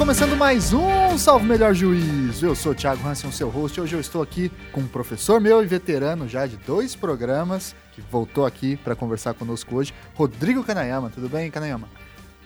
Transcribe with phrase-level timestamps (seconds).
[0.00, 2.46] Começando mais um Salve Melhor Juízo.
[2.46, 3.78] Eu sou o Thiago Hansen, seu host.
[3.78, 8.00] Hoje eu estou aqui com um professor meu e veterano já de dois programas, que
[8.00, 11.10] voltou aqui para conversar conosco hoje, Rodrigo Kanayama.
[11.10, 11.86] Tudo bem, Kanayama?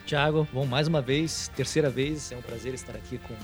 [0.05, 3.35] Thiago, bom, mais uma vez, terceira vez, é um prazer estar aqui com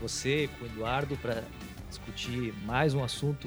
[0.00, 1.44] você, com o Eduardo, para
[1.86, 3.46] discutir mais um assunto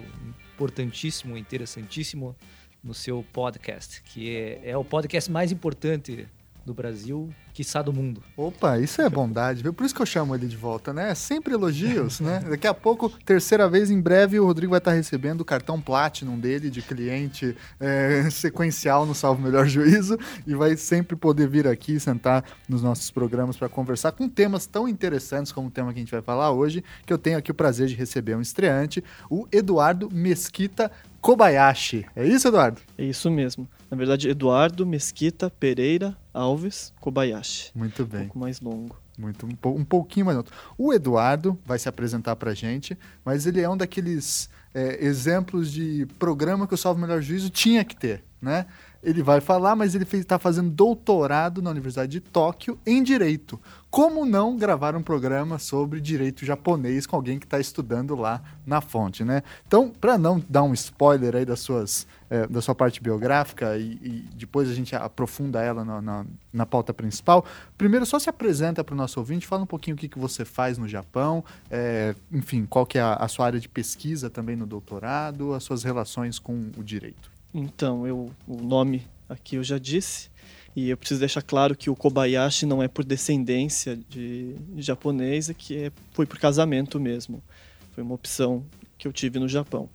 [0.53, 2.35] importantíssimo, interessantíssimo
[2.83, 6.27] no seu podcast, que é, é o podcast mais importante
[6.65, 8.21] do Brasil, quiçá do mundo.
[8.37, 9.73] Opa, isso é bondade, viu?
[9.73, 11.13] Por isso que eu chamo ele de volta, né?
[11.13, 12.39] Sempre elogios, né?
[12.49, 16.39] Daqui a pouco, terceira vez, em breve, o Rodrigo vai estar recebendo o cartão Platinum
[16.39, 20.17] dele, de cliente é, sequencial no Salvo Melhor Juízo,
[20.47, 24.87] e vai sempre poder vir aqui sentar nos nossos programas para conversar com temas tão
[24.87, 27.55] interessantes como o tema que a gente vai falar hoje, que eu tenho aqui o
[27.55, 30.91] prazer de receber um estreante, o Eduardo Mesquita
[31.23, 32.05] Kobayashi.
[32.17, 32.81] É isso, Eduardo?
[32.97, 33.65] É isso mesmo.
[33.89, 37.71] Na verdade, Eduardo Mesquita Pereira Alves Kobayashi.
[37.73, 38.23] Muito bem.
[38.23, 38.97] Um pouco mais longo.
[39.17, 40.49] Muito, um, um pouquinho mais longo.
[40.77, 46.05] O Eduardo vai se apresentar para gente, mas ele é um daqueles é, exemplos de
[46.19, 48.65] programa que o Salvo Melhor Juízo tinha que ter, né?
[49.03, 53.59] Ele vai falar, mas ele está fazendo doutorado na Universidade de Tóquio em Direito.
[53.93, 58.81] Como não gravar um programa sobre direito japonês com alguém que está estudando lá na
[58.81, 59.43] fonte, né?
[59.67, 63.99] Então, para não dar um spoiler aí das suas, é, da sua parte biográfica e,
[64.01, 67.45] e, depois a gente aprofunda ela na, na, na pauta principal,
[67.77, 70.43] primeiro só se apresenta para o nosso ouvinte, fala um pouquinho o que, que você
[70.43, 74.55] faz no Japão, é, enfim, qual que é a, a sua área de pesquisa também
[74.55, 77.32] no doutorado, as suas relações com o direito.
[77.53, 80.29] Então, eu, o nome aqui eu já disse,
[80.75, 85.53] e eu preciso deixar claro que o Kobayashi não é por descendência de, japonês, é
[85.53, 87.43] que é, foi por casamento mesmo.
[87.91, 88.65] Foi uma opção
[88.97, 89.87] que eu tive no Japão.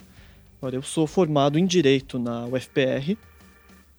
[0.58, 3.16] Agora, eu sou formado em Direito na UFPR,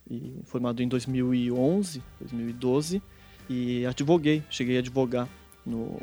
[0.10, 3.02] e formado em 2011, 2012,
[3.50, 5.28] e advoguei, cheguei a advogar
[5.66, 6.00] no,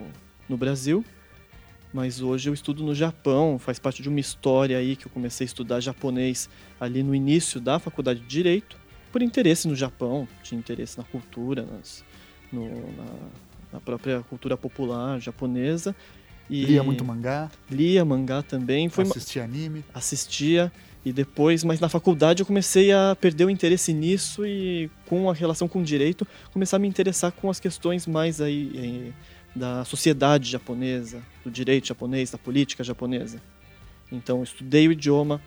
[0.48, 1.04] no Brasil
[1.92, 5.44] mas hoje eu estudo no Japão, faz parte de uma história aí que eu comecei
[5.44, 6.48] a estudar japonês
[6.80, 8.76] ali no início da faculdade de Direito,
[9.16, 12.04] por interesse no Japão, tinha interesse na cultura, nas,
[12.52, 13.04] no, na,
[13.72, 15.96] na, própria cultura popular japonesa.
[16.50, 17.50] E lia muito mangá?
[17.70, 18.88] Lia mangá também.
[18.90, 19.82] Foi assistia anime?
[19.94, 20.70] Assistia.
[21.02, 25.32] E depois, mas na faculdade eu comecei a perder o interesse nisso e com a
[25.32, 29.12] relação com o direito, começar a me interessar com as questões mais aí eh,
[29.56, 33.40] da sociedade japonesa, do direito japonês, da política japonesa.
[34.12, 35.40] Então, eu estudei o idioma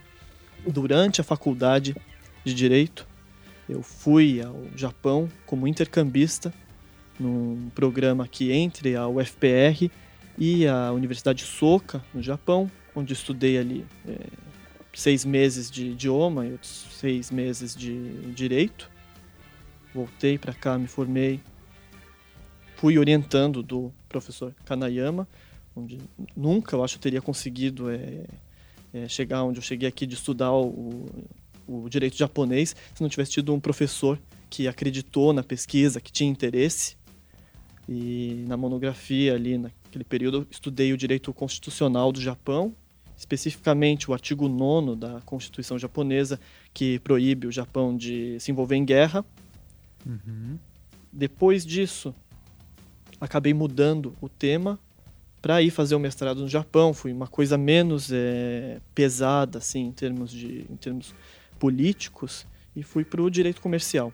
[0.68, 1.96] durante a faculdade
[2.44, 3.08] de direito.
[3.69, 6.52] Eu fui ao Japão como intercambista
[7.19, 9.92] num programa aqui entre a UFPR
[10.38, 14.18] e a Universidade Soka, no Japão, onde estudei ali é,
[14.94, 18.90] seis meses de idioma e outros seis meses de direito.
[19.94, 21.40] Voltei para cá, me formei,
[22.80, 25.28] fui orientando do professor Kanayama,
[25.76, 26.00] onde
[26.36, 28.24] nunca eu acho teria conseguido é,
[28.94, 31.06] é, chegar onde eu cheguei aqui de estudar o,
[31.68, 34.18] o direito japonês se não tivesse tido um professor
[34.50, 36.98] que acreditou na pesquisa, que tinha interesse.
[37.88, 42.74] E na monografia ali, naquele período, eu estudei o direito constitucional do Japão,
[43.18, 46.40] especificamente o artigo 9 da Constituição japonesa,
[46.74, 49.26] que proíbe o Japão de se envolver em guerra.
[50.06, 50.58] Uhum.
[51.12, 52.16] Depois disso,
[53.19, 54.80] acabei mudando o tema
[55.41, 56.94] para ir fazer o mestrado no Japão.
[56.94, 61.13] Foi uma coisa menos é, pesada, assim, em termos, de, em termos
[61.57, 64.13] políticos, e fui para o direito comercial.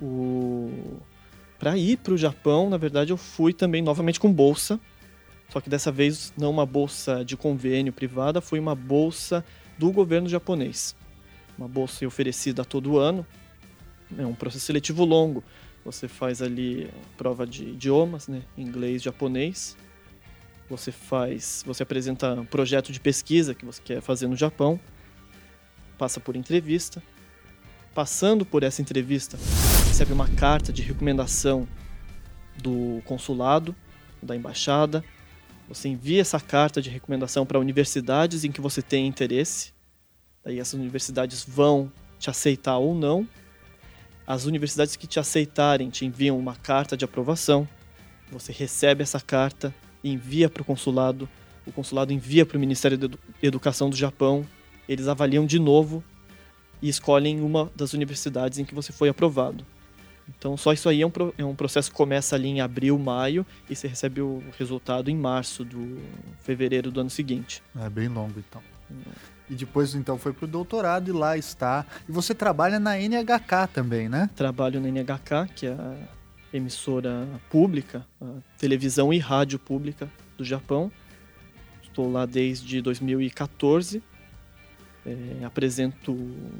[0.00, 1.00] O...
[1.58, 4.78] Para ir para o Japão, na verdade, eu fui também novamente com bolsa,
[5.48, 9.44] só que dessa vez não uma bolsa de convênio privada, foi uma bolsa
[9.78, 10.94] do governo japonês.
[11.56, 13.26] Uma bolsa oferecida todo ano.
[14.16, 15.42] É um processo seletivo longo.
[15.84, 18.42] Você faz ali prova de idiomas, né?
[18.56, 19.76] Inglês, japonês.
[20.68, 24.78] Você faz, você apresenta um projeto de pesquisa que você quer fazer no Japão.
[25.96, 27.02] Passa por entrevista.
[27.94, 29.38] Passando por essa entrevista,
[29.88, 31.66] recebe uma carta de recomendação
[32.62, 33.74] do consulado,
[34.22, 35.02] da embaixada.
[35.68, 39.72] Você envia essa carta de recomendação para universidades em que você tem interesse.
[40.44, 43.26] Daí essas universidades vão te aceitar ou não
[44.28, 47.66] as universidades que te aceitarem te enviam uma carta de aprovação.
[48.30, 51.26] Você recebe essa carta e envia para o consulado.
[51.66, 53.08] O consulado envia para o Ministério da
[53.42, 54.46] Educação do Japão.
[54.86, 56.04] Eles avaliam de novo
[56.82, 59.64] e escolhem uma das universidades em que você foi aprovado.
[60.28, 63.46] Então, só isso aí é um, é um processo que começa ali em abril, maio,
[63.70, 66.02] e você recebe o resultado em março, do
[66.40, 67.62] fevereiro do ano seguinte.
[67.80, 68.62] É bem longo, então.
[69.50, 71.86] E depois, então, foi para o doutorado e lá está.
[72.08, 74.28] E você trabalha na NHK também, né?
[74.36, 75.96] Trabalho na NHK, que é a
[76.52, 78.06] emissora pública,
[78.58, 80.92] televisão e rádio pública do Japão.
[81.82, 84.02] Estou lá desde 2014.
[85.06, 86.12] É, apresento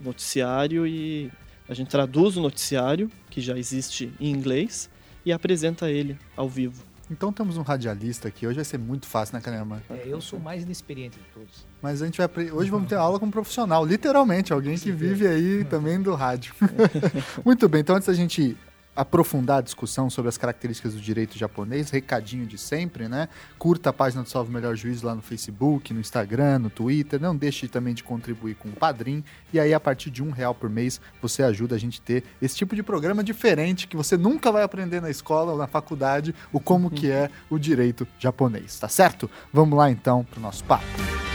[0.02, 1.30] noticiário e
[1.68, 4.88] a gente traduz o noticiário, que já existe em inglês,
[5.24, 6.82] e apresenta ele ao vivo.
[7.10, 8.46] Então temos um radialista aqui.
[8.46, 9.82] Hoje vai ser muito fácil, né, Kanema?
[9.90, 11.66] É, eu sou o mais inexperiente de todos.
[11.82, 12.50] Mas a gente vai.
[12.50, 16.54] Hoje vamos ter aula com um profissional, literalmente, alguém que vive aí também do rádio.
[17.44, 18.56] muito bem, então antes da gente
[18.98, 23.28] aprofundar a discussão sobre as características do direito japonês, recadinho de sempre, né?
[23.56, 27.20] Curta a página do Salve Melhor Juízo lá no Facebook, no Instagram, no Twitter.
[27.20, 29.22] Não deixe também de contribuir com o Padrim.
[29.52, 32.24] E aí, a partir de um real por mês, você ajuda a gente a ter
[32.42, 36.34] esse tipo de programa diferente que você nunca vai aprender na escola ou na faculdade,
[36.52, 39.30] o como que é o direito japonês, tá certo?
[39.52, 41.27] Vamos lá então para o nosso papo.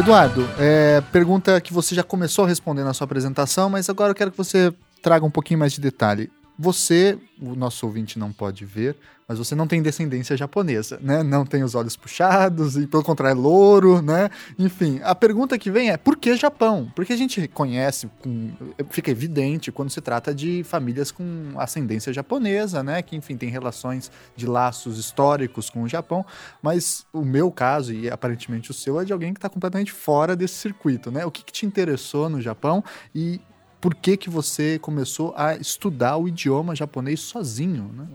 [0.00, 4.14] Eduardo, é, pergunta que você já começou a responder na sua apresentação, mas agora eu
[4.14, 6.32] quero que você traga um pouquinho mais de detalhe.
[6.62, 8.94] Você, o nosso ouvinte não pode ver,
[9.26, 11.22] mas você não tem descendência japonesa, né?
[11.22, 14.28] Não tem os olhos puxados e pelo contrário é louro, né?
[14.58, 16.92] Enfim, a pergunta que vem é por que Japão?
[16.94, 18.50] Porque a gente conhece, com,
[18.90, 23.00] fica evidente quando se trata de famílias com ascendência japonesa, né?
[23.00, 26.26] Que enfim tem relações de laços históricos com o Japão,
[26.60, 30.36] mas o meu caso e aparentemente o seu é de alguém que está completamente fora
[30.36, 31.24] desse circuito, né?
[31.24, 32.84] O que, que te interessou no Japão
[33.14, 33.40] e
[33.80, 38.06] por que, que você começou a estudar o idioma japonês sozinho, né?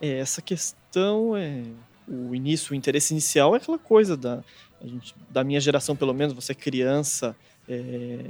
[0.00, 1.62] É, essa questão é
[2.08, 4.42] o início, o interesse inicial é aquela coisa da
[4.82, 7.36] gente, da minha geração pelo menos, você é criança,
[7.68, 8.24] é,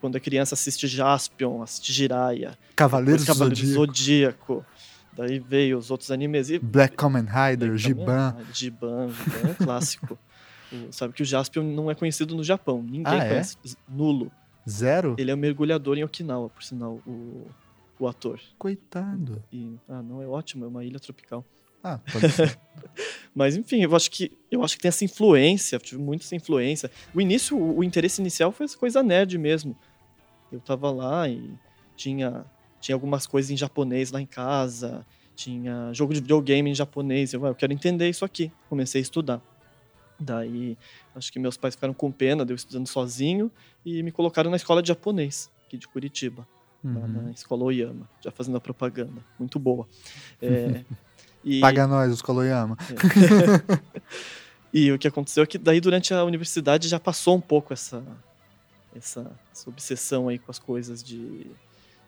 [0.00, 4.64] quando é criança assiste Jaspion, assiste Jiraiya, Cavaleiros, Cavaleiros do Zodíaco.
[5.16, 8.36] Daí veio os outros animes e Black Kamen Rider, Giban.
[8.52, 9.10] Giban, Giban
[9.42, 10.18] é um clássico.
[10.92, 13.28] Sabe que o Jaspion não é conhecido no Japão, ninguém ah, é?
[13.28, 13.70] conhece, é?
[13.88, 14.30] nulo.
[14.68, 15.16] Zero?
[15.18, 17.46] Ele é um mergulhador em Okinawa, por sinal, o,
[17.98, 18.40] o ator.
[18.58, 19.42] Coitado.
[19.52, 21.44] E, ah, não, é ótimo, é uma ilha tropical.
[21.82, 22.58] Ah, pode ser.
[23.34, 26.90] Mas enfim, eu acho que eu acho que tem essa influência, tive muito essa influência.
[27.14, 29.76] O início, o, o interesse inicial foi essa coisa nerd mesmo.
[30.52, 31.54] Eu tava lá e
[31.96, 32.44] tinha
[32.80, 37.32] tinha algumas coisas em japonês lá em casa, tinha jogo de videogame em japonês.
[37.32, 38.52] Eu, ah, eu quero entender isso aqui.
[38.68, 39.42] Comecei a estudar.
[40.20, 40.76] Daí,
[41.16, 43.50] acho que meus pais ficaram com pena de eu estudando sozinho
[43.84, 46.46] e me colocaram na escola de japonês, aqui de Curitiba,
[46.84, 47.08] uhum.
[47.08, 49.22] na escola Oyama, já fazendo a propaganda.
[49.38, 49.88] Muito boa.
[50.42, 50.84] É,
[51.42, 51.60] e...
[51.60, 52.76] Paga nós, escola Oyama.
[52.90, 53.80] É.
[54.74, 58.04] e o que aconteceu é que daí durante a universidade já passou um pouco essa,
[58.94, 61.46] essa, essa obsessão aí com as coisas de,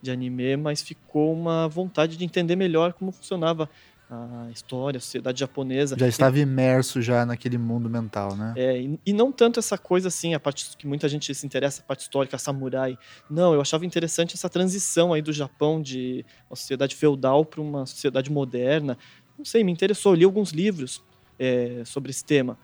[0.02, 3.70] de anime, mas ficou uma vontade de entender melhor como funcionava
[4.12, 5.96] a história, a sociedade japonesa.
[5.98, 8.52] Já estava imerso já naquele mundo mental, né?
[8.56, 11.80] É, e, e, não tanto essa coisa assim, a parte que muita gente se interessa,
[11.80, 12.98] a parte histórica, a samurai.
[13.30, 17.86] Não, eu achava interessante essa transição aí do Japão de uma sociedade feudal para uma
[17.86, 18.98] sociedade moderna.
[19.38, 21.02] Não sei, me interessou, li alguns livros
[21.38, 22.58] é, sobre esse tema.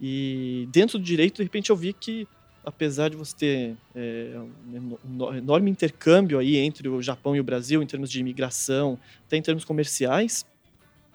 [0.00, 2.26] E dentro do direito, de repente, eu vi que
[2.64, 4.36] apesar de você ter é,
[4.74, 9.36] um enorme intercâmbio aí entre o Japão e o Brasil em termos de imigração, até
[9.36, 10.44] em termos comerciais,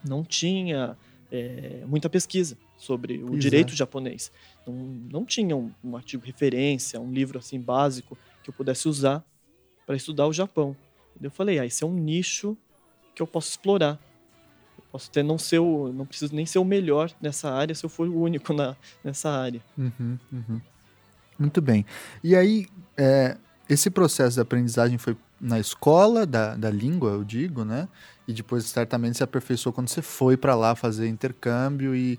[0.03, 0.97] não tinha
[1.31, 3.37] é, muita pesquisa sobre o Exato.
[3.37, 4.31] direito japonês.
[4.67, 9.23] Não, não tinha um, um, artigo referência, um livro assim básico que eu pudesse usar
[9.85, 10.75] para estudar o Japão.
[11.21, 12.57] Eu falei, ah, esse é um nicho
[13.15, 13.99] que eu posso explorar.
[14.77, 17.85] Eu posso até não ser o, não preciso nem ser o melhor nessa área se
[17.85, 19.61] eu for o único na, nessa área.
[19.77, 20.61] Uhum, uhum.
[21.37, 21.85] Muito bem.
[22.23, 22.67] E aí,
[22.97, 23.37] é,
[23.69, 27.87] esse processo de aprendizagem foi na escola da, da língua, eu digo, né?
[28.31, 32.17] E depois certamente se aperfeiçoou quando você foi para lá fazer intercâmbio e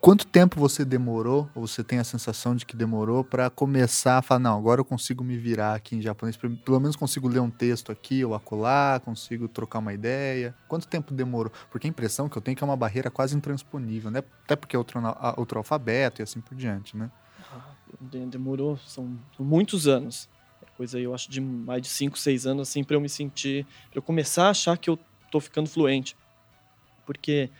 [0.00, 4.22] quanto tempo você demorou, ou você tem a sensação de que demorou para começar a
[4.22, 7.50] falar, não, agora eu consigo me virar aqui em japonês, pelo menos consigo ler um
[7.50, 10.54] texto aqui ou acolá, consigo trocar uma ideia.
[10.68, 11.52] Quanto tempo demorou?
[11.70, 14.22] Porque a impressão que eu tenho é que é uma barreira quase intransponível, né?
[14.44, 15.00] Até porque é outro,
[15.36, 17.10] outro alfabeto e assim por diante, né?
[17.52, 17.74] Ah,
[18.30, 20.28] demorou, são muitos anos
[20.80, 23.66] coisa aí, eu acho, de mais de 5, 6 anos, assim, para eu me sentir,
[23.90, 24.98] para eu começar a achar que eu
[25.30, 26.16] tô ficando fluente.
[27.06, 27.50] Porque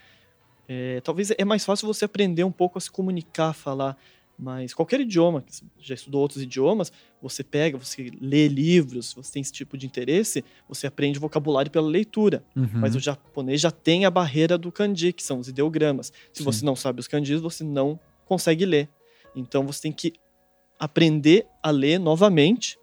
[0.67, 3.97] é, talvez é mais fácil você aprender um pouco a se comunicar, falar,
[4.41, 5.43] mas qualquer idioma,
[5.79, 10.43] já estudou outros idiomas, você pega, você lê livros, você tem esse tipo de interesse,
[10.67, 12.43] você aprende vocabulário pela leitura.
[12.55, 12.67] Uhum.
[12.73, 16.11] Mas o japonês já tem a barreira do kanji, que são os ideogramas.
[16.33, 16.43] Se Sim.
[16.43, 18.89] você não sabe os kanjis, você não consegue ler.
[19.35, 20.13] Então você tem que
[20.79, 22.79] aprender a ler novamente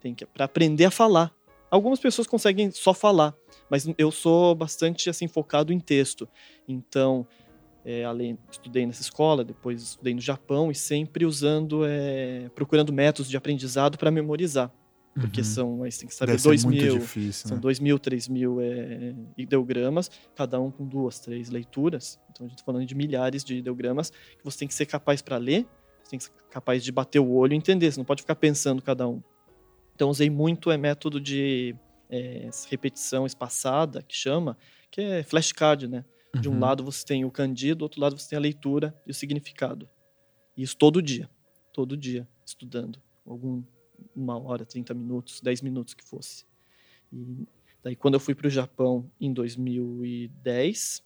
[0.00, 1.30] Tem que para aprender a falar.
[1.70, 3.34] Algumas pessoas conseguem só falar,
[3.70, 6.28] mas eu sou bastante assim focado em texto.
[6.68, 7.26] Então,
[7.84, 13.30] é, além estudei nessa escola, depois estudei no Japão e sempre usando, é, procurando métodos
[13.30, 14.72] de aprendizado para memorizar.
[15.14, 15.44] Porque uhum.
[15.44, 17.60] são, aí tem que saber, dois mil, difícil, são né?
[17.60, 22.18] dois mil, três mil é, ideogramas, cada um com duas, três leituras.
[22.32, 25.22] Então a gente está falando de milhares de ideogramas que você tem que ser capaz
[25.22, 25.66] para ler,
[26.02, 28.34] você tem que ser capaz de bater o olho e entender, você não pode ficar
[28.34, 29.22] pensando cada um.
[29.94, 31.76] Então usei muito é método de
[32.14, 34.56] é, repetição espaçada, que chama,
[34.90, 36.04] que é flashcard, né?
[36.40, 36.60] De um uhum.
[36.60, 39.88] lado você tem o candido, do outro lado você tem a leitura e o significado.
[40.56, 41.28] E isso todo dia,
[41.72, 43.02] todo dia, estudando.
[43.26, 43.62] Algum
[44.14, 46.44] uma hora, 30 minutos, 10 minutos que fosse.
[47.12, 47.46] E
[47.82, 51.02] daí quando eu fui para o Japão em 2010,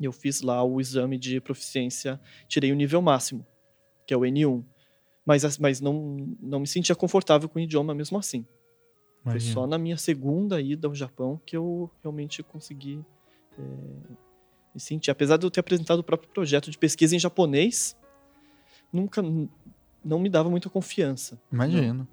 [0.00, 3.46] eu fiz lá o exame de proficiência, tirei o nível máximo,
[4.06, 4.64] que é o N1.
[5.24, 8.46] Mas, mas não, não me sentia confortável com o idioma mesmo assim.
[9.24, 9.54] Imagina.
[9.54, 13.04] Foi só na minha segunda ida ao Japão que eu realmente consegui
[13.58, 13.62] é,
[14.74, 15.10] me sentir.
[15.10, 17.96] Apesar de eu ter apresentado o próprio projeto de pesquisa em japonês,
[18.92, 19.22] nunca
[20.04, 21.40] não me dava muita confiança.
[21.52, 22.06] Imagino.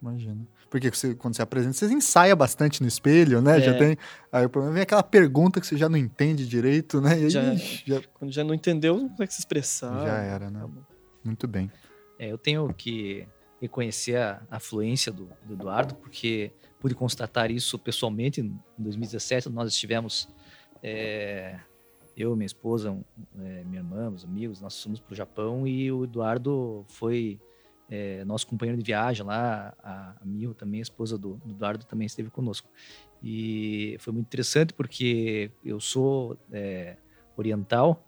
[0.00, 0.46] Imagino.
[0.68, 3.58] Porque você, quando você apresenta, você ensaia bastante no espelho, né?
[3.58, 3.60] É.
[3.60, 3.96] Já tem.
[4.32, 7.14] Aí o problema vem aquela pergunta que você já não entende direito, né?
[7.14, 7.54] Aí, já,
[7.86, 8.02] já...
[8.14, 10.04] Quando já não entendeu, não é que se expressar.
[10.04, 10.68] Já era, né?
[11.24, 11.70] Muito bem.
[12.18, 13.26] É, eu tenho que
[13.60, 18.40] reconhecer a, a fluência do, do, Eduardo, porque pude constatar isso pessoalmente.
[18.40, 20.28] Em 2017, nós estivemos.
[20.82, 21.58] É,
[22.16, 22.98] eu, minha esposa,
[23.38, 27.38] é, minha irmã, meus amigos, nós fomos para o Japão e o Eduardo foi
[27.90, 31.84] é, nosso companheiro de viagem lá, a, a Mil também, a esposa do, do, Eduardo,
[31.84, 32.68] também esteve conosco.
[33.22, 36.96] E foi muito interessante porque eu sou é,
[37.36, 38.05] oriental,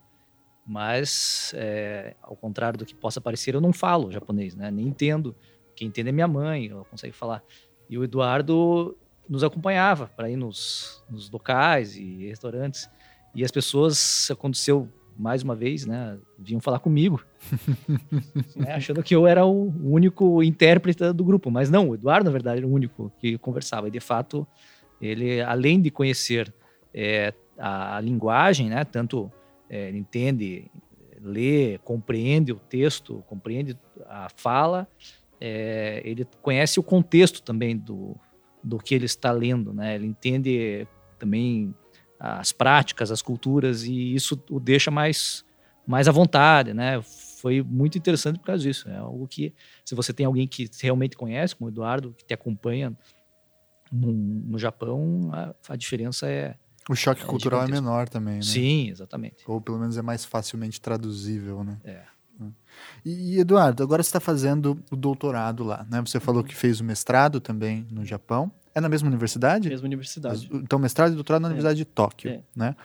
[0.69, 4.69] mas é, ao contrário do que possa parecer, eu não falo japonês, né?
[4.69, 5.35] Nem entendo.
[5.75, 7.43] Quem entende é minha mãe, ela consegue falar.
[7.89, 8.95] E o Eduardo
[9.27, 12.87] nos acompanhava para ir nos, nos locais e restaurantes.
[13.33, 17.19] E as pessoas, aconteceu mais uma vez, né, vinham falar comigo,
[18.55, 21.49] né, achando que eu era o único intérprete do grupo.
[21.49, 23.87] Mas não, o Eduardo, na verdade, era o único que conversava.
[23.87, 24.47] E, de fato,
[25.01, 26.53] ele, além de conhecer
[26.93, 29.31] é, a, a, linguagem, né, tanto
[29.69, 30.69] é, entende,
[31.21, 34.87] lê, compreende o texto, compreende a fala,
[35.39, 38.15] é, ele conhece o contexto também do,
[38.63, 39.95] do que ele está lendo, né?
[39.95, 41.73] Ele entende também
[42.19, 45.45] as práticas, as culturas, e isso o deixa mais,
[45.87, 47.01] mais à vontade, né?
[47.41, 48.89] Foi muito interessante por causa disso.
[48.89, 49.53] É algo que,
[49.85, 52.93] se você tem alguém que realmente conhece, como o Eduardo, que te acompanha
[53.89, 56.55] no, no Japão, a, a diferença é.
[56.89, 58.41] O choque é cultural é menor também, né?
[58.41, 59.43] Sim, exatamente.
[59.45, 61.77] Ou pelo menos é mais facilmente traduzível, né?
[61.85, 62.01] É.
[63.05, 66.01] E, Eduardo, agora você está fazendo o doutorado lá, né?
[66.01, 68.51] Você falou que fez o mestrado também no Japão.
[68.73, 69.69] É na mesma universidade?
[69.69, 70.49] Mesma universidade.
[70.51, 71.49] Então, mestrado e doutorado na é.
[71.49, 72.41] Universidade de Tóquio, é.
[72.55, 72.75] né?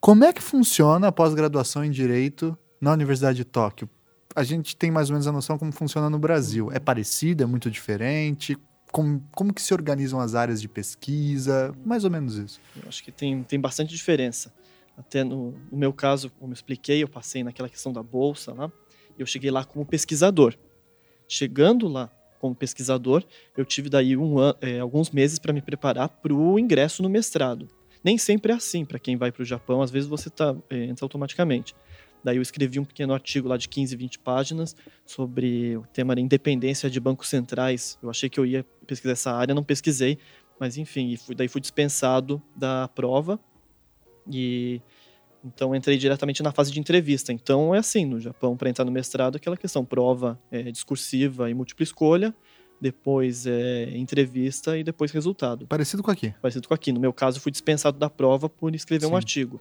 [0.00, 3.88] Como é que funciona a pós-graduação em Direito na Universidade de Tóquio?
[4.34, 6.70] A gente tem mais ou menos a noção como funciona no Brasil.
[6.72, 7.42] É parecido?
[7.42, 8.56] É muito diferente?
[8.92, 11.74] Como, como que se organizam as áreas de pesquisa?
[11.84, 12.60] Mais ou menos isso.
[12.76, 14.52] Eu acho que tem, tem bastante diferença.
[14.96, 18.70] Até no, no meu caso, como eu expliquei, eu passei naquela questão da bolsa lá.
[19.18, 20.54] Eu cheguei lá como pesquisador.
[21.26, 23.24] Chegando lá como pesquisador,
[23.56, 27.68] eu tive daí um é, alguns meses para me preparar para o ingresso no mestrado.
[28.04, 30.84] Nem sempre é assim para quem vai para o Japão, às vezes você tá, é,
[30.84, 31.74] entra automaticamente.
[32.24, 36.20] Daí eu escrevi um pequeno artigo lá de 15, 20 páginas sobre o tema da
[36.20, 37.98] independência de bancos centrais.
[38.02, 40.18] Eu achei que eu ia pesquisar essa área, não pesquisei,
[40.58, 43.40] mas enfim, fui, daí fui dispensado da prova
[44.30, 44.80] e
[45.44, 47.32] então entrei diretamente na fase de entrevista.
[47.32, 51.54] Então é assim, no Japão, para entrar no mestrado, aquela questão prova é, discursiva e
[51.54, 52.34] múltipla escolha,
[52.80, 55.66] depois é, entrevista e depois resultado.
[55.66, 56.32] Parecido com aqui.
[56.40, 56.92] Parecido com aqui.
[56.92, 59.12] No meu caso, fui dispensado da prova por escrever Sim.
[59.12, 59.60] um artigo,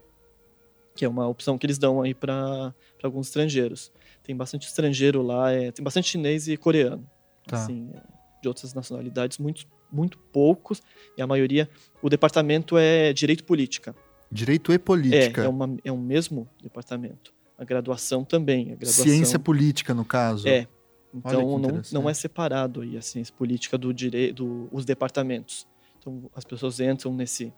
[0.95, 3.91] que é uma opção que eles dão aí para alguns estrangeiros.
[4.23, 7.07] Tem bastante estrangeiro lá, é, tem bastante chinês e coreano.
[7.47, 7.57] Tá.
[7.57, 8.01] Assim, é,
[8.41, 10.81] de outras nacionalidades, muito, muito poucos,
[11.17, 11.69] e a maioria.
[12.01, 13.95] O departamento é direito política.
[14.31, 15.41] Direito e política.
[15.41, 17.33] É, é, uma, é um mesmo departamento.
[17.57, 18.71] A graduação também.
[18.71, 20.47] A graduação, ciência política, no caso.
[20.47, 20.67] É.
[21.13, 25.67] Então não, não é separado aí a ciência política do direito, dos departamentos.
[25.99, 27.53] Então as pessoas entram nesse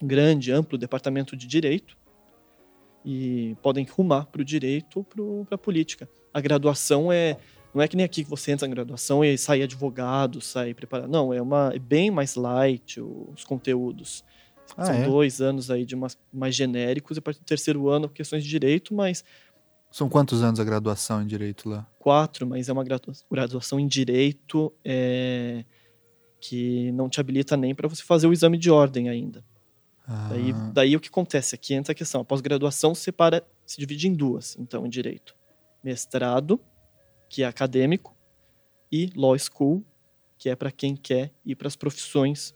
[0.00, 1.96] grande, amplo departamento de direito
[3.04, 6.08] e podem rumar para o direito ou para a política.
[6.32, 7.36] A graduação é
[7.74, 11.10] não é que nem aqui que você entra na graduação e sai advogado, sai preparado.
[11.10, 14.22] Não, é uma é bem mais light os conteúdos.
[14.76, 15.04] Ah, São é?
[15.06, 18.50] dois anos aí de umas mais genéricos, e a partir do terceiro ano, questões de
[18.50, 19.24] direito, mas.
[19.90, 21.86] São quantos anos a graduação em direito lá?
[21.98, 22.84] Quatro, mas é uma
[23.30, 24.72] graduação em direito.
[24.84, 25.64] É,
[26.42, 29.44] que não te habilita nem para você fazer o exame de ordem ainda.
[30.06, 31.54] Ah, Daí, daí o que acontece?
[31.54, 32.20] Aqui entra a questão.
[32.20, 35.34] A pós-graduação se separa, se divide em duas, então, em direito.
[35.82, 36.60] Mestrado,
[37.28, 38.16] que é acadêmico,
[38.90, 39.82] e law school,
[40.36, 42.54] que é para quem quer ir para as profissões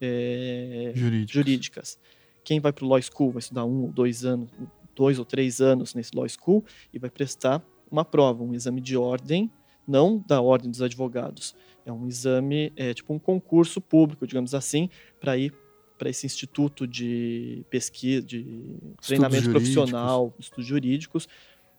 [0.00, 1.32] é, jurídico.
[1.32, 1.98] jurídicas.
[2.44, 4.50] Quem vai para o law school vai estudar um ou dois anos,
[4.94, 8.96] dois ou três anos nesse law school e vai prestar uma prova, um exame de
[8.96, 9.50] ordem,
[9.86, 11.54] não da ordem dos advogados.
[11.86, 15.54] É um exame, é tipo um concurso público, digamos assim, para ir
[15.98, 19.74] para esse instituto de pesquisa, de treinamento jurídicos.
[19.74, 21.28] profissional, estudos jurídicos,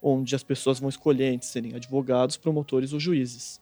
[0.02, 3.60] onde as pessoas vão escolher entre serem advogados, promotores ou juízes.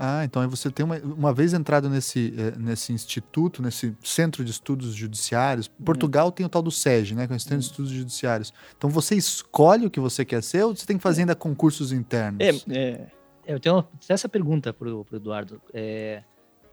[0.00, 4.44] Ah, então aí você tem uma, uma vez entrado nesse, eh, nesse instituto, nesse centro
[4.44, 5.66] de estudos judiciários.
[5.66, 7.26] Portugal tem o tal do SEG, né?
[7.26, 8.52] Que é o Centro de Estudos Judiciários.
[8.76, 11.90] Então você escolhe o que você quer ser ou você tem que fazer ainda concursos
[11.92, 12.40] internos?
[12.40, 13.06] É, é,
[13.44, 15.60] É, Eu tenho uma- essa pergunta pro, pro Eduardo.
[15.74, 16.22] É,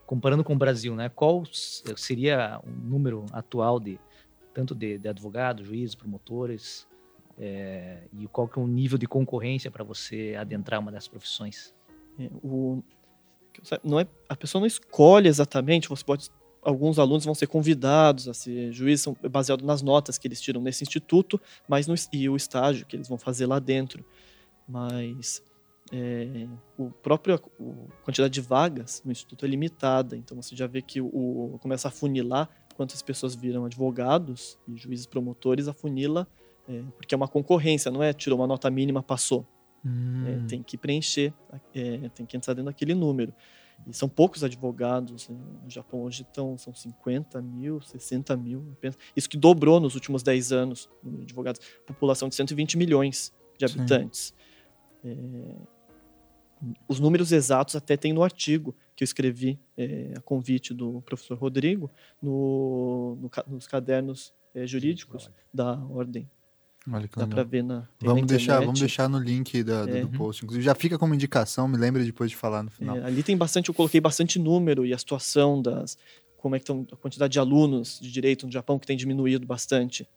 [0.05, 1.09] comparando com o Brasil, né?
[1.09, 1.43] Qual
[1.95, 3.99] seria o número atual de
[4.53, 6.87] tanto de, de advogados, juízes, promotores,
[7.37, 11.73] é, e qual que é o nível de concorrência para você adentrar uma dessas profissões?
[12.17, 12.81] É, o,
[13.83, 16.29] não é, a pessoa não escolhe exatamente, você pode,
[16.61, 20.61] alguns alunos vão ser convidados a ser juízes, são baseado nas notas que eles tiram
[20.61, 24.05] nesse instituto, mas no, e o estágio que eles vão fazer lá dentro.
[24.67, 25.43] Mas
[25.91, 27.39] é, o próprio a
[28.03, 31.87] quantidade de vagas no instituto é limitada, então você já vê que o, o começa
[31.87, 36.27] a funilar quantas pessoas viram advogados e juízes promotores, afunila
[36.67, 39.45] é, porque é uma concorrência, não é tirou uma nota mínima, passou.
[39.85, 41.33] Hum, É, tem que preencher,
[41.73, 43.33] é, tem que entrar dentro daquele número.
[43.85, 45.29] E são poucos advogados.
[45.29, 45.37] né?
[45.63, 48.65] No Japão hoje estão, são 50 mil, 60 mil.
[49.15, 51.61] Isso que dobrou nos últimos 10 anos, número de advogados.
[51.85, 54.33] População de 120 milhões de habitantes.
[55.03, 55.55] É,
[56.87, 61.37] os números exatos até tem no artigo que eu escrevi é, a convite do professor
[61.37, 61.89] Rodrigo
[62.21, 66.29] no, no nos cadernos é, jurídicos da ordem.
[66.87, 67.35] Olha que Dá legal.
[67.35, 70.01] para ver na tem na Vamos deixar, vamos deixar no link da- do, É.
[70.01, 70.43] do post.
[70.45, 72.95] Inclusive, já fica como indicação, me lembre depois de falar no final.
[72.97, 75.97] É, ali tem bastante, eu coloquei bastante número e a situação das.
[76.37, 79.47] Como é que estão a quantidade de alunos de direito no Japão que tem diminuído
[79.47, 80.07] bastante.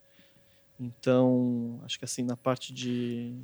[0.80, 3.34] Então, acho que assim, na parte de.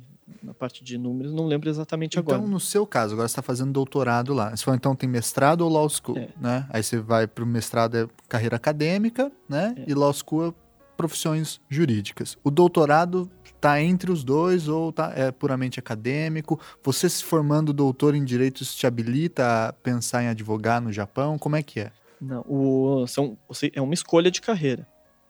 [0.41, 2.49] Na parte de números, não lembro exatamente Então, agora.
[2.49, 4.55] no seu caso, agora você está fazendo doutorado lá.
[4.55, 6.29] Você falou, então tem mestrado ou law school, É.
[6.39, 6.65] né?
[6.69, 9.75] Aí você vai para o mestrado é carreira acadêmica, né?
[9.77, 9.83] É.
[9.89, 10.53] E law school é
[10.95, 12.37] profissões jurídicas.
[12.43, 16.59] O doutorado está entre os dois ou tá, é puramente acadêmico?
[16.83, 21.37] Você se formando doutor em direito isso te habilita a pensar em advogar no Japão?
[21.37, 21.91] Como é que é?
[22.21, 24.87] Não, o, são, você, é uma escolha de carreira.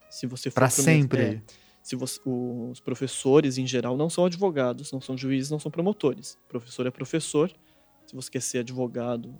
[0.08, 1.20] Se você for Para sempre?
[1.20, 1.40] é,
[1.86, 6.36] se você, os professores, em geral, não são advogados, não são juízes, não são promotores.
[6.48, 7.48] Professor é professor.
[8.04, 9.32] Se você quer ser advogado.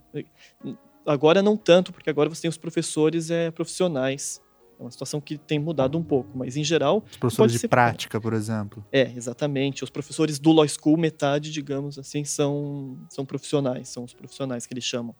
[1.04, 4.40] Agora não tanto, porque agora você tem os professores é, profissionais.
[4.78, 7.68] É uma situação que tem mudado um pouco, mas em geral, Os professores de ser-
[7.68, 8.84] prática, por exemplo.
[8.92, 9.82] é, exatamente.
[9.82, 14.72] Os professores do Law School, metade, digamos assim, são, são profissionais, são os profissionais que
[14.74, 15.16] eles chamam.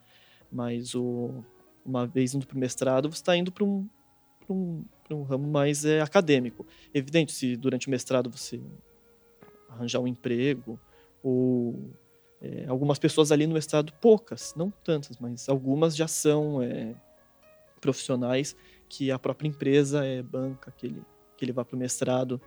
[0.53, 1.43] Mas o,
[1.85, 3.89] uma vez indo para o mestrado, você está indo para um,
[4.45, 6.67] pra um, pra um ramo mais é, acadêmico.
[6.93, 8.61] Evidente, se durante o mestrado você
[9.69, 10.79] arranjar um emprego,
[11.23, 11.91] ou
[12.41, 16.95] é, algumas pessoas ali no mestrado, poucas, não tantas, mas algumas já são é,
[17.81, 18.57] profissionais
[18.89, 21.03] que a própria empresa é banca, que ele,
[21.37, 22.41] que ele vá para o mestrado.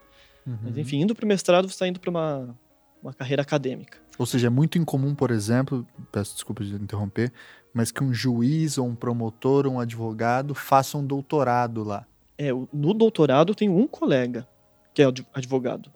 [0.46, 0.80] Mas, Uhum.
[0.80, 2.58] enfim, indo para o mestrado, você está indo para uma,
[3.04, 4.00] uma carreira acadêmica.
[4.18, 7.32] Ou seja, é muito incomum, por exemplo, peço desculpa de interromper,
[7.74, 12.08] mas que um juiz ou um promotor ou um advogado faça um doutorado lá.
[12.42, 14.48] É, no doutorado, tenho um colega
[14.94, 15.92] que é adv- advogado.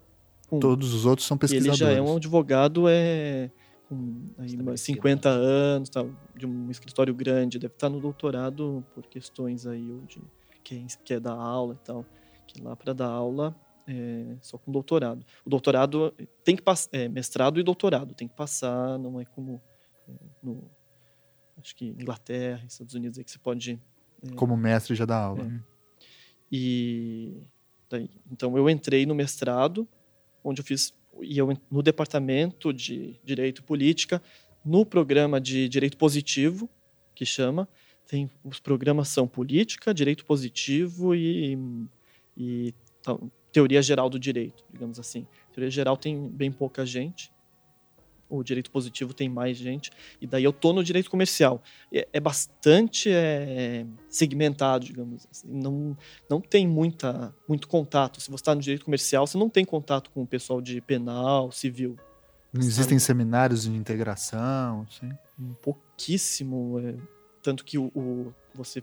[0.51, 0.59] Um.
[0.59, 1.79] Todos os outros são E ele pesquisadores.
[1.79, 3.49] já é um advogado é,
[3.87, 3.95] com
[4.37, 7.57] aí, Estabelecido, umas 50 anos, tal, de um escritório grande.
[7.57, 10.21] Deve estar no doutorado por questões aí, de
[10.65, 12.05] quem quer dar aula e tal.
[12.45, 13.55] Que lá para dar aula
[13.87, 15.25] é só com doutorado.
[15.45, 19.61] O doutorado tem que passar, é, mestrado e doutorado, tem que passar, não é como
[20.09, 20.11] é,
[20.43, 20.69] no,
[21.57, 23.79] acho que Inglaterra, Estados Unidos, aí que você pode
[24.35, 25.49] Como mestre já dá aula.
[26.51, 27.41] E
[27.89, 29.87] daí, então eu entrei no mestrado,
[30.43, 34.21] onde eu fiz e eu no departamento de direito e política,
[34.65, 36.69] no programa de direito positivo,
[37.13, 37.67] que chama,
[38.07, 41.57] tem os programas são política, direito positivo e,
[42.37, 45.27] e tal, teoria geral do direito, digamos assim.
[45.53, 47.31] Teoria geral tem bem pouca gente.
[48.35, 49.91] O direito positivo tem mais gente.
[50.19, 51.61] E daí eu tô no direito comercial.
[51.91, 55.47] É, é bastante é, segmentado, digamos assim.
[55.47, 55.95] Não,
[56.29, 58.19] não tem muita, muito contato.
[58.19, 61.51] Se você está no direito comercial, você não tem contato com o pessoal de penal,
[61.51, 61.95] civil.
[62.51, 65.09] Não existem seminários de integração, assim.
[65.39, 66.79] Um pouquíssimo.
[66.79, 66.95] é,
[67.41, 68.81] tanto que o, o, você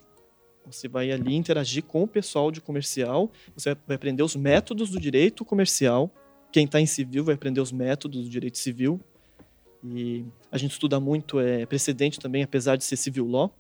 [0.67, 5.01] você vai ali interagir com o pessoal de comercial, você vai aprender os métodos do
[5.01, 6.11] direito comercial.
[6.53, 9.01] Quem está em civil vai aprender os métodos do direito civil.
[9.83, 13.55] E a gente estuda muito é, precedente também, apesar de ser civil law.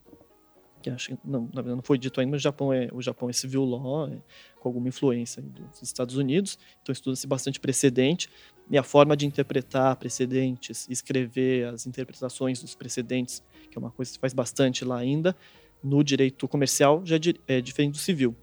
[0.82, 3.02] Que acho que não, na verdade não foi dito ainda, mas o Japão é, o
[3.02, 4.18] Japão é civil law, é,
[4.58, 6.58] com alguma influência dos Estados Unidos.
[6.82, 8.30] Então estuda-se bastante precedente
[8.70, 14.10] e a forma de interpretar precedentes, escrever as interpretações dos precedentes, que é uma coisa
[14.10, 15.36] que se faz bastante lá ainda,
[15.82, 18.34] no direito comercial já é, diferente do civil.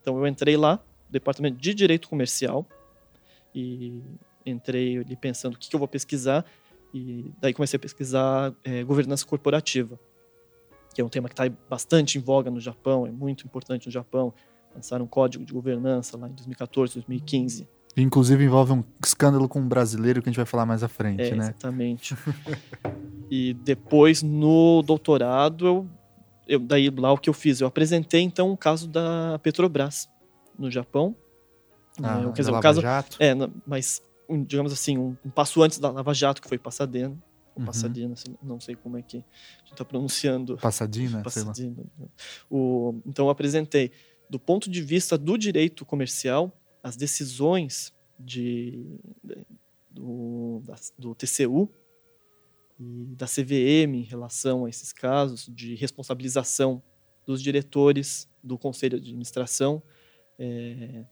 [0.00, 2.66] Então eu entrei lá, departamento de direito comercial,
[3.54, 4.02] e
[4.44, 6.44] entrei ali pensando o que, que eu vou pesquisar,
[6.92, 9.98] e daí comecei a pesquisar é, governança corporativa,
[10.94, 13.92] que é um tema que está bastante em voga no Japão, é muito importante no
[13.92, 14.32] Japão.
[14.74, 17.68] Lançaram um código de governança lá em 2014, 2015.
[17.96, 21.22] Inclusive envolve um escândalo com um brasileiro que a gente vai falar mais à frente,
[21.22, 21.44] é, né?
[21.44, 22.14] Exatamente.
[23.30, 25.86] e depois, no doutorado, eu,
[26.46, 27.60] eu, daí lá o que eu fiz?
[27.60, 30.10] Eu apresentei então um caso da Petrobras
[30.58, 31.16] no Japão.
[32.02, 32.82] Ah, é, quer dizer, um caso.
[32.82, 33.16] Jato.
[33.18, 33.32] É,
[33.66, 37.16] mas um, digamos assim, um, um, passo antes da Lava Jato, que foi Passadena.
[37.54, 37.64] Ou Uhum.
[37.64, 39.20] Passadena, não sei como é que a
[39.60, 40.58] gente está pronunciando.
[40.58, 41.84] Passadina, Passadina.
[42.50, 43.90] O, então eu apresentei,
[44.28, 48.86] do ponto de vista do direito comercial, as decisões de,
[49.90, 51.70] do, da, do TCU
[52.78, 56.82] e da CVM em relação a esses casos de responsabilização
[57.24, 59.82] dos diretores do conselho de administração,
[60.38, 61.04] é,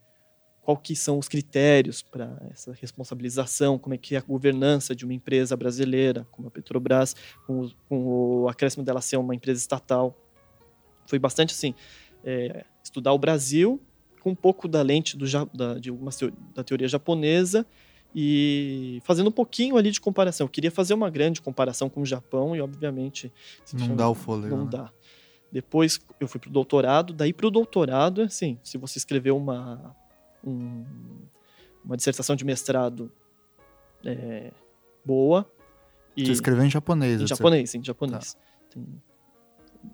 [0.64, 5.04] qual que são os critérios para essa responsabilização, como é que é a governança de
[5.04, 7.14] uma empresa brasileira, como a Petrobras,
[7.46, 10.16] com o, com o acréscimo dela ser uma empresa estatal.
[11.06, 11.74] Foi bastante assim,
[12.24, 13.78] é, estudar o Brasil
[14.22, 16.18] com um pouco da lente do, da, de algumas
[16.54, 17.66] da teoria japonesa
[18.14, 20.46] e fazendo um pouquinho ali de comparação.
[20.46, 23.30] Eu queria fazer uma grande comparação com o Japão e, obviamente...
[23.74, 24.56] Não dá o fôlego.
[24.56, 24.70] Não né?
[24.70, 24.90] dá.
[25.52, 29.94] Depois eu fui para o doutorado, daí para o doutorado, assim, se você escrever uma,
[30.44, 30.84] um,
[31.84, 33.10] uma dissertação de mestrado
[34.04, 34.52] é,
[35.04, 35.50] boa...
[36.16, 37.20] E Você escreveu em japonês.
[37.20, 38.36] em japonês, sim, em japonês.
[38.70, 39.02] Tem-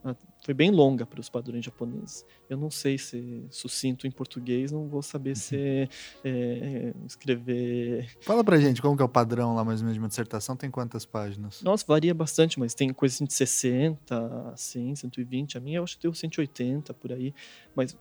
[0.04, 2.24] ah, foi bem longa para os padrões japoneses.
[2.48, 5.88] Eu não sei ser sucinto em português, não vou saber se
[6.24, 8.08] é, escrever.
[8.20, 10.56] Fala pra gente, como que é o padrão lá, mais ou menos, de uma dissertação?
[10.56, 11.62] Tem quantas páginas?
[11.62, 15.58] Nossa, varia bastante, mas tem coisa assim de 60, assim, 120.
[15.58, 17.34] A minha eu acho que deu 180 por aí.
[17.74, 17.96] Mas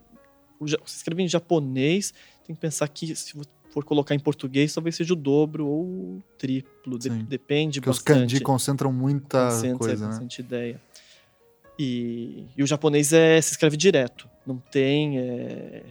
[0.86, 2.14] se escrever em japonês,
[2.50, 3.34] tem que pensar que se
[3.70, 6.98] for colocar em português, talvez seja o dobro ou o triplo.
[6.98, 8.20] De- depende Porque os bastante.
[8.22, 10.12] kanji concentram muita Concentra coisa, né?
[10.12, 10.82] bastante ideia.
[11.78, 14.28] E, e o japonês é, se escreve direto.
[14.48, 15.84] Não tem é,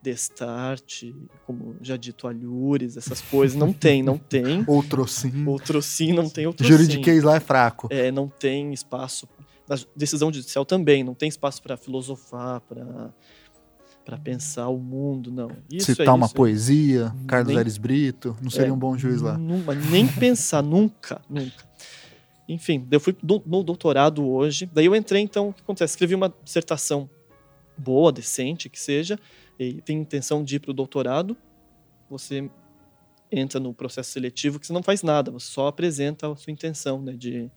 [0.00, 1.02] destart,
[1.44, 3.56] como já dito, alhures, essas coisas.
[3.56, 4.64] Não tem, não tem.
[4.68, 5.44] Outro sim.
[5.46, 7.88] Outro sim, não tem outro Juridiquês lá é fraco.
[7.90, 9.28] É, não tem espaço.
[9.68, 13.12] Na decisão judicial também, não tem espaço para filosofar, para
[14.04, 15.50] para pensar o mundo, não.
[15.72, 18.78] Isso Citar é uma isso, é poesia, Carlos Nem- Aires Brito, não seria É, um
[18.78, 19.38] bom juiz lá.
[19.90, 21.64] nem pensar, nunca, nunca.
[22.48, 25.92] Enfim, eu fui do- no doutorado hoje, daí eu entrei, então, o que acontece?
[25.92, 27.08] Escrevi uma dissertação
[27.78, 29.18] boa, decente, que seja,
[29.58, 31.34] e tem intenção de ir para o doutorado,
[32.10, 32.48] você
[33.32, 37.00] entra no processo seletivo que você não faz nada, você só apresenta a sua intenção
[37.00, 37.50] né, de,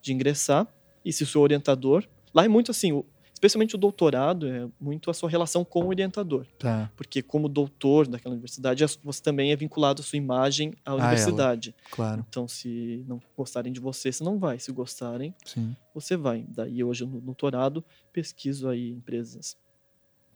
[0.00, 0.66] de ingressar,
[1.04, 2.04] e se o seu orientador...
[2.34, 3.04] Lá é muito assim, o-
[3.42, 6.88] especialmente o doutorado, é muito a sua relação com o orientador Tá.
[6.96, 11.74] porque como doutor daquela universidade, você também é vinculado à sua imagem à universidade.
[11.90, 14.60] Claro, Então, se não gostarem de você, você não vai.
[14.60, 15.74] Se gostarem, sim.
[15.92, 16.46] você vai.
[16.48, 19.56] Daí, hoje, no doutorado, pesquiso aí empresas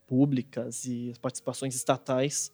[0.06, 2.52] públicas e as participações estatais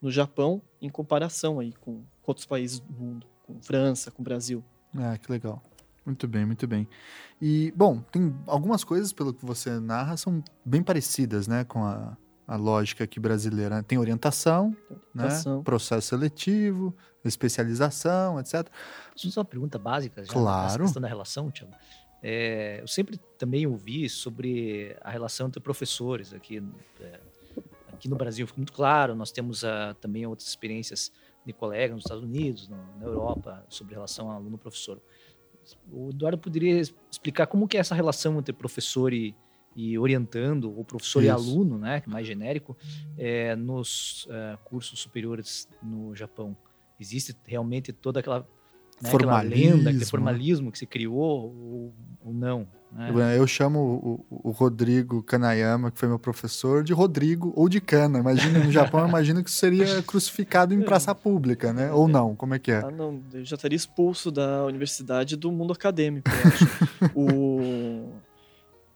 [0.00, 4.62] no Japão, em comparação aí com outros países do mundo, com França, com Brasil.
[4.94, 5.62] Ah, que legal.
[6.06, 6.88] Muito bem, muito bem.
[7.42, 12.16] E, bom, tem algumas coisas, pelo que você narra, são bem parecidas, né, com a,
[12.46, 13.76] a lógica aqui brasileira.
[13.76, 13.82] né?
[13.82, 14.70] Tem orientação,
[15.12, 15.62] né, Orientação.
[15.64, 18.68] processo seletivo, especialização, etc.
[19.16, 20.84] Só uma pergunta básica, já Claro.
[20.84, 21.72] questão da relação, Tiago.
[22.22, 26.62] É, eu sempre também ouvi sobre a relação entre professores aqui,
[27.00, 27.20] é,
[27.92, 29.14] aqui no Brasil, fica muito claro.
[29.14, 31.12] Nós temos ah, também outras experiências
[31.44, 35.00] de colegas nos Estados Unidos, no- na Europa, sobre relação aluno-professor.
[35.90, 39.34] O Eduardo poderia explicar como que é essa relação entre professor e,
[39.74, 41.34] e orientando, ou professor e Isso.
[41.34, 42.76] aluno, né, é mais genérico,
[43.16, 46.56] é, nos ah, cursos superiores no Japão.
[46.98, 48.46] Existe realmente toda aquela
[49.02, 50.06] né, aquela lenda, aquele Formalismo.
[50.06, 52.66] formalismo que se criou ou, ou não.
[52.96, 53.38] Né?
[53.38, 53.78] Eu, chamo
[54.30, 58.18] o, o Rodrigo Kanayama, que foi meu professor, de Rodrigo ou de Cana.
[58.18, 61.92] Imagina, no Japão, eu imagino que isso seria crucificado em praça pública, né?
[61.92, 62.78] Ou não, como é que é?
[62.78, 66.66] Ah, não, eu já estaria expulso da universidade e do mundo acadêmico, eu acho.
[67.14, 68.12] o...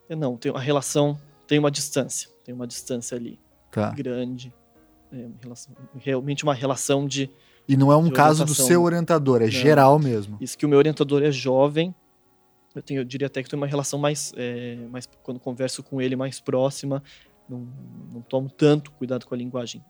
[0.09, 3.39] É, não, tem a relação, tem uma distância, tem uma distância ali
[3.71, 3.91] Tá.
[3.91, 4.53] grande.
[5.13, 7.31] É uma relação, realmente uma relação de
[7.69, 9.51] E não é um caso do seu orientador, é Não.
[9.51, 10.37] geral mesmo.
[10.41, 11.95] isso que o meu orientador é jovem.
[12.75, 16.01] Eu, tenho, eu diria até que tenho uma relação mais, é, mais quando converso com
[16.01, 17.03] ele mais próxima,
[17.49, 17.69] não,
[18.13, 19.85] não tomo tanto cuidado com a linguagem.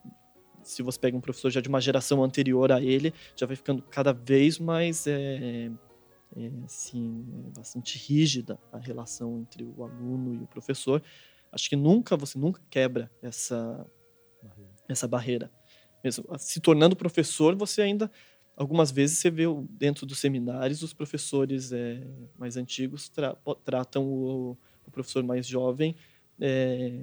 [0.62, 3.82] Se você pega um professor já de uma geração anterior a ele, já vai ficando
[3.82, 5.70] cada vez mais é,
[6.36, 7.24] é, assim,
[7.56, 11.02] bastante rígida a relação entre o aluno e o professor.
[11.52, 13.86] Acho que nunca você nunca quebra essa
[14.88, 15.50] essa barreira.
[16.02, 18.10] Mesmo se tornando professor, você ainda
[18.56, 22.06] algumas vezes você vê o- dentro dos seminários os professores é,
[22.38, 25.94] mais antigos tra- tratam o, o professor mais jovem
[26.40, 27.02] é,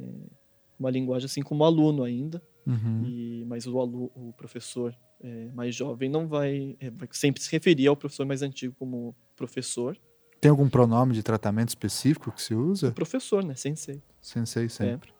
[0.80, 3.06] uma linguagem assim como aluno ainda Uhum.
[3.06, 7.88] e mas o, alu, o professor é, mais jovem não vai, vai sempre se referir
[7.88, 9.98] ao professor mais antigo como professor
[10.42, 12.92] Tem algum pronome de tratamento específico que se usa?
[12.92, 15.14] professor né sensei Sensei sempre.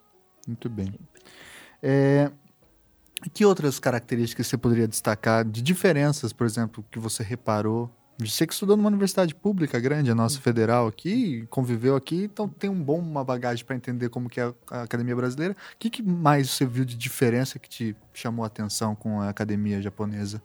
[0.46, 0.94] Muito bem.
[1.82, 2.30] É,
[3.34, 7.90] que outras características você poderia destacar de diferenças, por exemplo, que você reparou?
[8.20, 12.68] Você que estudou numa universidade pública grande, a nossa federal aqui, conviveu aqui, então tem
[12.68, 15.54] um bom uma bagagem para entender como que é a academia brasileira.
[15.54, 19.30] O que, que mais você viu de diferença que te chamou a atenção com a
[19.30, 20.42] academia japonesa?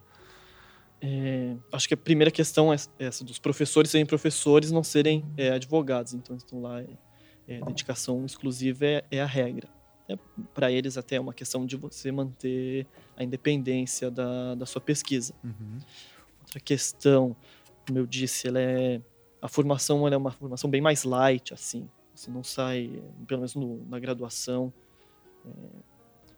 [1.01, 5.49] É, acho que a primeira questão é essa dos professores serem professores não serem é,
[5.49, 6.87] advogados então estão lá é,
[7.45, 9.67] é, dedicação exclusiva é, é a regra
[10.53, 12.85] para eles até é uma questão de você manter
[13.15, 15.33] a independência da, da sua pesquisa.
[16.41, 17.35] Outra questão
[17.85, 19.01] como eu disse ela é
[19.41, 21.89] a formação ela é uma formação bem mais light assim.
[22.15, 24.71] Você não sai pelo menos no- na graduação
[25.45, 25.49] é,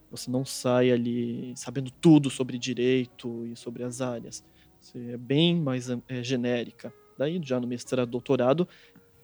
[0.09, 4.43] você não sai ali sabendo tudo sobre direito e sobre as áreas.
[4.79, 6.93] Você é bem mais é, genérica.
[7.17, 8.67] Daí já no mestrado doutorado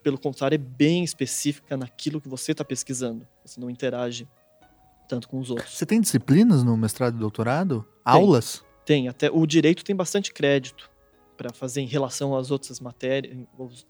[0.04, 4.28] pelo contrário é bem específica naquilo que você está pesquisando você não interage
[5.08, 7.86] tanto com os outros Você tem disciplinas no mestrado e doutorado?
[8.06, 8.64] Aulas?
[8.86, 10.90] tem, até o direito tem bastante crédito
[11.38, 13.36] para fazer em relação às outras matérias,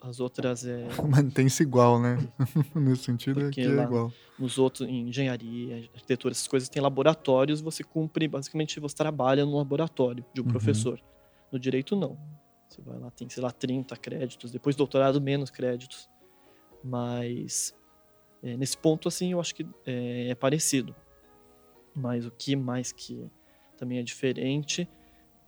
[0.02, 2.18] as outras é, Mantém-se igual, né?
[2.76, 4.12] Nesse sentido, Porque aqui é igual.
[4.40, 9.58] nos outros em engenharia, arquitetura, essas coisas tem laboratórios, você cumpre, basicamente você trabalha no
[9.58, 10.50] laboratório de um Uhum.
[10.52, 11.00] professor.
[11.52, 12.18] No direito não.
[12.82, 16.10] Você vai lá, tem, sei lá, 30 créditos, depois doutorado menos créditos.
[16.84, 17.76] Mas
[18.42, 20.96] é, nesse ponto assim, eu acho que é, é parecido.
[21.96, 23.30] Mas o que mais que
[23.78, 24.90] também é diferente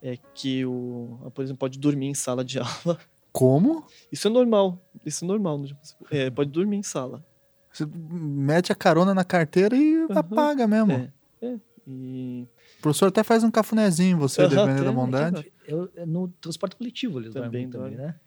[0.02, 3.00] é que o, por exemplo, pode dormir em sala de aula.
[3.32, 3.86] Como?
[4.12, 5.58] Isso é normal, isso é normal.
[5.58, 5.84] no Japão.
[6.12, 7.26] É, pode dormir em sala.
[7.72, 10.92] Você mete a carona na carteira e apaga mesmo.
[10.92, 11.60] É, é.
[11.88, 12.48] E
[12.84, 15.52] professor até faz um cafunézinho, em você, Aham, dependendo da bondade.
[15.66, 18.20] Eu, no transporte coletivo eles Também também, dormem também, né?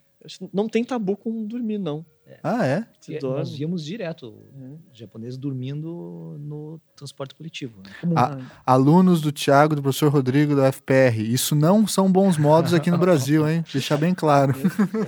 [0.52, 2.04] Não tem tabu com dormir, não.
[2.42, 2.84] Ah, é?
[3.00, 3.38] Você E dorme.
[3.38, 4.90] Nós víamos direto É.
[4.92, 7.80] os japoneses dormindo no transporte coletivo.
[7.84, 7.90] né?
[8.00, 11.20] Como Ah, Alunos do Tiago, do professor Rodrigo da FPR.
[11.22, 13.64] Isso não são bons modos aqui no Brasil, hein?
[13.72, 14.54] Deixar bem claro.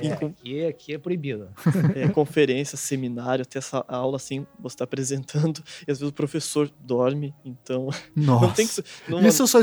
[0.01, 1.49] é, aqui, aqui é proibido.
[1.97, 6.71] é, conferência, seminário, até essa aula assim, você está apresentando, e às vezes o professor
[6.81, 8.47] dorme, então Nossa.
[8.47, 9.59] não tem que não, Isso eu só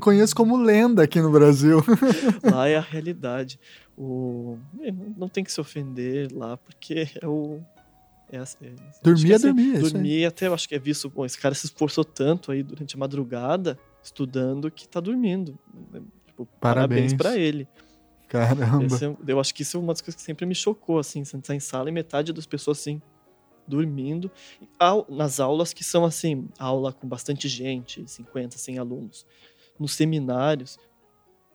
[0.00, 1.84] conheço como lenda aqui no Brasil.
[2.42, 3.60] lá é a realidade.
[3.96, 7.60] O, é, não tem que se ofender lá, porque é o
[8.30, 11.38] é, assim, é, Dormir é assim, é até eu acho que é visto, bom, esse
[11.38, 15.58] cara se esforçou tanto aí durante a madrugada estudando que tá dormindo.
[16.26, 17.14] Tipo, Parabéns.
[17.14, 17.68] para ele.
[18.28, 18.84] Caramba.
[18.84, 21.24] Esse é- eu acho que isso é uma das coisas que sempre me chocou, assim,
[21.24, 23.00] você tá em sala e metade das pessoas, assim,
[23.66, 24.30] dormindo.
[25.08, 29.24] Nas aulas que são, assim, aula com bastante gente, 50, 100 alunos.
[29.78, 30.78] Nos seminários,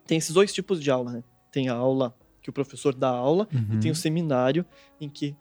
[0.06, 1.24] tem esses dois tipos de aula, né?
[1.52, 3.76] Tem a aula que o professor dá aula Uhum.
[3.76, 4.66] e tem o seminário
[5.00, 5.36] em que,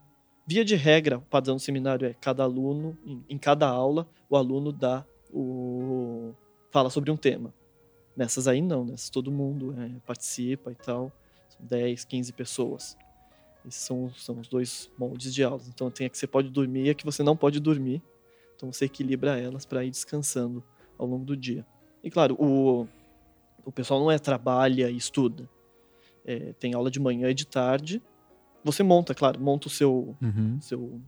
[0.46, 4.36] via de regra, o padrão do seminário é cada aluno, em, em cada aula, o
[4.36, 6.32] aluno dá o...
[6.70, 7.54] fala sobre um tema.
[8.16, 11.10] Nessas aí não, nessas todo mundo é, participa e tal.
[11.48, 12.96] São 10, 15 pessoas.
[13.66, 15.68] Esses são, são os dois moldes de aulas.
[15.68, 18.02] Então tem a que você pode dormir e a que você não pode dormir.
[18.56, 20.62] Então você equilibra elas para ir descansando
[20.98, 21.64] ao longo do dia.
[22.02, 22.86] E claro, o,
[23.64, 25.48] o pessoal não é trabalha e estuda.
[26.24, 28.02] É, tem aula de manhã e de tarde.
[28.64, 30.60] Você monta, claro, monta o seu, Uhum.
[30.60, 31.00] seu,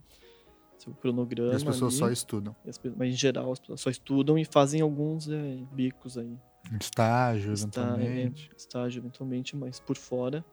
[0.78, 1.54] seu E cronograma.
[1.54, 2.56] as pessoas ali, só estudam.
[2.64, 6.36] e as Mas em geral as pessoas só estudam e fazem alguns é, bicos aí.
[6.80, 8.50] Estágio, Está- eventualmente.
[8.52, 10.44] é, estágio eventualmente, mas por fora.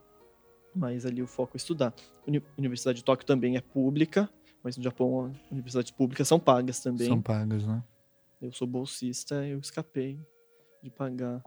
[0.75, 1.93] Mas ali o foco é estudar.
[2.27, 4.29] Uni- Universidade de Tóquio também é pública,
[4.63, 7.07] mas no Japão as universidades públicas são pagas também.
[7.07, 7.83] São pagas, né?
[8.41, 10.19] Eu sou bolsista, eu escapei
[10.83, 11.41] de pagar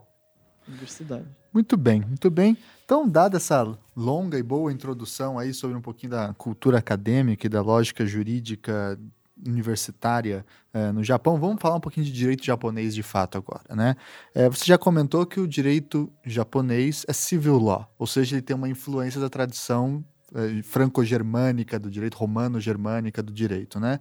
[0.68, 1.26] universidade.
[1.52, 2.56] Muito bem, muito bem.
[2.84, 7.50] Então, dada essa longa e boa introdução aí sobre um pouquinho da cultura acadêmica e
[7.50, 8.98] da lógica jurídica
[9.46, 13.96] universitária eh, no Japão, vamos falar um pouquinho de direito japonês de fato agora, né?
[14.34, 18.54] Eh, você já comentou que o direito japonês é civil law, ou seja, ele tem
[18.54, 23.98] uma influência da tradição eh, franco-germânica, do direito romano-germânica do direito, né?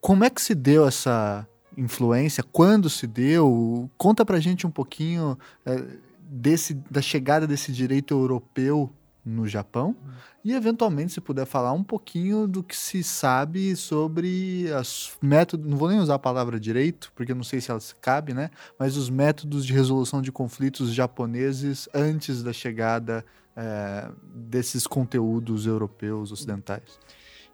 [0.00, 1.46] Como é que se deu essa
[1.78, 2.42] influência?
[2.42, 3.90] Quando se deu?
[3.96, 5.38] Conta pra gente um pouquinho
[6.20, 8.92] desse, da chegada desse direito europeu
[9.24, 9.94] no Japão
[10.44, 15.76] e eventualmente se puder falar um pouquinho do que se sabe sobre os métodos, não
[15.76, 18.50] vou nem usar a palavra direito, porque não sei se ela cabe, né?
[18.78, 26.32] Mas os métodos de resolução de conflitos japoneses antes da chegada é, desses conteúdos europeus
[26.32, 26.98] ocidentais.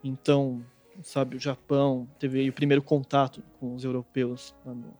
[0.02, 0.62] Então,
[1.02, 4.94] sabe, o Japão teve o primeiro contato com os europeus lá no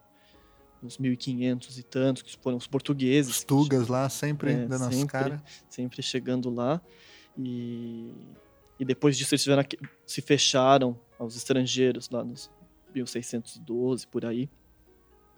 [0.85, 3.39] uns 1500 e tantos, que foram os portugueses.
[3.39, 5.41] Os tugas lá, sempre é, dando sempre, as caras.
[5.69, 6.81] Sempre chegando lá.
[7.37, 8.13] E,
[8.79, 9.65] e depois disso eles tiveram,
[10.07, 12.51] se fecharam aos estrangeiros lá nos
[12.95, 14.49] 1612, por aí.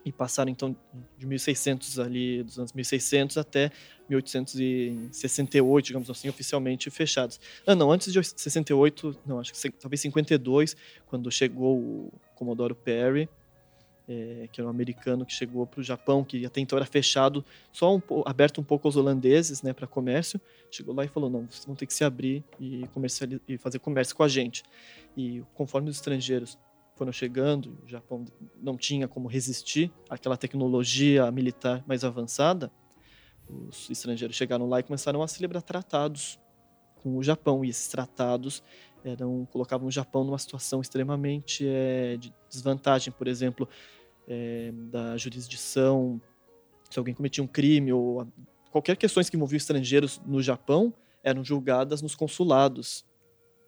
[0.04, 0.76] E passaram então
[1.16, 3.70] de 1600 ali, dos anos 1600 até
[4.08, 7.40] 1868, digamos assim, oficialmente fechados.
[7.66, 13.28] Ah, não, antes de 68, não, acho que talvez 52, quando chegou o Comodoro Perry,
[14.08, 17.44] é, que era um americano que chegou para o Japão, que até então era fechado,
[17.72, 20.40] só um, aberto um pouco aos holandeses, né, para comércio.
[20.70, 22.84] Chegou lá e falou: não, vocês vão ter que se abrir e,
[23.48, 24.62] e fazer comércio com a gente.
[25.16, 26.56] E conforme os estrangeiros
[26.94, 28.24] foram chegando, o Japão
[28.62, 32.70] não tinha como resistir àquela tecnologia militar mais avançada,
[33.48, 36.38] os estrangeiros chegaram lá e começaram a celebrar tratados
[37.02, 37.64] com o Japão.
[37.64, 38.62] E esses tratados
[39.04, 43.68] eram colocavam o Japão numa situação extremamente é, de desvantagem, por exemplo,
[44.26, 46.20] é, da jurisdição,
[46.90, 48.26] se alguém cometia um crime ou
[48.70, 53.04] qualquer questões que envolviam estrangeiros no Japão eram julgadas nos consulados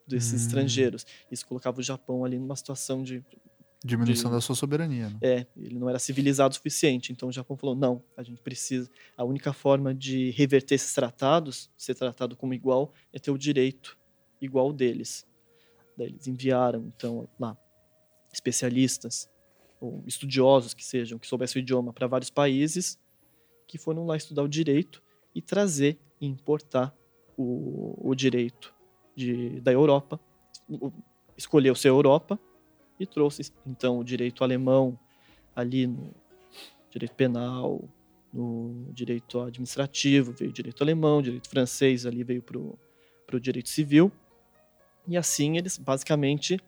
[0.07, 0.47] desses hum.
[0.47, 1.07] estrangeiros.
[1.31, 3.25] Isso colocava o Japão ali numa situação de
[3.85, 5.09] diminuição de, da sua soberania.
[5.11, 5.19] Né?
[5.23, 7.13] É, ele não era civilizado o suficiente.
[7.13, 8.91] Então o Japão falou: não, a gente precisa.
[9.17, 13.97] A única forma de reverter esses tratados, ser tratado como igual, é ter o direito
[14.41, 15.27] igual deles.
[15.97, 17.57] Daí eles enviaram, então, lá,
[18.33, 19.29] especialistas
[19.81, 22.99] ou estudiosos que sejam, que soubessem o idioma para vários países,
[23.67, 25.03] que foram lá estudar o direito
[25.35, 26.95] e trazer e importar
[27.37, 28.75] o, o direito
[29.15, 30.21] de, da Europa,
[31.37, 32.39] escolheu ser Europa
[32.99, 34.99] e trouxe então o direito alemão
[35.55, 36.15] ali no
[36.91, 37.83] direito penal,
[38.33, 42.57] no direito administrativo veio o direito alemão, o direito francês ali veio para
[43.37, 44.11] o direito civil
[45.07, 46.59] e assim eles basicamente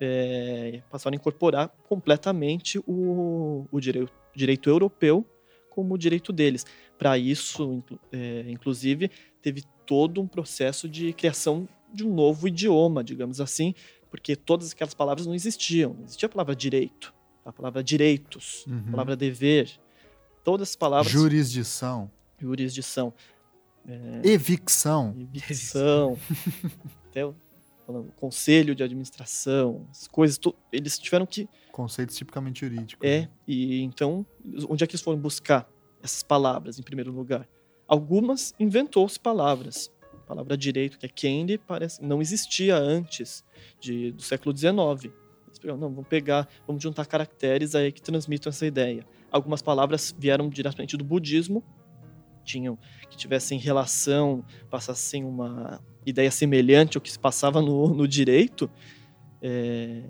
[0.00, 5.24] é, passaram a incorporar completamente o, o direito, direito europeu
[5.70, 6.66] como direito deles.
[6.98, 7.82] Para isso,
[8.12, 13.74] é, inclusive, teve todo um processo de criação de um novo idioma, digamos assim,
[14.12, 15.94] porque todas aquelas palavras não existiam.
[15.94, 17.14] Não existia a palavra direito,
[17.46, 18.84] a palavra direitos, uhum.
[18.88, 19.70] a palavra dever.
[20.44, 21.10] Todas as palavras.
[21.10, 22.10] Jurisdição.
[22.38, 23.14] Jurisdição.
[23.88, 24.20] É...
[24.22, 25.14] Evicção.
[25.18, 26.18] Evicção.
[27.08, 27.22] Até
[27.86, 30.38] falando conselho de administração, as coisas,
[30.70, 33.08] eles tiveram que conceitos tipicamente jurídicos.
[33.08, 33.30] É, né?
[33.48, 34.26] e então
[34.68, 35.66] onde é que eles foram buscar
[36.02, 37.48] essas palavras em primeiro lugar?
[37.88, 39.90] Algumas inventou-se palavras.
[40.26, 43.44] Palavra direito, que é kendi, parece não existia antes
[43.80, 45.12] de, do século XIX.
[45.46, 49.06] Eles pegaram, não, vamos pegar, vamos juntar caracteres aí que transmitam essa ideia.
[49.30, 51.62] Algumas palavras vieram diretamente do budismo,
[52.44, 52.78] tinham
[53.10, 58.70] que tivessem relação, passassem uma ideia semelhante ao que se passava no, no direito,
[59.40, 60.02] é,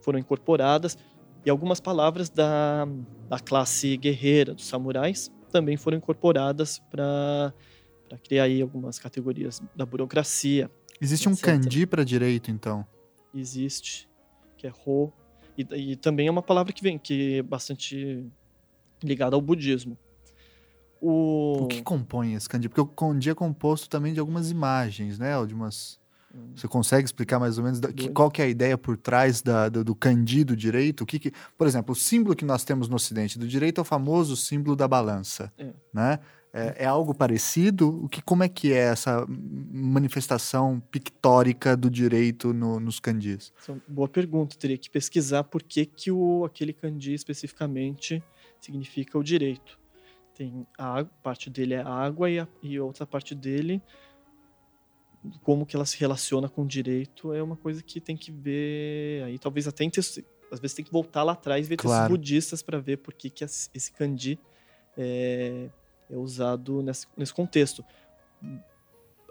[0.00, 0.96] foram incorporadas
[1.44, 2.86] e algumas palavras da,
[3.28, 7.52] da classe guerreira, dos samurais, também foram incorporadas para
[8.18, 10.70] criar aí algumas categorias da burocracia.
[11.00, 11.38] Existe etc.
[11.38, 12.86] um kanji para direito, então?
[13.34, 14.08] Existe,
[14.56, 15.12] que é ro,
[15.56, 18.26] e, e, também é uma palavra que vem, que é bastante
[19.02, 19.98] ligada ao budismo.
[21.00, 21.64] O...
[21.64, 22.68] o que compõe esse kanji?
[22.68, 25.36] Porque o kanji é composto também de algumas imagens, né?
[25.36, 26.00] Ou de umas...
[26.34, 26.52] Hum.
[26.54, 29.42] Você consegue explicar mais ou menos da, que, qual que é a ideia por trás
[29.42, 31.02] da, do, do kanji do direito?
[31.02, 33.82] O que, que por exemplo, o símbolo que nós temos no Ocidente do direito é
[33.82, 35.72] o famoso símbolo da balança, é.
[35.92, 36.18] né?
[36.54, 38.04] É, é, algo parecido?
[38.04, 43.52] O que, como é que é essa manifestação pictórica do direito no, nos kanjis?
[43.68, 44.56] É boa pergunta.
[44.58, 48.22] Teria que pesquisar por que, que o, aquele kanji especificamente
[48.60, 49.80] significa o direito
[50.34, 53.82] tem a parte dele é água e, a, e outra parte dele
[55.42, 59.22] como que ela se relaciona com o direito é uma coisa que tem que ver
[59.24, 62.02] aí talvez até às vezes tem que voltar lá atrás e ver claro.
[62.02, 64.38] esses budistas para ver por que, que esse kanji
[64.96, 65.68] é,
[66.12, 67.84] é usado nesse, nesse contexto.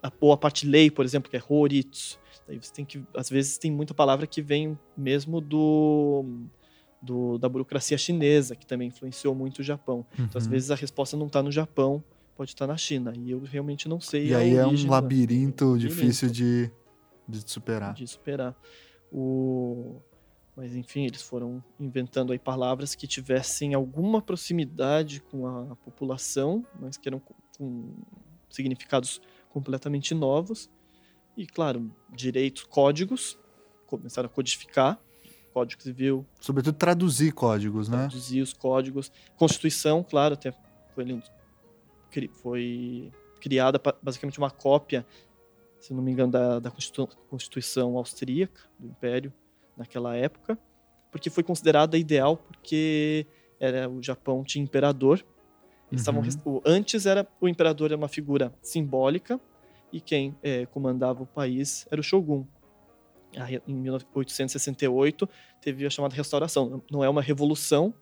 [0.01, 2.19] A, ou a parte lei, por exemplo, que é horitsu.
[2.47, 6.25] Daí você tem que, às vezes tem muita palavra que vem mesmo do,
[7.01, 10.05] do da burocracia chinesa, que também influenciou muito o Japão.
[10.17, 10.25] Uhum.
[10.25, 10.51] Então, às uhum.
[10.51, 12.03] vezes a resposta não está no Japão,
[12.36, 13.13] pode estar tá na China.
[13.15, 14.29] E eu realmente não sei.
[14.29, 16.71] E aí é um labirinto difícil de,
[17.27, 17.93] de superar.
[17.93, 18.55] De superar.
[19.11, 20.01] O
[20.56, 26.97] mas enfim, eles foram inventando aí palavras que tivessem alguma proximidade com a população, mas
[26.97, 27.22] que eram
[27.58, 27.95] com
[28.49, 30.70] significados completamente novos.
[31.38, 33.39] E claro, direitos, códigos,
[33.88, 34.99] começaram a codificar,
[35.54, 36.26] Código Civil.
[36.39, 38.08] Sobretudo traduzir códigos, né?
[38.08, 39.12] Traduzir os códigos.
[39.36, 40.54] Constituição, claro, até
[40.95, 41.22] foi,
[42.41, 45.06] foi criada basicamente uma cópia,
[45.80, 46.72] se não me engano, da, da
[47.30, 49.34] Constituição Austríaca, do Império,
[49.76, 50.57] naquela época,
[51.11, 53.26] porque foi considerada ideal porque
[53.59, 55.24] era o Japão tinha imperador.
[55.91, 55.97] Uhum.
[55.97, 59.39] Estavam, o, antes era o imperador era uma figura simbólica
[59.91, 62.45] e quem é, comandava o país era o shogun.
[63.67, 65.30] Em 1868
[65.61, 66.82] teve a chamada restauração.
[66.89, 67.93] Não é uma revolução,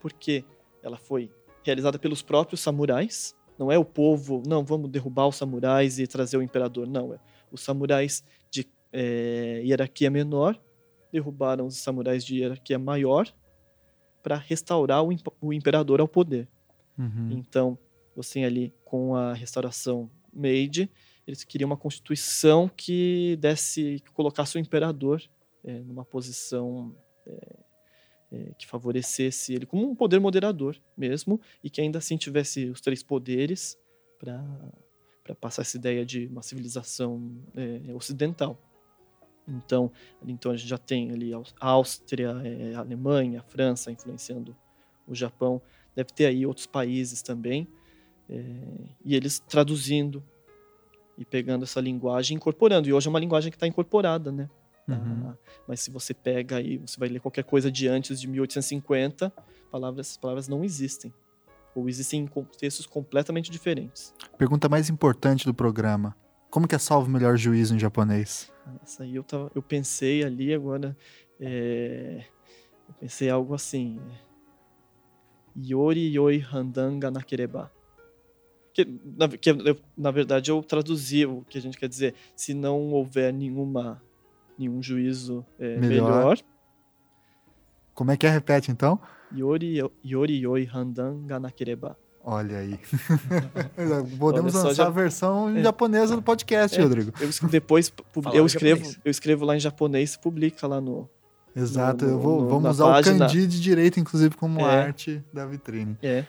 [0.00, 0.44] porque
[0.82, 1.30] ela foi
[1.62, 3.34] realizada pelos próprios samurais.
[3.58, 6.86] Não é o povo, não, vamos derrubar os samurais e trazer o imperador.
[6.86, 7.18] Não, é
[7.50, 10.60] os samurais de é, hierarquia menor
[11.16, 13.32] derrubaram os samurais de hierarquia maior
[14.22, 15.08] para restaurar o,
[15.40, 16.46] o, imperador ao poder.
[16.98, 17.30] Uhum.
[17.32, 17.78] Então,
[18.14, 20.90] você ali com a restauração Meiji,
[21.26, 25.22] eles queriam uma constituição que desse, que colocasse o imperador
[25.64, 26.94] é, numa posição
[27.26, 27.56] é,
[28.32, 32.80] é, que favorecesse ele como um poder moderador mesmo e que ainda assim tivesse os
[32.80, 33.78] três poderes
[34.18, 34.44] para
[35.26, 38.56] para passar essa ideia de uma civilização é, ocidental.
[39.48, 39.92] Então,
[40.26, 44.56] então a gente já tem ali a Áustria, é, a Alemanha, a França influenciando
[45.06, 45.62] o Japão.
[45.94, 47.68] Deve ter aí outros países também.
[48.28, 48.42] É,
[49.04, 50.22] e eles traduzindo
[51.16, 52.88] e pegando essa linguagem, incorporando.
[52.88, 54.50] E hoje é uma linguagem que está incorporada, né?
[54.88, 55.30] Uhum.
[55.30, 55.36] Ah,
[55.66, 59.32] mas se você pega aí, você vai ler qualquer coisa de antes de 1850,
[59.70, 61.12] palavras, essas palavras não existem.
[61.74, 64.14] Ou existem em contextos completamente diferentes.
[64.38, 66.16] Pergunta mais importante do programa.
[66.50, 68.52] Como que é salvo o melhor juízo em japonês?
[68.82, 70.96] Essa aí eu, tava, eu pensei ali agora.
[71.40, 72.24] É,
[72.88, 74.00] eu pensei algo assim.
[74.10, 74.26] É,
[75.58, 77.72] Yori yoi handanga nakereba.
[78.72, 78.86] Que,
[79.16, 82.14] na, que eu, na verdade eu traduzi o que a gente quer dizer.
[82.34, 84.02] Se não houver nenhuma,
[84.58, 86.10] nenhum juízo é, melhor.
[86.10, 86.38] melhor.
[87.94, 88.30] Como é que é?
[88.30, 89.00] Repete então.
[89.34, 91.96] Yori, yori yoi handanga nakereba.
[92.28, 92.76] Olha aí.
[94.18, 94.86] Podemos Olha lançar já...
[94.88, 95.62] a versão é.
[95.62, 96.82] japonesa do podcast, é.
[96.82, 97.12] Rodrigo.
[97.20, 97.92] Eu, depois
[98.34, 101.08] eu escrevo, eu escrevo lá em japonês e publica lá no.
[101.54, 103.14] Exato, no, eu vou, no, vamos usar página.
[103.14, 104.64] o kanji de direito, inclusive, como é.
[104.64, 105.96] arte da vitrine.
[106.02, 106.24] É.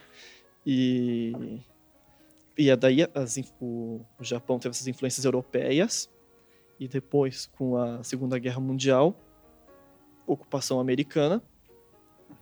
[0.63, 1.63] E.
[2.55, 6.07] E daí as, o, o Japão teve essas influências europeias,
[6.79, 9.15] e depois, com a Segunda Guerra Mundial,
[10.27, 11.41] ocupação americana,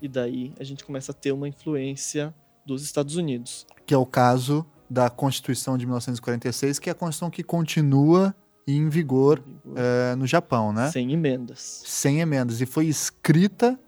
[0.01, 2.35] e daí a gente começa a ter uma influência
[2.66, 3.66] dos Estados Unidos.
[3.86, 8.36] Que é o caso da Constituição de 1946, que é a Constituição que continua
[8.68, 9.78] em vigor, em vigor.
[9.78, 10.89] É, no Japão, né?
[10.91, 11.84] Sem emendas.
[11.86, 12.61] Sem emendas.
[12.61, 13.80] E foi escrita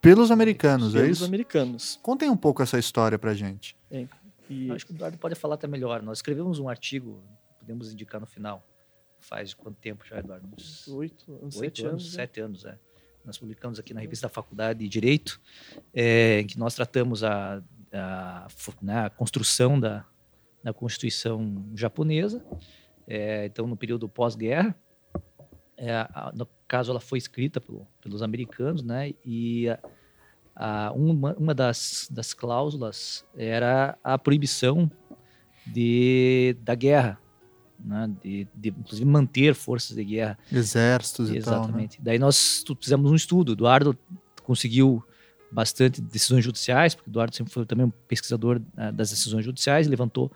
[0.00, 1.20] pelos americanos, pelos é isso?
[1.20, 1.98] Pelos americanos.
[2.02, 3.76] Contem um pouco essa história pra gente.
[3.90, 4.06] É,
[4.48, 4.70] e...
[4.70, 6.02] Acho que o Eduardo pode falar até melhor.
[6.02, 7.22] Nós escrevemos um artigo,
[7.58, 8.62] podemos indicar no final.
[9.20, 10.48] Faz quanto tempo já, Eduardo?
[10.56, 11.92] Uns oito, uns sete anos.
[11.92, 12.78] anos sete anos, é.
[13.24, 15.40] Nós publicamos aqui na revista da Faculdade de Direito,
[15.92, 17.62] é, em que nós tratamos a
[17.92, 18.46] a,
[18.82, 20.04] né, a construção da,
[20.62, 22.44] da Constituição japonesa.
[23.06, 24.74] É, então, no período pós-guerra,
[25.76, 29.14] é, no caso, ela foi escrita pelo, pelos americanos, né?
[29.24, 29.78] E a,
[30.88, 34.90] a, uma, uma das, das cláusulas era a proibição
[35.64, 37.18] de, da guerra,
[37.78, 38.10] né?
[38.20, 40.38] de, de, inclusive manter forças de guerra.
[40.50, 41.38] Exércitos Exatamente.
[41.38, 41.62] e tal.
[41.62, 41.98] Exatamente.
[41.98, 42.04] Né?
[42.04, 43.52] Daí nós fizemos um estudo.
[43.52, 43.96] Eduardo
[44.42, 45.04] conseguiu
[45.50, 50.30] bastante decisões judiciais, porque Eduardo sempre foi também um pesquisador uh, das decisões judiciais, levantou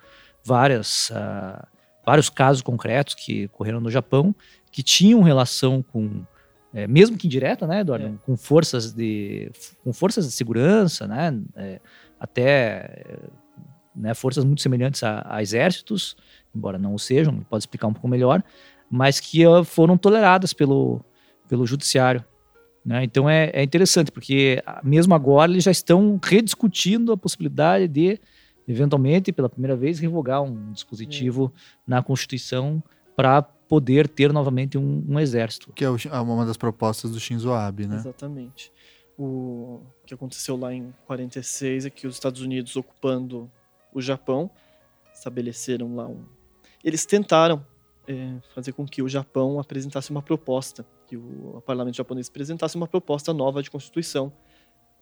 [0.44, 1.66] várias, uh,
[2.04, 4.34] vários casos concretos que ocorreram no Japão,
[4.70, 6.24] que tinham relação com,
[6.72, 8.12] é, mesmo que indireta, né, Eduardo, é.
[8.24, 9.50] com forças de
[9.84, 11.80] com forças de segurança, né, é,
[12.18, 13.18] até
[13.94, 16.16] né, forças muito semelhantes a, a, exércitos,
[16.54, 18.42] embora não o sejam, pode explicar um pouco melhor,
[18.90, 21.04] mas que uh, foram toleradas pelo,
[21.48, 22.24] pelo judiciário.
[22.84, 23.04] Né?
[23.04, 28.20] Então é, é, interessante, porque ah, mesmo agora eles já estão rediscutindo a possibilidade de,
[28.66, 31.60] eventualmente, pela primeira vez, revogar um dispositivo é.
[31.86, 32.82] na Constituição
[33.14, 35.72] para poder ter novamente um, um, exército.
[35.72, 35.88] Que é
[36.20, 37.96] uma das propostas do Shinzo Abe, né?
[37.96, 38.72] Exatamente.
[39.16, 43.50] O que aconteceu lá em 46 é que os Estados Unidos ocupando
[43.92, 44.50] o Japão,
[45.14, 46.24] estabeleceram lá um.
[46.82, 47.64] Eles tentaram
[48.06, 52.88] é, fazer com que o Japão apresentasse uma proposta, que o, parlamento japonês apresentasse uma
[52.88, 54.32] proposta nova de constituição,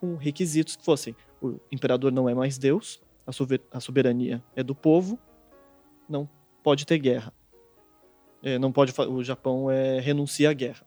[0.00, 3.00] com requisitos que fossem: o imperador não é mais Deus,
[3.70, 5.16] a soberania é do povo,
[6.08, 6.28] não
[6.64, 7.32] pode ter guerra.
[8.42, 10.84] É, não pode o Japão é, renuncia à guerra.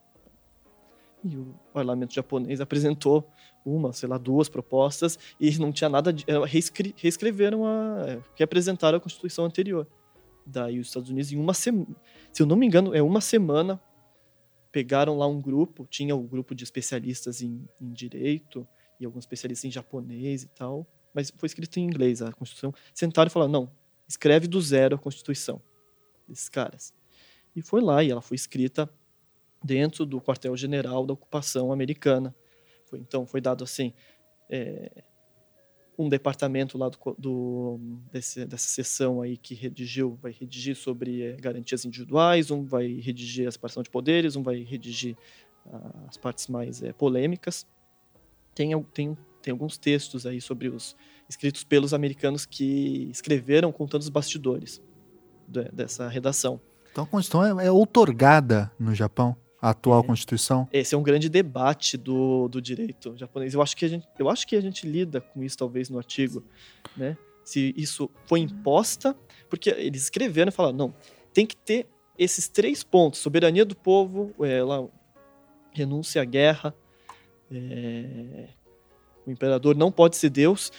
[1.24, 3.26] E o parlamento japonês apresentou
[3.65, 6.26] uma, sei lá, duas propostas e não tinha nada de.
[6.28, 8.05] É, reescre, reescreveram a.
[8.07, 9.88] É, reapresentaram a Constituição anterior.
[10.45, 11.95] Daí os Estados Unidos, em uma semana.
[12.34, 13.80] Se eu não me engano, é uma semana.
[14.74, 18.67] Pegaram lá um grupo, tinha o um grupo de especialistas em, em direito
[18.99, 22.74] e alguns especialistas em japonês e tal, mas foi escrito em inglês a Constituição.
[22.91, 23.71] Sentaram e falaram: não,
[24.07, 25.61] escreve do zero a Constituição
[26.28, 26.91] desses caras.
[27.55, 28.89] E foi lá, e ela foi escrita
[29.63, 32.36] dentro do quartel-general da ocupação americana.
[32.88, 33.93] Foi, então, foi dado assim,
[34.49, 35.03] é,
[35.97, 37.79] um departamento lá do, do
[38.11, 43.47] desse, dessa sessão aí que redigiu, vai redigir sobre é, garantias individuais, um vai redigir
[43.47, 45.15] a separação de poderes, um vai redigir
[45.71, 47.67] ah, as partes mais é, polêmicas.
[48.55, 50.95] Tem, tem, tem alguns textos aí sobre os
[51.29, 54.81] escritos pelos americanos que escreveram contando os bastidores
[55.47, 56.59] de, dessa redação.
[56.91, 59.35] Então a Constituição é, é outorgada no Japão?
[59.64, 60.68] A atual é, Constituição?
[60.74, 63.53] Esse é um grande debate do, do direito japonês.
[63.53, 65.97] Eu acho, que a gente, eu acho que a gente lida com isso, talvez, no
[65.97, 66.43] artigo,
[66.97, 67.18] né?
[67.45, 69.16] Se isso foi imposta,
[69.49, 70.95] porque eles escreveram e falaram, não,
[71.34, 71.88] tem que ter
[72.20, 74.86] esses três pontos: soberania do povo, é, lá,
[75.72, 76.76] renúncia à guerra,
[77.49, 78.49] é,
[79.26, 80.74] o imperador não pode ser Deus,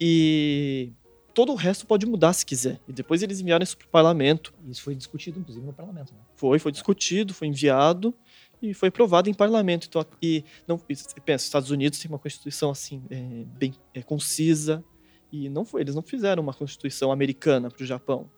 [0.00, 0.90] e
[1.32, 2.80] todo o resto pode mudar se quiser.
[2.86, 4.52] E depois eles enviaram isso para o parlamento.
[4.68, 6.12] Isso foi discutido, inclusive, no parlamento.
[6.12, 6.20] Né?
[6.34, 8.14] Foi, foi discutido, foi enviado
[8.60, 9.86] e foi aprovado em parlamento.
[9.88, 14.84] Então, e não pensa, Estados Unidos tem uma constituição assim é, bem é, concisa
[15.32, 18.30] e não foi, eles não fizeram uma constituição americana para o Japão.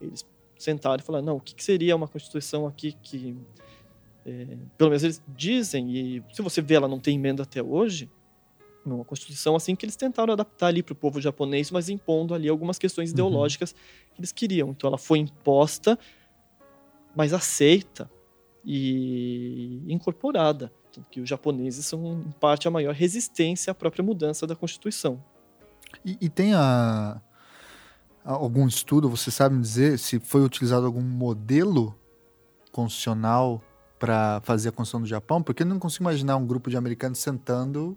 [0.00, 0.24] Eles
[0.56, 3.36] sentaram e falaram, não, o que, que seria uma constituição aqui que
[4.24, 8.10] é, pelo menos eles dizem e se você vê ela não tem emenda até hoje
[8.94, 12.48] uma constituição assim que eles tentaram adaptar ali para o povo japonês, mas impondo ali
[12.48, 13.14] algumas questões uhum.
[13.14, 14.70] ideológicas que eles queriam.
[14.70, 15.98] Então ela foi imposta,
[17.14, 18.10] mas aceita
[18.64, 20.72] e incorporada.
[21.10, 25.22] Que os japoneses são, em parte, a maior resistência à própria mudança da Constituição.
[26.04, 27.20] E, e tem a,
[28.24, 31.94] a, algum estudo, você sabe me dizer, se foi utilizado algum modelo
[32.72, 33.62] constitucional
[33.98, 35.42] para fazer a Constituição do Japão?
[35.42, 37.96] Porque eu não consigo imaginar um grupo de americanos sentando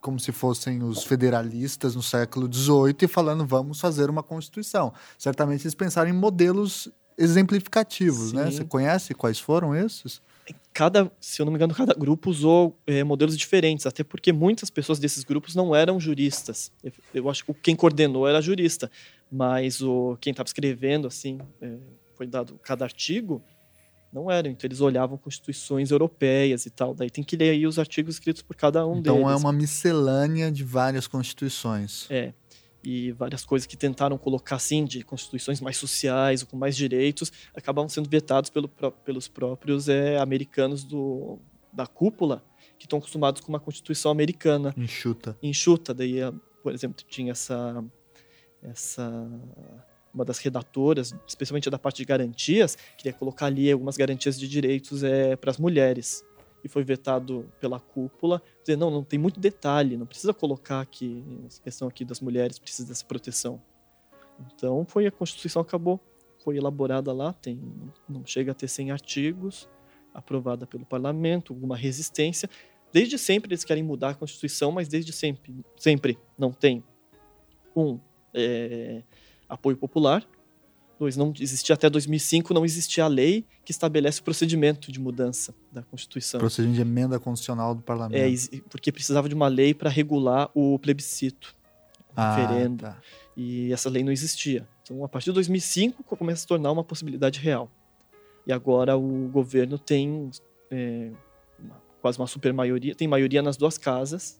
[0.00, 4.92] como se fossem os federalistas no século XVIII e falando vamos fazer uma constituição.
[5.18, 8.44] Certamente eles pensaram em modelos exemplificativos, né?
[8.44, 8.50] Sim.
[8.50, 8.56] né?
[8.56, 10.20] Você conhece quais foram esses?
[10.72, 14.70] Cada, se eu não me engano, cada grupo usou é, modelos diferentes, até porque muitas
[14.70, 16.72] pessoas desses grupos não eram juristas.
[16.82, 18.90] Eu, eu acho que quem coordenou era jurista,
[19.30, 21.76] mas o quem estava escrevendo assim é,
[22.16, 23.42] foi dado cada artigo
[24.12, 24.50] não eram.
[24.50, 26.94] Então eles olhavam constituições europeias e tal.
[26.94, 29.18] Daí tem que ler aí os artigos escritos por cada um então, deles.
[29.20, 32.06] Então é uma miscelânea de várias constituições.
[32.10, 32.32] É.
[32.82, 37.30] E várias coisas que tentaram colocar assim de constituições mais sociais ou com mais direitos
[37.54, 38.68] acabavam sendo vetados pelo,
[39.04, 41.38] pelos próprios é, americanos do,
[41.72, 42.42] da cúpula
[42.78, 46.20] que estão acostumados com uma constituição americana enxuta enxuta daí
[46.62, 47.84] por exemplo tinha essa
[48.62, 49.28] essa
[50.12, 55.02] uma das redatoras, especialmente da parte de garantias, queria colocar ali algumas garantias de direitos
[55.02, 56.24] é, para as mulheres.
[56.62, 61.24] E foi vetado pela cúpula, dizer, não, não tem muito detalhe, não precisa colocar aqui,
[61.46, 63.62] essa questão aqui das mulheres precisa dessa proteção.
[64.54, 65.98] Então, foi a Constituição acabou,
[66.44, 67.60] foi elaborada lá, tem,
[68.08, 69.68] não chega a ter 100 artigos,
[70.12, 72.48] aprovada pelo parlamento, alguma resistência.
[72.92, 76.82] Desde sempre eles querem mudar a Constituição, mas desde sempre, sempre não tem
[77.74, 77.98] um
[78.34, 79.02] é,
[79.50, 80.26] apoio popular.
[80.98, 85.54] Dois, não existia até 2005, não existia a lei que estabelece o procedimento de mudança
[85.72, 86.38] da Constituição.
[86.38, 88.20] Procedimento de emenda constitucional do parlamento.
[88.20, 91.56] É, porque precisava de uma lei para regular o plebiscito,
[92.10, 92.82] o ah, referendo.
[92.82, 92.98] Tá.
[93.34, 94.68] E essa lei não existia.
[94.82, 97.70] Então, a partir de 2005, começa a se tornar uma possibilidade real.
[98.46, 100.30] E agora o governo tem
[100.70, 101.10] é,
[101.58, 104.39] uma, quase uma super maioria, tem maioria nas duas casas,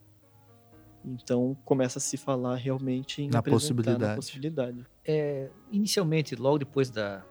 [1.05, 3.98] então começa a se falar realmente em na possibilidade.
[3.98, 4.86] Na possibilidade.
[5.05, 7.24] É, inicialmente, logo depois da,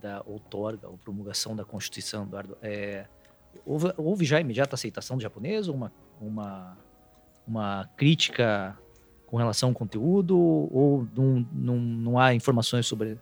[0.00, 3.06] da outorga ou promulgação da Constituição, Eduardo, é,
[3.64, 6.78] houve, houve, já imediata aceitação do japonês ou uma, uma,
[7.46, 8.78] uma crítica
[9.26, 13.18] com relação ao conteúdo ou não, não, não há informações sobre,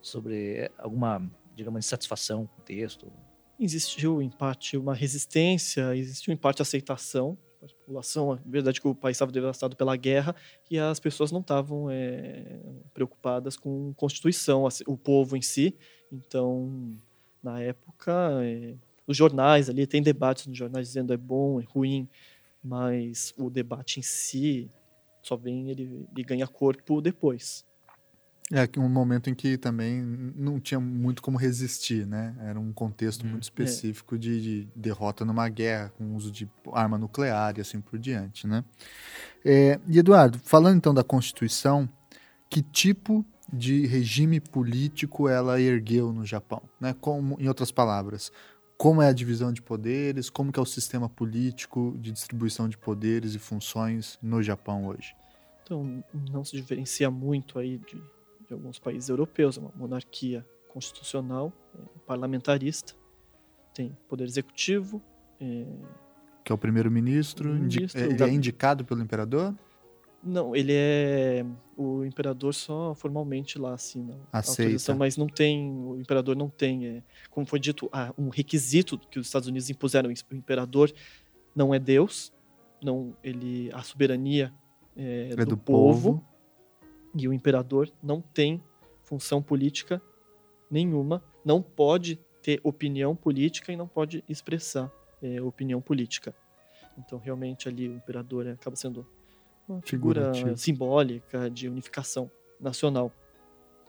[0.00, 1.22] sobre alguma,
[1.54, 3.10] digamos, insatisfação com o texto?
[3.58, 7.36] Existiu, em parte, uma resistência, existiu, em parte, aceitação
[7.68, 10.34] população, a verdade é que o país estava devastado pela guerra
[10.70, 12.60] e as pessoas não estavam é,
[12.94, 15.76] preocupadas com Constituição, o povo em si.
[16.10, 16.90] Então,
[17.42, 18.74] na época, é,
[19.06, 22.08] os jornais ali, tem debates nos jornais dizendo é bom, é ruim,
[22.62, 24.70] mas o debate em si
[25.22, 27.66] só vem, ele, ele ganha corpo depois.
[28.52, 32.34] É um momento em que também não tinha muito como resistir, né?
[32.40, 34.18] Era um contexto muito hum, específico é.
[34.18, 38.64] de, de, derrota numa guerra, com uso de arma nuclear e assim por diante, né?
[39.44, 41.88] É, e Eduardo, falando então da Constituição,
[42.48, 46.92] que tipo de regime político ela ergueu no Japão, né?
[47.00, 48.32] Como, em outras palavras,
[48.76, 52.76] como é a divisão de poderes, como que é o sistema político de distribuição de
[52.76, 55.14] poderes e funções no Japão hoje?
[55.62, 58.02] Então, não se diferencia muito aí de
[58.50, 62.94] de alguns países europeus, uma monarquia constitucional, é, parlamentarista,
[63.72, 65.00] tem poder executivo.
[65.40, 65.64] É,
[66.44, 68.26] que é o primeiro-ministro, indi ele da...
[68.26, 69.54] é indicado pelo imperador?
[70.22, 71.46] Não, ele é
[71.76, 74.32] o imperador só formalmente lá assina Aceita.
[74.32, 78.28] a autorização, mas não tem, o imperador não tem, é, como foi dito, ah, um
[78.28, 80.92] requisito que os Estados Unidos impuseram, o imperador
[81.54, 82.32] não é Deus,
[82.82, 84.52] não ele a soberania
[84.96, 86.29] é, é do, do, povo, povo
[87.14, 88.62] e o imperador não tem
[89.02, 90.00] função política
[90.70, 94.90] nenhuma, não pode ter opinião política e não pode expressar
[95.22, 96.34] é, opinião política.
[96.96, 99.06] Então, realmente, ali o imperador acaba sendo
[99.68, 102.30] uma figura simbólica de unificação
[102.60, 103.12] nacional.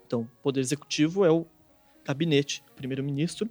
[0.05, 1.45] Então, o poder executivo é o
[2.03, 3.49] gabinete, primeiro-ministro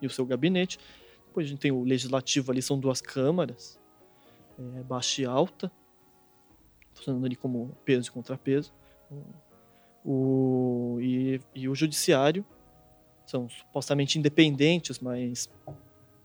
[0.00, 0.78] e o seu gabinete.
[1.26, 3.78] Depois a gente tem o legislativo ali, são duas câmaras,
[4.58, 5.70] é, baixa e alta
[6.98, 8.72] funcionando ali como peso e contrapeso.
[10.04, 12.44] O, e, e o judiciário
[13.26, 15.50] são supostamente independentes, mas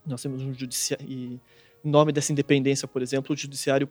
[0.05, 1.05] nós temos um judiciário.
[1.07, 1.39] E
[1.84, 3.89] em nome dessa independência, por exemplo, o judiciário,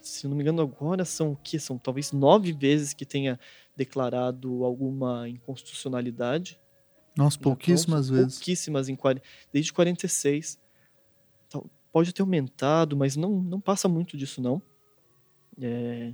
[0.00, 1.58] se não me engano, agora são o que?
[1.58, 3.38] São talvez nove vezes que tenha
[3.76, 6.58] declarado alguma inconstitucionalidade.
[7.16, 8.38] Nossa, pouquíssimas então, vezes.
[8.38, 8.98] Pouquíssimas, em,
[9.52, 10.58] desde 46.
[11.92, 14.60] Pode ter aumentado, mas não, não passa muito disso, não.
[15.60, 16.12] É,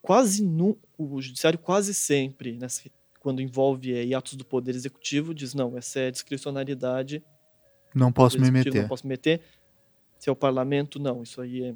[0.00, 2.66] quase no, o judiciário quase sempre, né,
[3.20, 7.22] quando envolve é, atos do poder executivo, diz não, essa é discricionariedade.
[7.94, 8.74] Não posso me meter.
[8.74, 9.42] Não posso me meter.
[10.18, 11.74] Se é o parlamento, não, isso aí é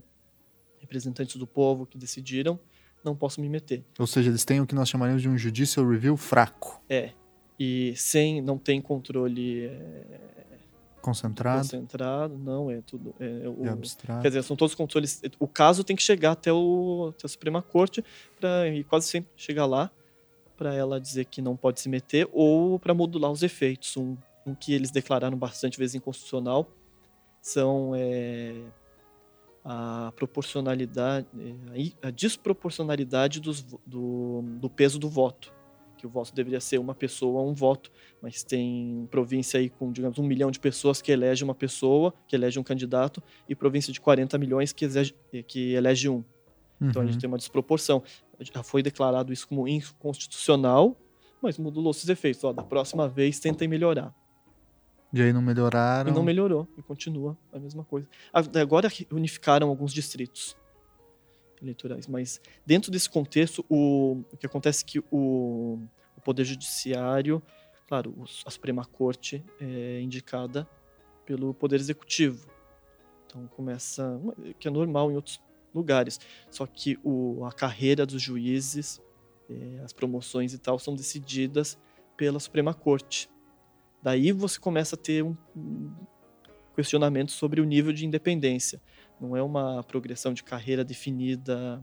[0.81, 2.61] representantes do povo que decidiram,
[3.03, 3.85] não posso me meter.
[3.99, 6.83] Ou seja, eles têm o que nós chamaremos de um judicial review fraco.
[6.89, 7.13] É.
[7.59, 10.54] E sem, não tem controle é,
[11.05, 11.59] Concentrado?
[11.59, 13.15] Concentrado, não, é tudo.
[13.21, 14.23] É, é o, é abstrato.
[14.23, 15.21] Quer dizer, são todos controles.
[15.39, 18.03] O caso tem que chegar até, o, até a Suprema Corte,
[18.41, 19.91] pra, e quase sempre chegar lá,
[20.57, 23.95] para ela dizer que não pode se meter, ou para modular os efeitos.
[23.99, 26.67] Um, um, que eles declararam bastante vezes inconstitucional
[27.43, 28.63] são é,
[29.63, 35.53] a proporcionalidade, é, a desproporcionalidade dos, do, do peso do voto
[36.05, 37.91] que o voto deveria ser uma pessoa, um voto,
[38.21, 42.37] mas tem província aí com, digamos, um milhão de pessoas que elege uma pessoa, que
[42.37, 45.15] elege um candidato, e província de 40 milhões que, exege,
[45.47, 46.17] que elege um.
[46.17, 46.25] Uhum.
[46.83, 47.21] Então a gente uhum.
[47.21, 48.03] tem uma desproporção.
[48.39, 50.95] Já foi declarado isso como inconstitucional,
[51.41, 52.45] mas modulou esses efeitos.
[52.45, 54.15] Ó, da próxima vez tentem melhorar.
[55.11, 56.11] E aí não melhoraram?
[56.11, 58.07] E não melhorou, e continua a mesma coisa.
[58.33, 60.55] Agora unificaram alguns distritos
[61.65, 62.07] eleitorais.
[62.07, 65.81] Mas dentro desse contexto, o, o que acontece é que o,
[66.17, 67.43] o Poder Judiciário,
[67.89, 70.69] claro, a Suprema Corte é indicada
[71.27, 72.49] pelo Poder Executivo.
[73.27, 74.21] Então começa,
[74.59, 75.41] que é normal em outros
[75.75, 76.21] lugares.
[76.51, 79.03] Só que o, a carreira dos juízes,
[79.51, 81.77] é, as promoções e tal, são decididas
[82.17, 83.29] pela Suprema Corte.
[84.03, 85.91] Daí você começa a ter um, um
[86.77, 88.81] questionamento sobre o nível de independência.
[89.25, 91.83] Não é uma progressão de carreira definida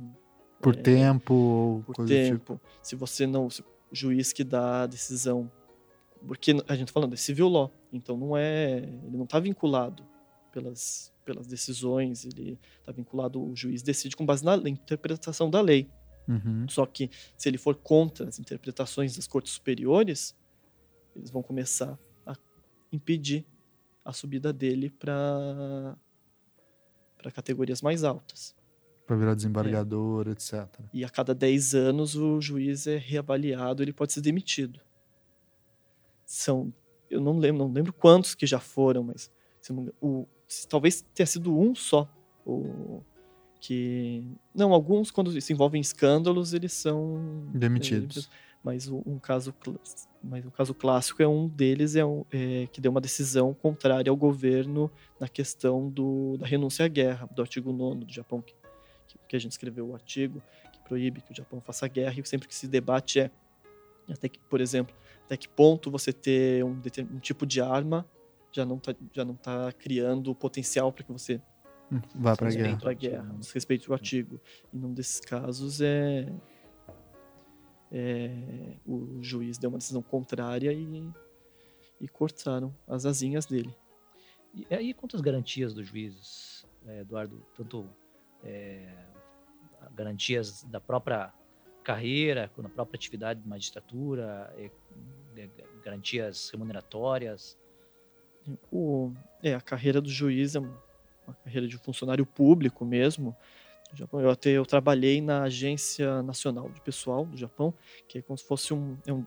[0.62, 2.56] por é, tempo, por tempo.
[2.56, 2.62] Tipo.
[2.82, 5.52] Se você não, se o juiz que dá a decisão,
[6.26, 10.06] porque a gente tá falando é civil law, então não é, ele não está vinculado
[10.52, 15.90] pelas pelas decisões, ele está vinculado, o juiz decide com base na interpretação da lei.
[16.28, 16.68] Uhum.
[16.68, 20.36] Só que se ele for contra as interpretações das cortes superiores,
[21.16, 22.36] eles vão começar a
[22.92, 23.46] impedir
[24.04, 25.96] a subida dele para
[27.22, 28.56] para categorias mais altas.
[29.06, 30.32] Para virar desembargador, é.
[30.32, 30.68] etc.
[30.94, 34.80] E a cada 10 anos o juiz é reavaliado, ele pode ser demitido.
[36.26, 36.74] São,
[37.10, 39.32] eu não lembro, não lembro quantos que já foram, mas
[40.02, 40.26] o,
[40.70, 42.10] talvez tenha sido um só.
[42.46, 43.02] O,
[43.60, 48.28] que não, alguns quando se envolvem em escândalos eles são demitidos.
[48.64, 49.54] mas um caso
[50.24, 54.10] mas o caso clássico é um deles é, um, é que deu uma decisão contrária
[54.10, 58.54] ao governo na questão do, da renúncia à guerra, do artigo 9 do Japão, que,
[59.28, 60.42] que a gente escreveu o artigo
[60.72, 63.32] que proíbe que o Japão faça guerra, e sempre que se debate é
[64.10, 64.96] até que, por exemplo,
[65.26, 66.80] até que ponto você ter um,
[67.12, 68.06] um tipo de arma
[68.52, 71.42] já não está já não tá criando potencial para que você
[72.16, 72.94] vá para a guerra.
[72.94, 74.40] Guerra, respeito o artigo.
[74.74, 76.28] E num desses casos é,
[77.92, 81.12] é, o juiz deu uma decisão contrária e,
[82.00, 83.76] e cortaram as asinhas dele.
[84.54, 87.46] E aí quantas garantias dos juízes, é, Eduardo?
[87.56, 87.88] Tanto
[88.44, 88.94] é,
[89.94, 91.34] garantias da própria
[91.84, 94.70] carreira, na própria atividade de magistratura, é,
[95.38, 95.50] é,
[95.84, 97.58] garantias remuneratórias?
[98.72, 99.12] O,
[99.44, 103.36] é, a carreira do juiz é uma carreira de funcionário público mesmo.
[104.14, 107.74] Eu até eu trabalhei na Agência Nacional de Pessoal do Japão,
[108.08, 109.26] que é como se fosse um, é um,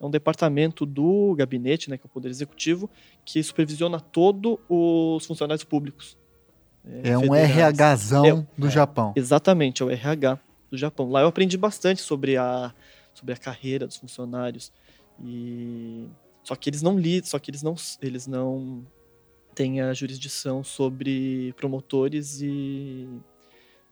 [0.00, 2.88] é um departamento do gabinete, né, que é o Poder Executivo,
[3.24, 6.16] que supervisiona todos os funcionários públicos.
[6.84, 9.12] É, é um RHzão é, do é, Japão.
[9.16, 10.38] Exatamente, é o RH
[10.70, 11.10] do Japão.
[11.10, 12.72] Lá eu aprendi bastante sobre a,
[13.12, 14.72] sobre a carreira dos funcionários.
[15.22, 16.08] E
[16.42, 18.86] só que eles não li, só que eles não eles não
[19.54, 23.08] têm a jurisdição sobre promotores e,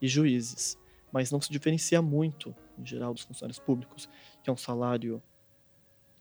[0.05, 0.79] e juízes,
[1.13, 4.09] mas não se diferencia muito em geral dos funcionários públicos,
[4.43, 5.23] que é um salário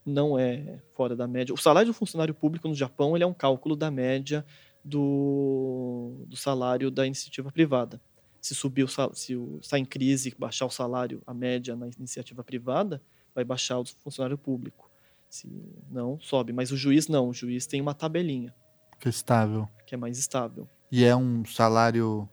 [0.05, 1.53] não é fora da média.
[1.53, 4.45] O salário do funcionário público no Japão ele é um cálculo da média
[4.83, 8.01] do, do salário da iniciativa privada
[8.43, 13.01] se subir o, se está em crise, baixar o salário, a média na iniciativa privada,
[13.33, 14.91] vai baixar o funcionário público.
[15.29, 15.47] Se
[15.89, 16.51] não, sobe.
[16.51, 18.53] Mas o juiz não, o juiz tem uma tabelinha.
[18.99, 19.69] Que é estável.
[19.85, 20.67] Que é mais estável.
[20.91, 22.27] E é um salário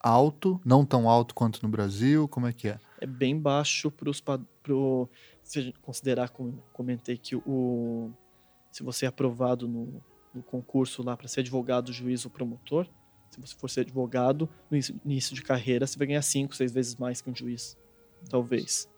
[0.00, 2.26] alto, não tão alto quanto no Brasil?
[2.26, 2.78] Como é que é?
[3.00, 4.20] É bem baixo para os.
[4.62, 5.08] Pro,
[5.42, 8.10] se a gente considerar, como comentei, que o,
[8.70, 10.02] se você é aprovado no,
[10.34, 12.86] no concurso lá para ser advogado, juiz ou promotor,
[13.30, 16.96] se você for ser advogado, no início de carreira, você vai ganhar cinco, seis vezes
[16.96, 17.76] mais que um juiz.
[18.28, 18.88] Talvez.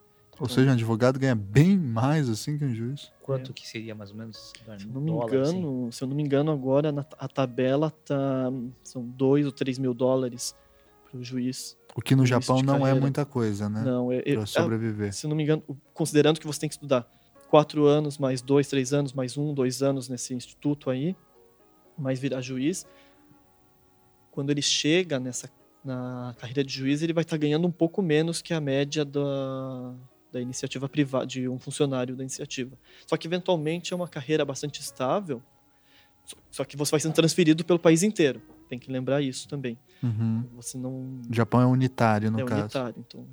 [0.40, 3.12] Ou seja, um advogado ganha bem mais assim que um juiz.
[3.22, 3.54] Quanto é.
[3.54, 4.52] que seria mais ou menos?
[4.78, 5.90] Se não me engano, assim?
[5.92, 8.50] se eu não me engano, agora na, a tabela tá
[8.82, 10.56] são dois ou três mil dólares
[11.12, 11.76] o juiz.
[11.94, 13.82] O que no Japão não é muita coisa, né?
[13.82, 15.08] Não, é, para sobreviver.
[15.08, 17.06] É, se não me engano, considerando que você tem que estudar
[17.48, 21.14] quatro anos, mais dois, três anos, mais um, dois anos nesse instituto aí,
[21.98, 22.86] mais virar juiz,
[24.30, 25.50] quando ele chega nessa
[25.84, 29.04] na carreira de juiz, ele vai estar tá ganhando um pouco menos que a média
[29.04, 29.94] da,
[30.30, 32.78] da iniciativa privada, de um funcionário da iniciativa.
[33.06, 35.42] Só que, eventualmente, é uma carreira bastante estável,
[36.50, 38.40] só que você vai sendo transferido pelo país inteiro.
[38.72, 39.78] Tem que lembrar isso também.
[40.02, 40.48] Uhum.
[40.54, 41.20] Você não...
[41.28, 42.54] O Japão é unitário, no é caso.
[42.54, 43.26] É unitário, então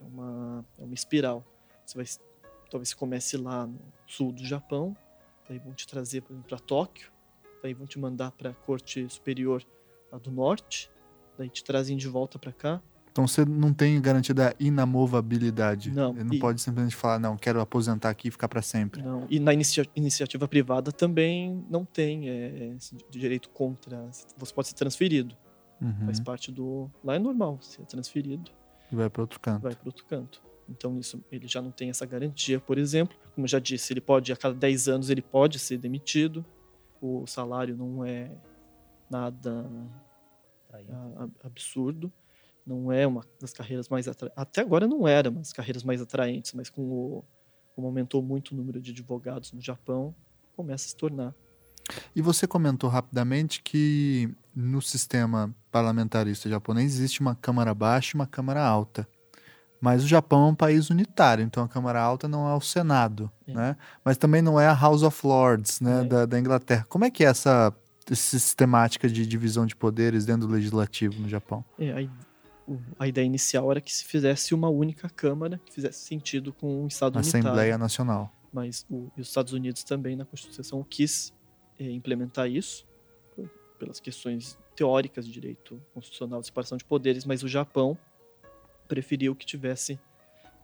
[0.00, 1.44] é uma, é uma espiral.
[1.84, 2.06] Você vai,
[2.70, 4.96] talvez você comece lá no sul do Japão,
[5.46, 7.12] daí vão te trazer para Tóquio,
[7.62, 9.62] daí vão te mandar para a corte superior
[10.10, 10.90] lá do norte,
[11.36, 12.80] daí te trazem de volta para cá.
[13.12, 15.90] Então você não tem garantia da inamovabilidade.
[15.90, 16.12] Não.
[16.12, 16.38] Ele não e...
[16.38, 19.02] pode simplesmente falar, não, quero aposentar aqui e ficar para sempre.
[19.02, 19.26] Não.
[19.28, 22.76] E na inicia iniciativa privada também não tem é, é
[23.10, 24.08] direito contra.
[24.36, 25.36] Você pode ser transferido.
[25.80, 26.06] Uhum.
[26.06, 26.90] Faz parte do.
[27.02, 28.50] Lá é normal, ser transferido.
[28.92, 29.62] E vai para outro canto.
[29.62, 30.42] Vai para outro canto.
[30.68, 33.16] Então isso ele já não tem essa garantia, por exemplo.
[33.34, 36.44] Como eu já disse, ele pode, a cada 10 anos, ele pode ser demitido.
[37.00, 38.30] O salário não é
[39.10, 39.66] nada
[41.42, 42.12] absurdo.
[42.66, 44.32] Não é uma das carreiras mais atra...
[44.36, 47.24] até agora não era uma das carreiras mais atraentes, mas com o
[47.74, 50.14] como aumentou muito o número de advogados no Japão,
[50.54, 51.34] começa a se tornar.
[52.14, 58.26] E você comentou rapidamente que no sistema parlamentarista japonês existe uma Câmara Baixa e uma
[58.26, 59.08] Câmara Alta.
[59.80, 63.30] Mas o Japão é um país unitário, então a Câmara Alta não é o Senado,
[63.46, 63.54] é.
[63.54, 63.76] né?
[64.04, 66.04] Mas também não é a House of Lords, né, é.
[66.04, 66.84] da, da Inglaterra.
[66.86, 67.74] Como é que é essa
[68.12, 71.64] sistemática de divisão de poderes dentro do legislativo no Japão?
[71.78, 72.08] É, a,
[72.98, 76.86] a, ideia inicial era que se fizesse uma única Câmara que fizesse sentido com o
[76.86, 77.60] Estado Assembleia unitário.
[77.60, 78.32] Assembleia Nacional.
[78.52, 81.32] Mas o, os Estados Unidos também, na Constituição, quis
[81.78, 82.86] é, implementar isso,
[83.78, 87.96] pelas questões teóricas de direito constitucional de separação de poderes, mas o Japão
[88.86, 89.98] preferiu que tivesse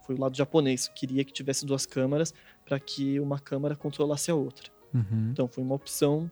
[0.04, 2.32] foi o lado japonês, queria que tivesse duas câmaras
[2.64, 4.70] para que uma câmara controlasse a outra.
[4.94, 5.30] Uhum.
[5.32, 6.30] Então foi uma opção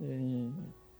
[0.00, 0.48] é,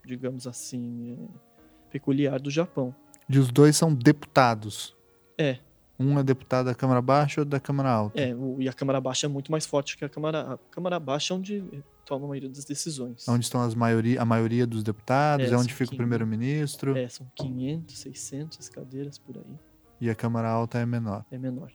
[0.05, 2.95] digamos assim, é, peculiar do Japão.
[3.29, 4.95] E os dois são deputados?
[5.39, 5.59] É.
[5.99, 8.21] Um é deputado da Câmara Baixa ou da Câmara Alta?
[8.21, 10.55] É, o, e a Câmara Baixa é muito mais forte que a Câmara...
[10.55, 11.65] A Câmara Baixa é onde
[12.05, 13.27] toma a maioria das decisões.
[13.29, 15.51] Onde estão as maioria, a maioria dos deputados?
[15.51, 16.97] É, é onde fica 500, o primeiro-ministro?
[16.97, 19.59] É, são 500, 600 cadeiras por aí.
[20.01, 21.25] E a Câmara Alta é menor?
[21.31, 21.73] É menor.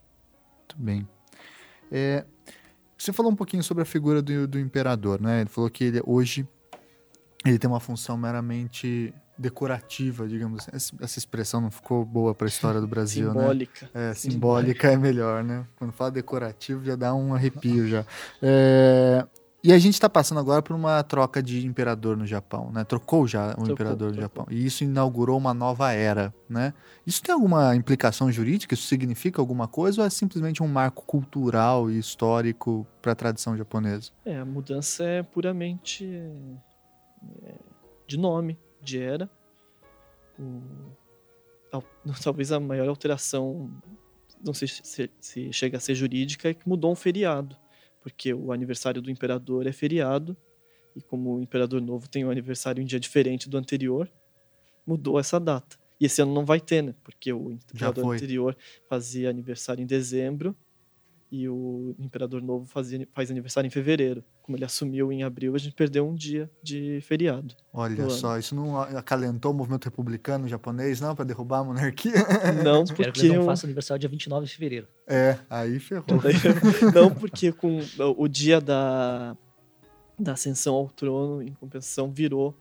[0.58, 1.08] Muito bem.
[1.92, 2.26] É,
[2.98, 5.42] Você falou um pouquinho sobre a figura do, do imperador, né?
[5.42, 6.48] Ele falou que ele hoje
[7.46, 10.98] ele tem uma função meramente decorativa, digamos assim.
[11.02, 13.90] Essa expressão não ficou boa para a história do Brasil, simbólica.
[13.94, 14.12] né?
[14.12, 15.66] É, simbólica é melhor, né?
[15.78, 18.06] Quando fala decorativo já dá um arrepio já.
[18.42, 19.26] É,
[19.64, 22.84] e a gente está passando agora por uma troca de imperador no Japão, né?
[22.84, 24.22] Trocou já o trocou, imperador no.
[24.22, 24.46] Japão.
[24.50, 26.74] E isso inaugurou uma nova era, né?
[27.06, 28.74] Isso tem alguma implicação jurídica?
[28.74, 33.58] Isso significa alguma coisa ou é simplesmente um marco cultural e histórico para a tradição
[33.58, 34.12] japonesa?
[34.26, 36.06] É, a mudança é puramente
[37.44, 37.56] é,
[38.08, 39.30] de nome, de era.
[40.38, 40.62] O,
[42.24, 43.70] talvez a maior alteração,
[44.44, 47.56] não sei se, se chega a ser jurídica, é que mudou um feriado
[48.02, 50.36] porque o aniversário do imperador é feriado,
[50.96, 54.12] e como o imperador novo tem um aniversário em dia diferente do anterior,
[54.86, 55.78] mudou essa data.
[56.00, 56.96] E esse ano não vai ter, né?
[57.04, 58.58] Porque o imperador anterior
[58.88, 60.56] fazia aniversário em dezembro
[61.32, 64.24] e o imperador novo fazia, faz aniversário em fevereiro.
[64.50, 67.54] Como ele assumiu em abril, a gente perdeu um dia de feriado.
[67.72, 68.40] Olha só, ano.
[68.40, 72.14] isso não acalentou o movimento republicano japonês, não, para derrubar a monarquia?
[72.66, 73.04] Não, porque.
[73.04, 74.88] Quero que ele não faça aniversário dia 29 de fevereiro.
[75.06, 76.04] É, aí ferrou.
[76.96, 77.80] não, porque com
[78.18, 79.38] o dia da,
[80.18, 82.58] da ascensão ao trono, em compensação, virou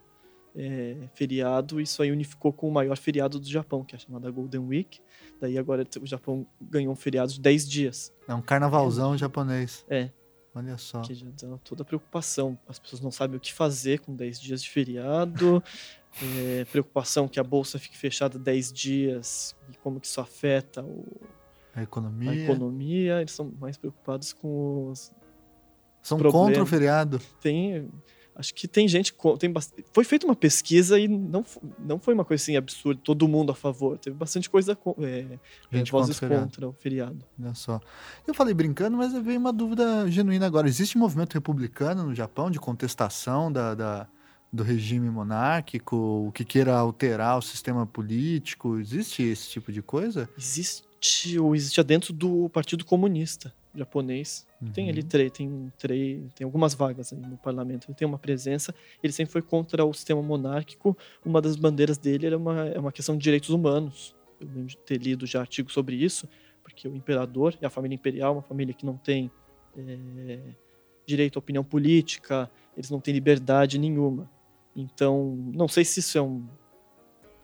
[0.55, 4.30] é, feriado, isso aí unificou com o maior feriado do Japão, que é a chamada
[4.30, 5.01] Golden Week.
[5.41, 8.12] Daí agora o Japão ganhou um feriado de 10 dias.
[8.28, 9.18] É um carnavalzão é.
[9.18, 9.86] japonês.
[9.89, 10.11] É.
[10.55, 11.03] Olha só.
[11.03, 11.14] Que
[11.64, 12.59] toda a preocupação.
[12.68, 15.62] As pessoas não sabem o que fazer com 10 dias de feriado.
[16.61, 21.05] é, preocupação que a bolsa fique fechada 10 dias e como que isso afeta o,
[21.74, 22.30] a economia.
[22.30, 23.20] A economia.
[23.20, 25.12] Eles são mais preocupados com os.
[26.03, 27.20] São contra o feriado?
[27.40, 27.88] Tem
[28.39, 29.12] Acho que tem gente.
[29.36, 29.74] Tem bast...
[29.93, 31.45] Foi feita uma pesquisa e não,
[31.76, 33.99] não foi uma coisa assim absurda, todo mundo a favor.
[33.99, 34.78] Teve bastante coisa.
[35.01, 35.39] É,
[35.72, 37.18] gente vozes contra, contra o feriado.
[37.43, 37.80] Olha só.
[38.24, 40.68] Eu falei brincando, mas veio uma dúvida genuína agora.
[40.68, 44.09] Existe um movimento republicano no Japão de contestação da, da
[44.51, 48.78] do regime monárquico, o que queira alterar o sistema político?
[48.78, 50.26] Existe esse tipo de coisa?
[50.39, 54.47] Existe, ou existe dentro do Partido Comunista japonês.
[54.61, 54.73] Uhum.
[54.73, 58.75] Tem ali três, tem, três, tem algumas vagas no parlamento, ele tem uma presença.
[59.03, 60.97] Ele sempre foi contra o sistema monárquico.
[61.25, 64.14] Uma das bandeiras dele era uma, é uma questão de direitos humanos.
[64.41, 66.29] Eu lembro de ter lido já artigos sobre isso,
[66.62, 69.31] porque o imperador e a família imperial, uma família que não tem
[69.77, 70.39] é,
[71.07, 74.31] direito à opinião política, eles não têm liberdade nenhuma.
[74.77, 76.47] Então, não sei se isso é um,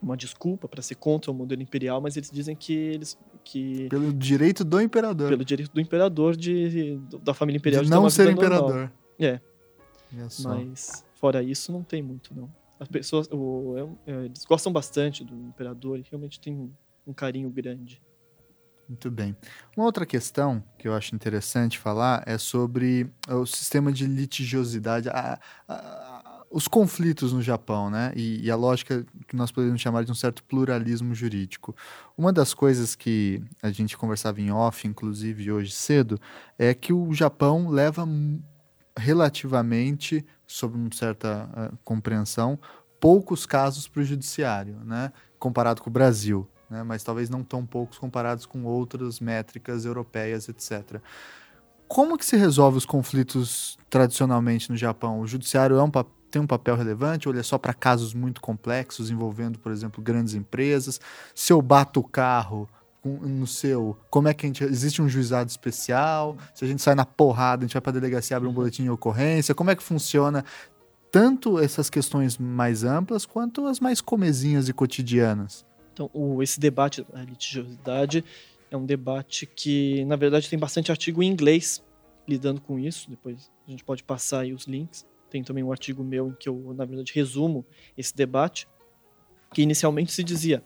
[0.04, 4.12] uma desculpa para ser contra o modelo imperial, mas eles dizem que eles que pelo
[4.12, 8.30] direito do imperador, pelo direito do imperador de da família imperial de, de não ser
[8.30, 8.68] imperador.
[8.70, 8.92] Normal.
[9.18, 9.40] É.
[10.44, 12.50] Mas fora isso não tem muito não.
[12.78, 16.70] As pessoas, o, é, é, eles gostam bastante do imperador e realmente tem um,
[17.06, 18.02] um carinho grande.
[18.88, 19.34] Muito bem.
[19.76, 25.08] Uma outra questão que eu acho interessante falar é sobre o sistema de litigiosidade.
[25.08, 26.23] A, a,
[26.54, 28.12] os conflitos no Japão, né?
[28.14, 31.74] E, e, a lógica que nós podemos chamar de um certo pluralismo jurídico.
[32.16, 36.16] Uma das coisas que a gente conversava em off, inclusive hoje cedo,
[36.56, 38.06] é que o Japão leva
[38.96, 42.56] relativamente, sob uma certa uh, compreensão,
[43.00, 45.12] poucos casos para o judiciário, né?
[45.40, 46.84] Comparado com o Brasil, né?
[46.84, 51.00] Mas talvez não tão poucos comparados com outras métricas europeias, etc.
[51.88, 55.18] Como que se resolve os conflitos tradicionalmente no Japão?
[55.18, 58.12] O judiciário é um papel tem um papel relevante ou ele é só para casos
[58.12, 61.00] muito complexos envolvendo, por exemplo, grandes empresas?
[61.34, 62.68] Se eu bato o carro
[63.04, 64.64] no seu, como é que a gente.
[64.64, 66.36] Existe um juizado especial?
[66.54, 68.82] Se a gente sai na porrada, a gente vai para a delegacia abre um boletim
[68.82, 69.54] de ocorrência?
[69.54, 70.44] Como é que funciona
[71.12, 75.64] tanto essas questões mais amplas quanto as mais comezinhas e cotidianas?
[75.92, 78.24] Então, o, esse debate da litigiosidade
[78.70, 81.80] é um debate que, na verdade, tem bastante artigo em inglês
[82.26, 83.08] lidando com isso.
[83.08, 85.06] Depois a gente pode passar aí os links.
[85.34, 87.66] Tem também um artigo meu em que eu, na verdade, resumo
[87.98, 88.68] esse debate,
[89.52, 90.62] que inicialmente se dizia,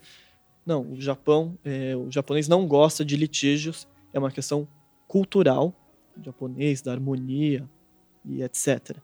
[0.67, 4.69] não, o Japão, é, o japonês não gosta de litígios, é uma questão
[5.07, 5.75] cultural,
[6.23, 7.67] japonês, da harmonia
[8.23, 8.99] e etc.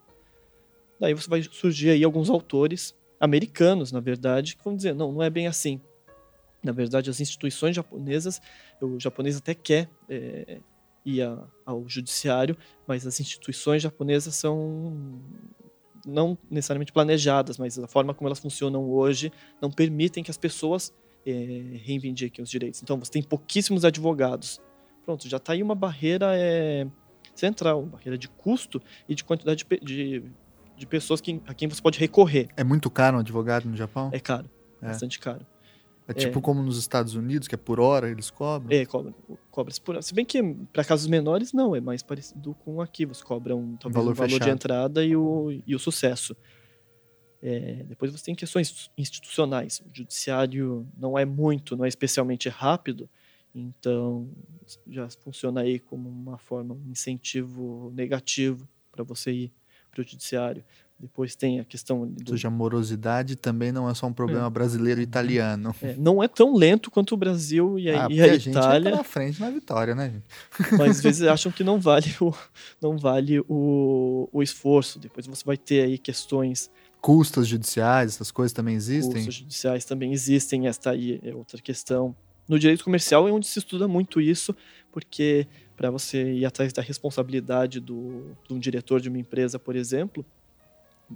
[1.01, 5.23] Daí você vai surgir aí alguns autores americanos, na verdade, que vão dizer, não, não
[5.23, 5.81] é bem assim.
[6.63, 8.39] Na verdade, as instituições japonesas,
[8.83, 10.61] o japonês até quer é,
[11.05, 11.23] ir
[11.65, 15.21] ao judiciário, mas as instituições japonesas são
[16.07, 20.93] não necessariamente planejadas, mas a forma como elas funcionam hoje não permitem que as pessoas
[21.27, 21.31] é,
[21.83, 22.83] reivindiquem os direitos.
[22.83, 24.61] Então, você tem pouquíssimos advogados.
[25.05, 26.87] Pronto, já está aí uma barreira é,
[27.35, 30.23] central, uma barreira de custo e de quantidade de, de,
[30.77, 32.49] de, pessoas que, a quem você pode recorrer.
[32.57, 34.11] É muito caro um advogado no Japão?
[34.13, 34.51] É caro,
[34.83, 34.87] é.
[34.87, 35.47] bastante caro.
[36.07, 38.77] É tipo como nos Estados Unidos, que é por hora eles cobram?
[38.77, 39.15] É, cobra,
[39.51, 40.03] cobra por hora.
[40.03, 40.43] Se bem que
[40.73, 43.07] para casos menores, não, é mais parecido com aqui.
[43.07, 46.37] Você cobra um, talvez, valor, um valor de entrada e o, e o sucesso.
[47.41, 49.81] É, depois você tem questões institucionais.
[49.81, 53.09] O judiciário não é muito, não é especialmente rápido,
[53.55, 54.29] então
[54.87, 59.53] já funciona aí como uma forma, um incentivo negativo para você ir
[59.91, 60.65] para o judiciário.
[60.99, 62.31] Depois tem a questão do...
[62.31, 64.51] Ou seja, a morosidade também não é só um problema é.
[64.51, 65.75] brasileiro e italiano.
[65.83, 68.51] É, não é tão lento quanto o Brasil e a, ah, e a, a gente
[68.51, 68.91] Itália.
[68.91, 70.73] Tá na frente na vitória, né, gente?
[70.79, 72.33] Mas às vezes acham que não vale o,
[72.81, 74.99] não vale o, o esforço.
[74.99, 76.71] Depois você vai ter aí questões
[77.01, 79.13] custas judiciais, essas coisas também existem?
[79.13, 82.17] Custos judiciais também existem, esta aí é outra questão.
[82.49, 84.57] No direito comercial é onde se estuda muito isso,
[84.91, 89.77] porque para você ir atrás da responsabilidade do, de um diretor de uma empresa, por
[89.77, 90.25] exemplo,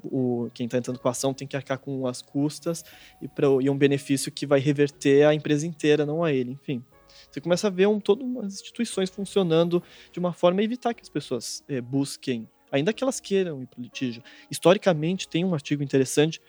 [0.05, 2.85] o, quem está entrando com a ação tem que arcar com as custas
[3.23, 3.29] e,
[3.63, 6.53] e um benefício que vai reverter a empresa inteira, não a ele.
[6.53, 6.85] Enfim,
[7.31, 9.83] você começa a ver um, todas as instituições funcionando
[10.13, 13.67] de uma forma a evitar que as pessoas é, busquem ainda que elas queiram ir
[13.67, 14.23] para o litígio.
[14.51, 16.41] Historicamente, tem um artigo interessante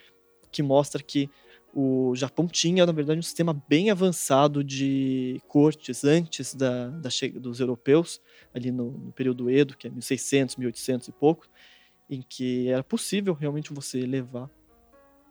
[0.52, 1.30] que mostra que
[1.74, 7.60] o Japão tinha, na verdade, um sistema bem avançado de cortes antes da, da dos
[7.60, 8.20] europeus,
[8.54, 11.48] ali no, no, período Edo, que é 1600, 1800 e pouco,
[12.10, 14.50] em que era possível realmente você levar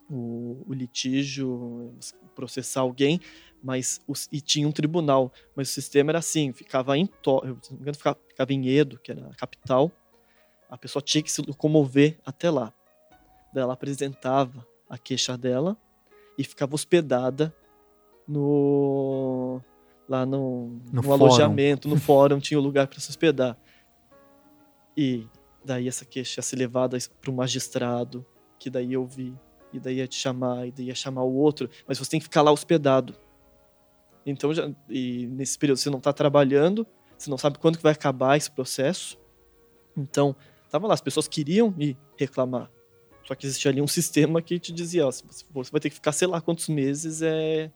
[0.09, 1.95] o, o litígio,
[2.35, 3.20] processar alguém,
[3.62, 7.70] mas os, e tinha um tribunal, mas o sistema era assim, ficava em, to, se
[7.70, 9.91] não me engano, ficava, ficava em Edo, que era a capital,
[10.70, 12.72] a pessoa tinha que se locomover até lá.
[13.53, 15.76] Daí ela apresentava a queixa dela
[16.37, 17.55] e ficava hospedada
[18.26, 19.61] no
[20.09, 23.59] lá no, no, no alojamento, no fórum, tinha o um lugar para se hospedar.
[24.97, 25.26] E
[25.65, 28.25] daí essa queixa ia ser levada para o magistrado,
[28.59, 29.35] que daí eu vi,
[29.73, 32.25] e daí ia te chamar, e daí ia chamar o outro, mas você tem que
[32.25, 33.15] ficar lá hospedado.
[34.25, 36.87] Então, já, e nesse período você não está trabalhando,
[37.17, 39.19] você não sabe quando que vai acabar esse processo.
[39.97, 40.37] Então,
[40.71, 42.71] Tava lá, as pessoas queriam ir reclamar.
[43.27, 46.13] Só que existia ali um sistema que te dizia, ó, você vai ter que ficar
[46.13, 47.71] sei lá quantos meses é,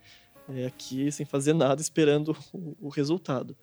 [0.49, 3.57] é aqui sem fazer nada, esperando o, o, resultado.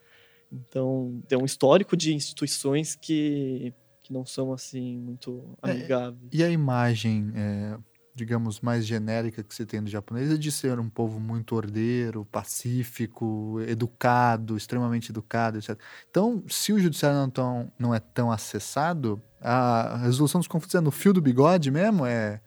[0.51, 3.73] Então, tem um histórico de instituições que,
[4.09, 6.33] que não são assim muito é, amigáveis.
[6.33, 7.77] É, e a imagem é,
[8.15, 12.25] digamos, mais genérica que você tem do japonês é de ser um povo muito ordeiro,
[12.25, 15.79] pacífico, educado, extremamente educado, etc.
[16.09, 20.81] Então, se o judiciário não, tão, não é tão acessado, a resolução dos conflitos é
[20.81, 22.05] no fio do bigode mesmo?
[22.05, 22.41] É,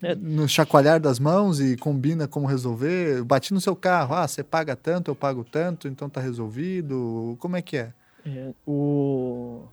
[0.00, 3.22] é, no chacoalhar das mãos e combina como resolver?
[3.24, 7.36] Bati no seu carro, ah, você paga tanto, eu pago tanto, então tá resolvido.
[7.38, 7.92] Como é que é?
[8.24, 9.68] é o...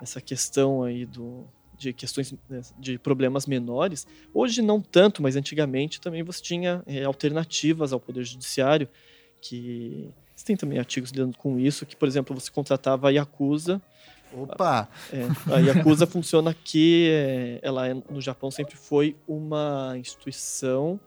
[0.00, 4.06] Essa questão aí do de questões né, de problemas menores.
[4.32, 8.88] Hoje não tanto, mas antigamente também você tinha é, alternativas ao poder judiciário
[9.40, 13.80] que você tem também artigos lidando com isso, que por exemplo você contratava a Yakuza.
[14.32, 14.88] Opa!
[15.12, 20.98] É, a Yakuza funciona aqui, é, ela é, no Japão sempre foi uma instituição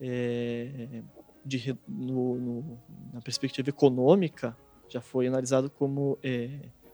[0.00, 1.02] é,
[1.44, 2.78] de, no, no,
[3.14, 4.56] na perspectiva econômica,
[4.88, 6.50] já foi analisado como é,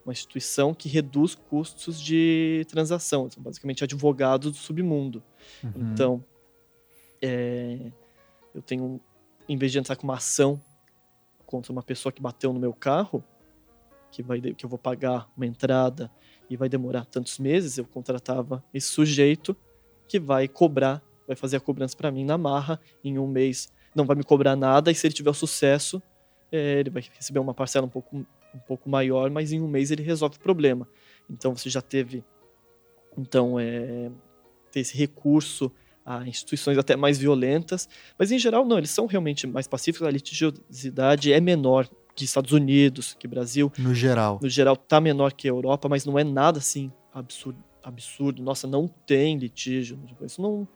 [0.07, 5.22] uma instituição que reduz custos de transação, são basicamente advogados do submundo.
[5.64, 5.92] Uhum.
[5.92, 6.24] Então,
[7.20, 7.90] é,
[8.54, 9.00] eu tenho,
[9.48, 10.61] em vez de entrar com uma ação
[11.44, 13.22] contra uma pessoa que bateu no meu carro,
[14.12, 16.11] que, vai, que eu vou pagar uma entrada
[16.48, 19.57] e vai demorar tantos meses, eu contratava esse sujeito
[20.07, 24.04] que vai cobrar, vai fazer a cobrança para mim na marra, em um mês não
[24.04, 26.00] vai me cobrar nada, e se ele tiver sucesso,
[26.52, 28.24] é, ele vai receber uma parcela um pouco
[28.57, 30.88] um pouco maior, mas em um mês ele resolve o problema.
[31.30, 32.24] Então você já teve
[33.16, 34.11] então é,
[34.70, 35.70] ter esse recurso
[36.04, 40.11] a instituições até mais violentas, mas em geral não, eles são realmente mais pacíficos, a
[40.11, 43.72] litigiosidade é menor que Estados Unidos, que Brasil.
[43.76, 44.38] No geral.
[44.40, 48.42] No geral tá menor que a Europa, mas não é nada assim absurdo, absurdo.
[48.42, 49.98] Nossa, não tem litígio.
[50.22, 50.66] Isso não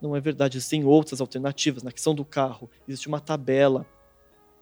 [0.00, 0.58] não é verdade.
[0.58, 1.82] Existem outras alternativas.
[1.82, 3.86] Na questão do carro, existe uma tabela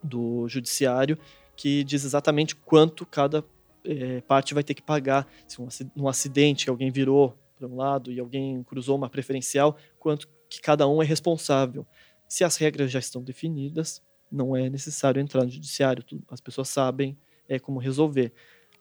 [0.03, 1.18] do judiciário
[1.57, 3.45] que diz exatamente quanto cada
[3.85, 5.29] é, parte vai ter que pagar.
[5.47, 5.61] Se
[5.97, 10.61] um, acidente que alguém virou para um lado e alguém cruzou uma preferencial, quanto que
[10.61, 11.87] cada um é responsável.
[12.29, 17.17] Se as regras já estão definidas, não é necessário entrar no judiciário, as pessoas sabem
[17.49, 18.33] é, como resolver.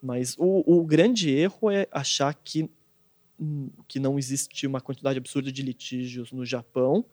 [0.01, 2.69] Mas o, o grande erro é achar que,
[3.39, 7.05] hum, que não existe uma quantidade absurda de litígios no Japão,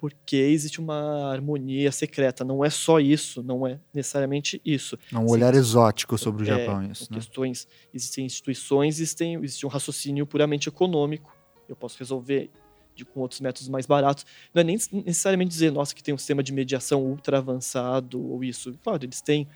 [0.00, 2.42] porque existe uma harmonia secreta.
[2.42, 4.98] Não é só isso, não é necessariamente isso.
[5.12, 7.06] É um olhar exótico sobre o é, Japão, isso.
[7.10, 7.18] Né?
[7.18, 11.36] Questões, existem instituições, existem, existe um raciocínio puramente econômico.
[11.68, 12.50] Eu posso resolver
[12.94, 14.24] de, com outros métodos mais baratos.
[14.54, 18.42] Não é nem necessariamente dizer, nossa, que tem um sistema de mediação ultra avançado ou
[18.42, 18.72] isso.
[18.82, 19.46] Claro, eles têm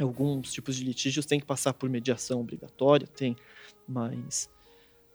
[0.00, 3.36] alguns tipos de litígios têm que passar por mediação obrigatória, tem,
[3.86, 4.48] mas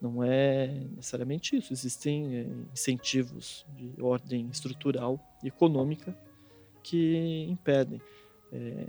[0.06, 1.74] não é necessariamente isso.
[1.74, 6.16] Existem é, incentivos de ordem estrutural e econômica
[6.84, 7.99] que impedem.
[8.53, 8.86] É,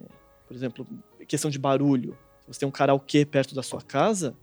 [0.47, 0.87] por exemplo,
[1.27, 2.17] questão de barulho.
[2.43, 4.37] Se você tem um karaokê perto da sua casa,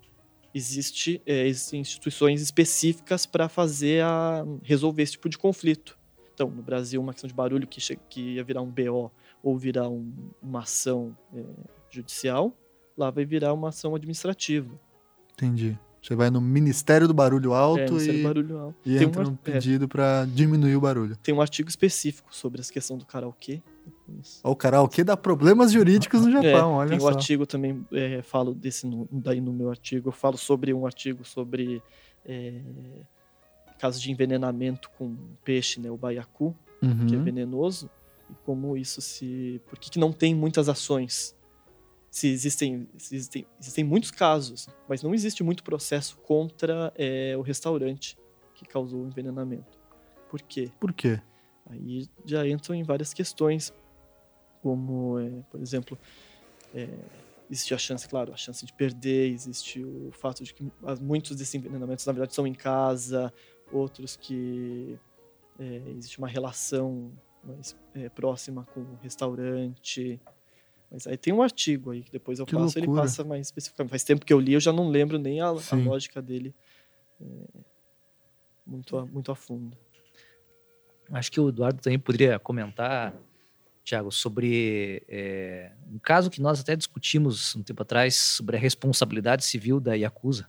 [0.53, 5.97] existe, é, existem instituições específicas para fazer a resolver esse tipo de conflito.
[6.33, 9.11] Então, no Brasil, uma questão de barulho que, que ia virar um BO
[9.43, 10.11] ou virar um,
[10.41, 11.43] uma ação é,
[11.91, 12.57] judicial,
[12.97, 14.73] lá vai virar uma ação administrativa.
[15.33, 15.77] Entendi.
[16.03, 18.75] Você vai no Ministério do Barulho Alto é, e, barulho alto.
[18.85, 21.15] e Tem entra um, um pedido para diminuir o barulho.
[21.15, 23.61] Tem um artigo específico sobre essa questão do karaokê.
[24.43, 27.05] O karaokê dá problemas jurídicos no Japão, é, olha tem só.
[27.05, 30.85] o artigo também, é, falo desse no, daí no meu artigo, eu falo sobre um
[30.85, 31.81] artigo sobre
[32.25, 32.53] é,
[33.79, 37.07] casos de envenenamento com peixe, né, o baiacu, Uhum.
[37.07, 37.89] que é venenoso,
[38.29, 39.61] e como isso se...
[39.69, 41.33] Por que não tem muitas ações?
[42.13, 47.41] Se existem, se existem, existem muitos casos, mas não existe muito processo contra é, o
[47.41, 48.15] restaurante
[48.53, 49.79] que causou o envenenamento.
[50.29, 50.69] Por quê?
[50.79, 51.19] Por quê?
[51.67, 53.73] Aí já entram em várias questões,
[54.61, 55.97] como, é, por exemplo,
[56.71, 56.87] é,
[57.49, 61.55] existe a chance, claro, a chance de perder, existe o fato de que muitos desses
[61.55, 63.33] envenenamentos, na verdade, são em casa,
[63.71, 64.99] outros que
[65.57, 67.11] é, existe uma relação
[67.43, 70.21] mais é, próxima com o restaurante.
[70.93, 73.01] Mas aí tem um artigo aí que depois eu Que passo, ele loucura.
[73.07, 73.89] passa mais especificamente.
[73.89, 76.53] Faz tempo que eu li, eu já não lembro nem a, a lógica dele
[77.19, 77.25] é,
[78.65, 79.75] muito, a, muito a fundo.
[81.11, 83.13] Acho que o Eduardo também poderia comentar,
[83.83, 89.43] Tiago, sobre é, um caso que nós até discutimos um tempo atrás sobre a responsabilidade
[89.43, 90.47] civil da Yakuza.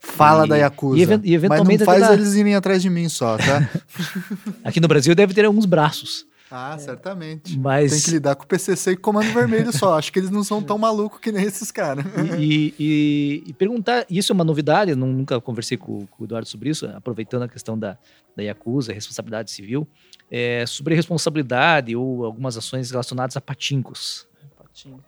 [0.00, 0.98] Fala E- da Yakuza.
[0.98, 3.60] e even- e eventualmente Mas não faz dá- eles irem atrás de mim só, tá?
[4.62, 7.58] Aqui no Brasil deve ter alguns braços, ah, certamente.
[7.58, 9.98] mas Tem que lidar com o PCC e Comando Vermelho só.
[9.98, 12.04] Acho que eles não são tão malucos que nem esses caras.
[12.38, 16.26] e, e- e perguntar, e isso é uma novidade, eu nunca conversei com, com o
[16.26, 17.98] Eduardo sobre isso, aproveitando a questão da,
[18.36, 19.86] da Yakuza, responsabilidade civil,
[20.30, 24.26] é, sobre responsabilidade ou algumas ações relacionadas a patincos.
[24.56, 25.02] Patinco.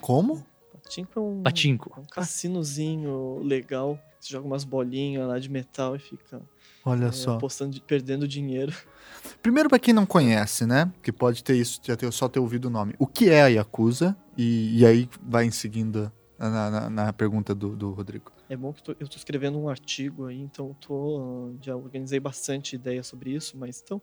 [0.00, 0.44] Como?
[0.82, 1.92] Patinco é um, Patinco.
[1.96, 3.98] é um cassinozinho legal.
[4.20, 6.40] Você joga umas bolinhas lá de metal e fica
[6.84, 7.34] Olha é, só.
[7.36, 8.72] apostando, perdendo dinheiro.
[9.42, 10.90] Primeiro, pra quem não conhece, né?
[11.02, 12.94] Que pode ter isso, já ter, só ter ouvido o nome.
[12.98, 14.16] O que é a Yakuza?
[14.36, 18.32] E, e aí vai em seguida na, na- na pergunta do, do Rodrigo.
[18.48, 22.74] É bom que tô- eu estou escrevendo um artigo aí, então tô, já organizei bastante
[22.76, 24.00] ideia sobre isso, mas então,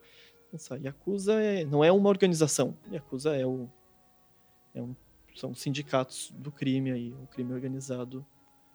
[0.54, 2.76] essa Yakuza é, não é uma organização.
[2.92, 3.68] Yakuza é o,
[4.74, 4.96] é um,
[5.36, 8.26] são sindicatos do crime aí, o crime organizado.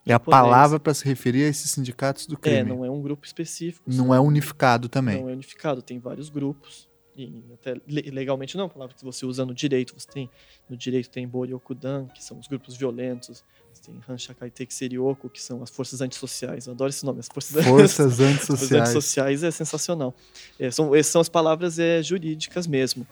[0.06, 2.58] É a palavra pra se referir a esses sindicatos do crime.
[2.58, 3.84] É, não é um grupo específico.
[3.90, 5.20] Não são- é unificado também.
[5.22, 6.88] Não é unificado, tem vários grupos.
[7.16, 9.94] E até le- legalmente não, é uma palavra que você usa no direito.
[9.98, 10.28] Você tem
[10.68, 13.42] no direito tem Boryokudan, que são os grupos violentos.
[13.84, 16.66] Tem Hanshakai Seiryoku, que são as forças antissociais.
[16.66, 18.82] Eu adoro esse nome, as forças, Forças Forças antissociais.
[18.82, 20.14] antissociais é sensacional.
[20.58, 23.06] É, são, essas são as palavras é, jurídicas mesmo.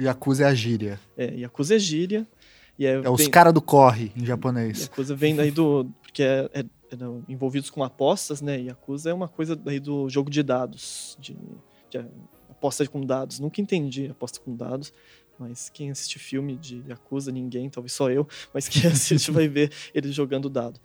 [0.00, 1.00] Yakuza é a gíria.
[1.16, 2.26] É, Yakuza é gíria.
[2.78, 4.82] E é, É os caras do corre em japonês.
[4.82, 5.90] Yakuza vem daí do.
[6.02, 8.60] Porque é, é- eram envolvidos com apostas, né?
[8.60, 11.18] Yakuza é uma coisa daí do jogo de dados.
[11.20, 11.36] De,
[11.90, 11.98] de
[12.48, 13.40] aposta com dados.
[13.40, 14.92] Nunca entendi aposta com dados.
[15.38, 19.70] Mas quem assiste filme de Yakuza, ninguém, talvez só eu, mas quem assiste vai ver
[19.94, 20.80] eles jogando dado.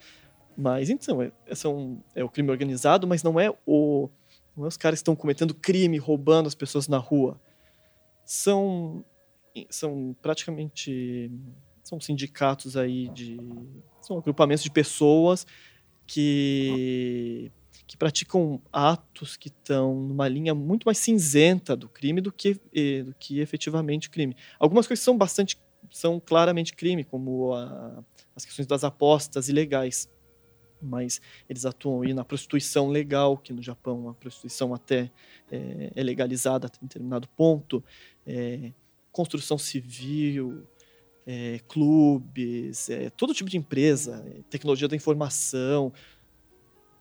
[0.55, 4.09] Mas então, é, é, são, é o crime organizado, mas não é o.
[4.55, 7.39] Não é os caras que estão cometendo crime, roubando as pessoas na rua.
[8.25, 9.03] São.
[9.69, 11.31] São praticamente
[11.93, 13.37] são sindicatos aí de
[14.01, 15.45] são agrupamentos de pessoas
[16.07, 17.51] que
[17.85, 22.53] que praticam atos que estão numa linha muito mais cinzenta do crime do que
[23.05, 24.35] do que efetivamente crime.
[24.59, 25.57] Algumas coisas são bastante
[25.91, 28.03] são claramente crime, como a-
[28.35, 30.09] as questões das apostas ilegais,
[30.81, 35.11] mas eles atuam aí na prostituição legal, que no Japão a prostituição até
[35.51, 37.83] eh, é, legalizada até determinado ponto,
[38.25, 38.71] eh,
[39.11, 40.65] construção civil,
[41.25, 45.91] é, clubes, é, todo tipo de empresa, é, tecnologia da informação.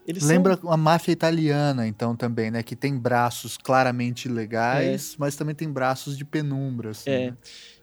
[0.06, 2.62] Eles Lembra são, a máfia italiana, então, também, né?
[2.62, 7.10] Que tem braços claramente legais, mas também tem braços de penumbra, assim.
[7.10, 7.30] É.
[7.30, 7.36] né?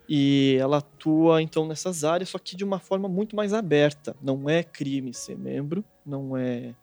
[0.09, 4.15] e ela atua então nessas áreas, só que de uma forma muito mais aberta.
[4.19, 6.73] Não é crime ser membro, não é,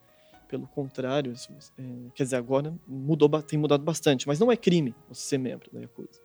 [0.47, 1.33] pelo contrário,
[1.77, 1.83] é,
[2.15, 5.81] quer dizer, agora mudou, tem mudado bastante, mas não é crime você ser membro da
[5.81, 6.21] Yakuza.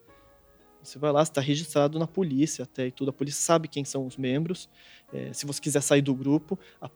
[0.82, 4.06] Você vai lá, está registrado na polícia até e tudo, a polícia sabe quem são
[4.06, 4.68] os membros.
[5.12, 6.88] É, se você quiser sair do grupo, a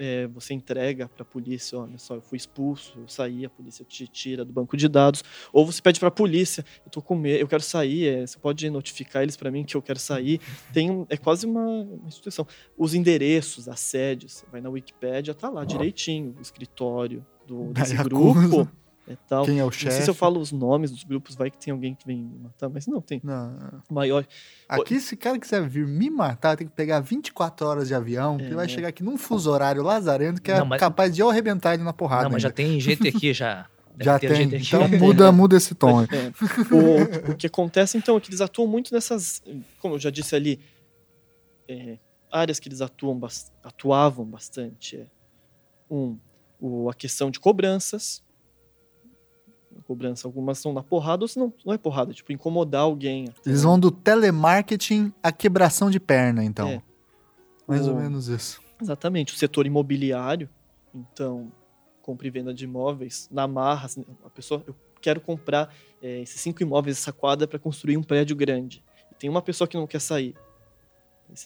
[0.00, 3.84] é, você entrega para a polícia, olha só, eu fui expulso, eu saí, a polícia
[3.84, 5.22] te tira do banco de dados,
[5.52, 8.38] ou você pede para a polícia, eu tô com medo, eu quero sair, é, você
[8.38, 10.40] pode notificar eles para mim que eu quero sair.
[10.72, 12.46] Tem é quase uma, uma, instituição.
[12.78, 18.66] Os endereços, as sedes, vai na Wikipédia, tá lá direitinho, o escritório do, desse grupo.
[19.10, 19.44] É tal.
[19.44, 19.86] Quem é o chefe?
[19.86, 22.22] Não sei se eu falo os nomes dos grupos, vai que tem alguém que vem
[22.22, 23.20] me matar, mas não, tem.
[23.24, 23.82] Não.
[23.90, 24.24] Maior.
[24.68, 28.38] Aqui, se o cara quiser vir me matar, tem que pegar 24 horas de avião,
[28.38, 30.78] é, ele vai chegar aqui num fuso horário lazarento que é não, mas...
[30.78, 32.24] capaz de eu arrebentar ele na porrada.
[32.24, 32.48] Não, mas ainda.
[32.48, 33.66] já tem gente aqui já.
[33.98, 34.54] já tem.
[34.54, 36.02] Então muda, muda esse tom.
[36.02, 36.06] É.
[36.72, 39.42] O, o, que acontece, então, é que eles atuam muito nessas,
[39.80, 40.60] como eu já disse ali,
[41.68, 41.98] é,
[42.30, 43.20] áreas que eles atuam,
[43.64, 44.98] atuavam bastante.
[44.98, 45.06] É,
[45.90, 46.16] um,
[46.60, 48.22] o, a questão de cobranças,
[49.82, 50.26] cobrança.
[50.26, 53.26] Algumas são na porrada, ou se não, não é porrada, tipo, incomodar alguém.
[53.44, 56.68] Eles vão do telemarketing à quebração de perna, então.
[56.68, 56.82] É.
[57.66, 57.90] Mais o...
[57.90, 58.60] ou menos isso.
[58.80, 59.34] Exatamente.
[59.34, 60.48] O setor imobiliário,
[60.94, 61.52] então,
[62.02, 66.40] compra e venda de imóveis, na marra, assim, a pessoa, eu quero comprar é, esses
[66.40, 68.82] cinco imóveis, essa quadra, para construir um prédio grande.
[69.10, 70.34] E tem uma pessoa que não quer sair.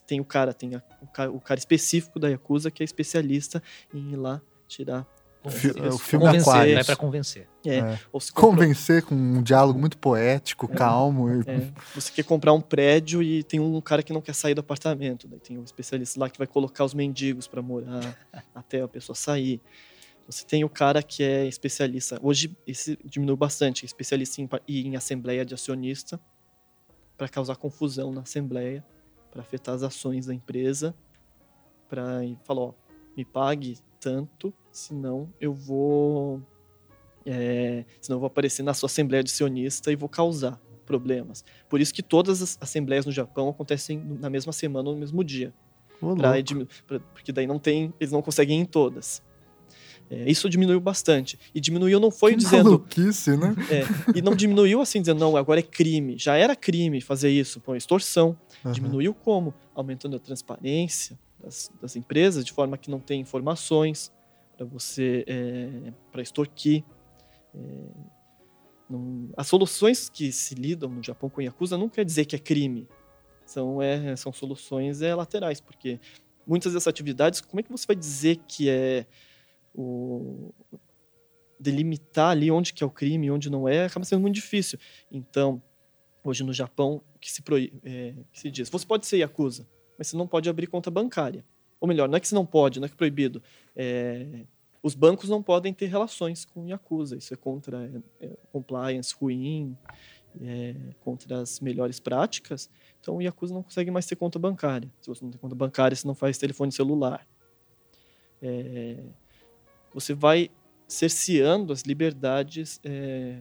[0.06, 3.62] Tem o cara, tem a, o, cara, o cara específico da Yakuza que é especialista
[3.93, 5.06] em ir lá tirar
[5.45, 6.79] é o filme convencer, Aquário.
[6.79, 7.49] É para convencer.
[7.66, 7.77] É.
[7.77, 7.99] é.
[8.33, 10.75] Convencer com um diálogo muito poético, é.
[10.75, 11.29] calmo.
[11.29, 11.71] É.
[11.95, 15.29] Você quer comprar um prédio e tem um cara que não quer sair do apartamento.
[15.29, 18.16] Daí tem um especialista lá que vai colocar os mendigos para morar
[18.55, 19.61] até a pessoa sair.
[20.27, 22.19] Você tem o cara que é especialista.
[22.23, 26.19] Hoje esse diminuiu bastante, especialista em, em assembleia de acionista
[27.19, 28.83] para causar confusão na assembleia,
[29.31, 30.95] para afetar as ações da empresa,
[31.89, 32.75] para falar, ó,
[33.15, 36.43] me pague tanto senão eu vou.
[37.25, 41.45] É, senão eu vou aparecer na sua assembleia de sionista e vou causar problemas.
[41.69, 45.25] Por isso que todas as assembleias no Japão acontecem na mesma semana ou no mesmo
[45.25, 45.55] dia.
[45.99, 46.33] Pra,
[46.87, 49.23] pra, porque daí não tem, eles não conseguem ir em todas.
[50.11, 51.39] É, isso diminuiu bastante.
[51.55, 52.65] E diminuiu não foi que dizendo.
[52.65, 53.55] Maluquice, né?
[53.71, 56.19] É, e não diminuiu assim dizendo, não, agora é crime.
[56.19, 58.37] Já era crime fazer isso, pô, extorsão.
[58.63, 58.73] Uhum.
[58.73, 59.55] Diminuiu como?
[59.75, 64.13] Aumentando a transparência das, das empresas, de forma que não tem informações,
[64.57, 66.85] para você é, para extorquir.
[67.55, 67.59] É,
[68.89, 72.39] não, as soluções que se lidam no Japão com Yakuza não quer dizer que é
[72.39, 72.89] crime.
[73.45, 76.01] São, é, são soluções é, laterais, porque
[76.47, 79.07] muitas dessas atividades, como é que você vai dizer que é
[79.75, 80.53] o
[81.61, 84.79] delimitar ali onde que é o crime, onde não é, acaba sendo muito difícil.
[85.11, 85.63] Então,
[86.23, 87.43] hoje no Japão, que se,
[87.85, 89.69] é, que se diz, você pode ser Yakuza,
[89.99, 91.45] mas você não pode abrir conta bancária
[91.85, 93.43] ou melhor, não é que se não pode, não é que é proibido.
[93.77, 94.45] É,
[94.83, 97.17] os bancos não podem ter relações com Yakuza.
[97.17, 97.91] Isso é contra
[98.21, 99.77] é, compliance ruim,
[100.43, 102.69] é, contra as melhores práticas.
[103.01, 104.91] Então, o Yakuza não consegue mais ter conta bancária.
[105.01, 107.27] Se você não tem conta bancária, você não faz telefone celular.
[108.43, 109.03] É,
[109.93, 110.51] você vai
[110.87, 113.41] cerceando as liberdades é,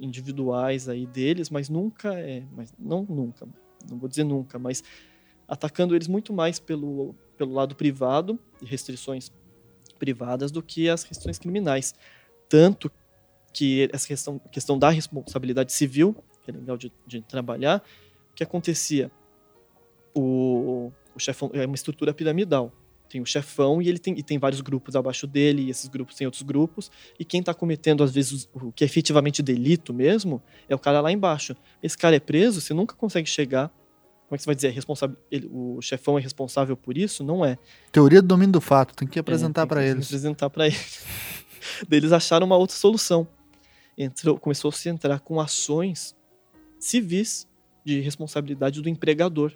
[0.00, 3.46] individuais aí deles, mas nunca é, mas não nunca,
[3.88, 4.82] não vou dizer nunca, mas
[5.46, 9.30] atacando eles muito mais pelo pelo lado privado restrições
[9.98, 11.94] privadas do que as restrições criminais.
[12.48, 12.90] Tanto
[13.52, 16.14] que essa questão, questão da responsabilidade civil,
[16.44, 17.82] que é legal de, de trabalhar,
[18.30, 19.10] o que acontecia?
[20.14, 22.72] O, o chefão é uma estrutura piramidal.
[23.08, 26.14] Tem o chefão e ele tem, e tem vários grupos abaixo dele, e esses grupos
[26.14, 30.42] têm outros grupos, e quem está cometendo, às vezes, o que é efetivamente delito mesmo,
[30.68, 31.56] é o cara lá embaixo.
[31.82, 33.72] Esse cara é preso, você nunca consegue chegar
[34.28, 34.74] como é que você vai dizer?
[35.30, 37.24] Ele, o chefão é responsável por isso?
[37.24, 37.56] Não é.
[37.90, 40.06] Teoria do domínio do fato, tem que apresentar é, para eles.
[40.06, 41.02] Apresentar para eles.
[41.90, 43.26] eles acharam uma outra solução.
[43.96, 46.14] Entrou, começou a se entrar com ações
[46.78, 47.48] civis
[47.82, 49.50] de responsabilidade do empregador.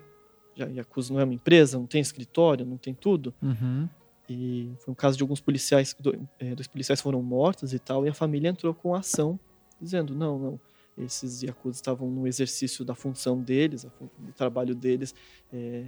[0.56, 3.34] Já Yakuza não é uma empresa, não tem escritório, não tem tudo.
[3.42, 3.86] Uhum.
[4.26, 5.94] E foi um caso de alguns policiais,
[6.38, 9.38] é, dois policiais foram mortos e tal, e a família entrou com ação,
[9.78, 10.60] dizendo: não, não,
[10.96, 13.86] esses Yakuza estavam no exercício da função deles,
[14.18, 15.14] do trabalho deles.
[15.52, 15.84] É...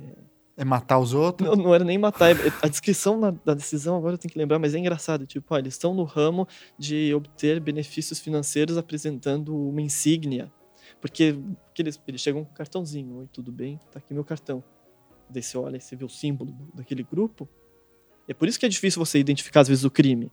[0.57, 1.49] é matar os outros?
[1.49, 2.31] Não, não era nem matar.
[2.31, 5.27] É, a descrição na, da decisão, agora eu tenho que lembrar, mas é engraçado.
[5.27, 6.49] Tipo, ó, eles estão no ramo
[6.79, 10.51] de obter benefícios financeiros apresentando uma insígnia.
[11.01, 13.19] Porque, porque eles, eles chegam com um cartãozinho.
[13.19, 13.79] Oi, tudo bem?
[13.93, 14.65] Tá aqui meu cartão.
[15.29, 17.49] Daí você olha e você vê o símbolo daquele grupo.
[18.27, 20.33] É por isso que é difícil você identificar, às vezes, o crime.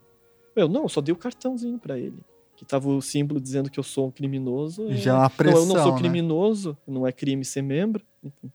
[0.55, 2.23] Eu, não, eu só dei o cartãozinho para ele
[2.61, 4.93] que tava o símbolo dizendo que eu sou um criminoso.
[4.93, 5.97] Já é uma pressão, não, eu não sou né?
[5.97, 8.05] criminoso, não é crime ser membro.
[8.23, 8.51] Enfim.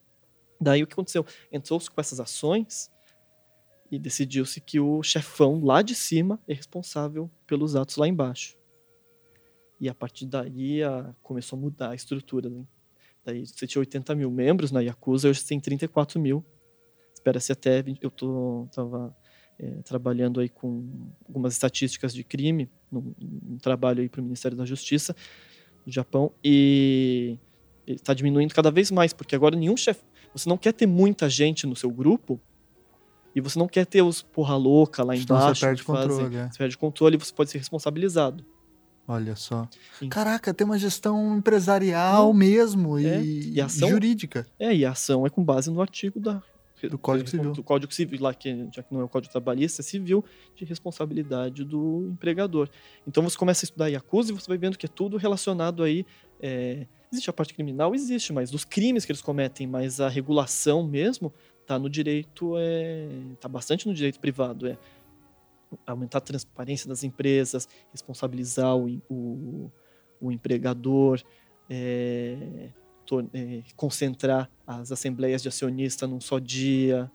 [0.61, 1.25] Daí o que aconteceu?
[1.51, 2.89] Entrou-se com essas ações
[3.91, 8.55] e decidiu-se que o chefão lá de cima é responsável pelos atos lá embaixo.
[9.77, 12.49] E a partir daí a, começou a mudar a estrutura.
[12.49, 12.63] Né?
[13.25, 16.45] Daí você tinha 80 mil membros na Yakuza, hoje tem 34 mil.
[17.13, 17.83] Espera-se até.
[17.99, 19.13] Eu tô, tava
[19.59, 24.57] é, trabalhando aí com algumas estatísticas de crime, num, num trabalho aí para o Ministério
[24.57, 25.15] da Justiça
[25.85, 27.37] do Japão, e
[27.85, 30.01] está diminuindo cada vez mais, porque agora nenhum chefe.
[30.33, 32.39] Você não quer ter muita gente no seu grupo
[33.33, 35.59] e você não quer ter os porra louca lá Senão embaixo.
[35.59, 36.35] você perde fazem- controle.
[36.35, 36.49] é.
[36.51, 38.45] Você perde controle e você pode ser responsabilizado.
[39.07, 39.69] Olha só.
[39.97, 40.09] Sim.
[40.09, 44.45] Caraca, tem uma gestão empresarial mesmo É, e, e ação- jurídica.
[44.59, 46.43] É, e a ação é com base no artigo da,
[46.83, 47.51] Do Código Civil.
[47.53, 50.23] Do Código Civil, lá que já que não é o Código Trabalhista, é civil,
[50.55, 52.69] de responsabilidade do empregador.
[53.07, 56.05] Então você começa a estudar Yakuza e você vai vendo que é tudo relacionado aí.
[56.39, 57.95] é, existe a parte criminal?
[57.95, 61.33] Existe, mas dos crimes que eles cometem, mas a regulação mesmo
[61.65, 63.07] tá no direito, é,
[63.39, 64.67] tá bastante no direito privado.
[64.67, 64.77] É
[65.85, 69.71] aumentar a transparência das empresas, responsabilizar o, o,
[70.21, 71.21] o empregador,
[71.69, 72.69] é, é,
[73.75, 77.09] concentrar as assembleias de acionista num só dia.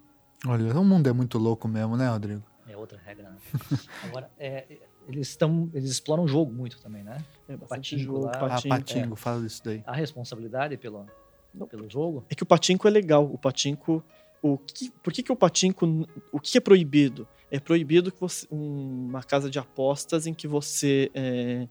[0.46, 2.42] Olha, o mundo é muito louco mesmo, né, Rodrigo?
[2.66, 3.30] É outra regra.
[3.30, 3.36] Né?
[4.04, 4.64] Agora, é,
[5.08, 7.24] eles estão, eles exploram o jogo muito também, né?
[7.48, 8.32] É Patinco jogo, lá.
[8.34, 8.68] Ah, patinco.
[8.68, 9.82] Patingo, fala disso daí.
[9.86, 11.06] A responsabilidade pelo,
[11.54, 11.66] Não.
[11.66, 12.24] pelo jogo.
[12.30, 13.24] É que o patinco é legal.
[13.24, 14.02] O patinco.
[14.40, 15.86] O que, por que, que o patinco.
[16.32, 17.28] O que é proibido?
[17.50, 18.46] É proibido que você.
[18.50, 21.68] um- uma casa de apostas em que você é,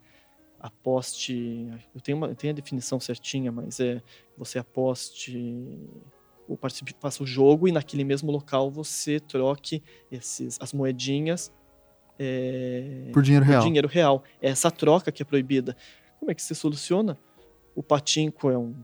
[0.62, 1.68] aposte.
[1.94, 4.02] Eu tenho, uma, eu tenho a definição certinha, mas é.
[4.38, 5.78] Você aposte.
[6.48, 9.82] Ou participe, faça o jogo e naquele mesmo local você troque
[10.12, 11.52] esses, as moedinhas.
[12.20, 13.64] é, Por dinheiro real.
[13.64, 14.24] dinheiro real.
[14.42, 15.76] É essa troca que é proibida.
[16.20, 17.18] Como é que se soluciona?
[17.74, 18.76] O patinco é um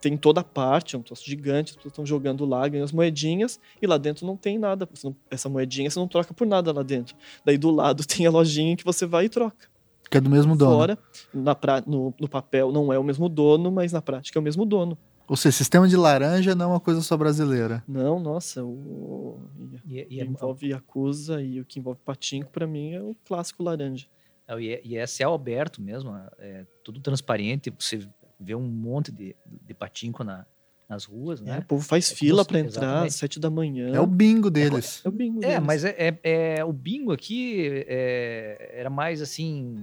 [0.00, 2.92] tem toda a parte, é um troço gigante, as pessoas estão jogando lá, ganham as
[2.92, 4.88] moedinhas, e lá dentro não tem nada.
[5.02, 7.16] Não- essa moedinha você não troca por nada lá dentro.
[7.44, 9.68] Daí do lado tem a lojinha que você vai e troca.
[10.10, 10.72] Que é do mesmo dono.
[10.76, 10.98] Fora,
[11.32, 14.42] na pra, no, no papel não é o mesmo dono, mas na prática é o
[14.42, 14.98] mesmo dono.
[15.28, 17.84] Ou seja, sistema de laranja não é uma coisa só brasileira.
[17.86, 19.40] Não, nossa, o,
[19.86, 23.00] E, o e que é, envolve Yakuza e o que envolve patinco, pra mim, é
[23.00, 24.06] o clássico laranja.
[24.48, 28.00] É, E é, e é céu aberto mesmo, é tudo transparente, você
[28.40, 30.44] vê um monte de, de patinco na,
[30.88, 31.58] nas ruas, É, né?
[31.60, 33.94] o povo faz É fila pra entrar às sete da manhã.
[33.94, 35.00] É o bingo deles.
[35.04, 35.62] É o bingo É, deles.
[35.64, 36.18] mas é, é-
[36.58, 39.76] é- o bingo aqui é, era mais assim,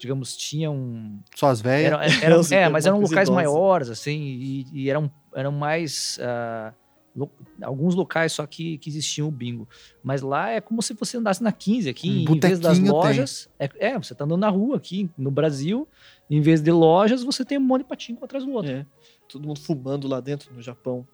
[0.00, 1.20] digamos, tinha um...
[1.36, 1.92] Só as velhas.
[1.92, 3.10] Era, era- Os é, mas eram idosos.
[3.12, 6.18] locais maiores, assim, e, e eram, eram mais...
[6.22, 6.72] ah,
[7.14, 7.30] lo-
[7.62, 9.68] alguns locais só que, que existiam o bingo.
[10.02, 13.48] Mas lá é como se você andasse na 15 aqui, Um em vez das lojas...
[13.58, 15.86] É, é, você tá andando na rua aqui no Brasil,
[16.30, 18.72] em vez de lojas, você tem um monte de patinco atrás do outro.
[18.72, 18.86] É,
[19.28, 21.06] todo mundo fumando lá dentro no Japão.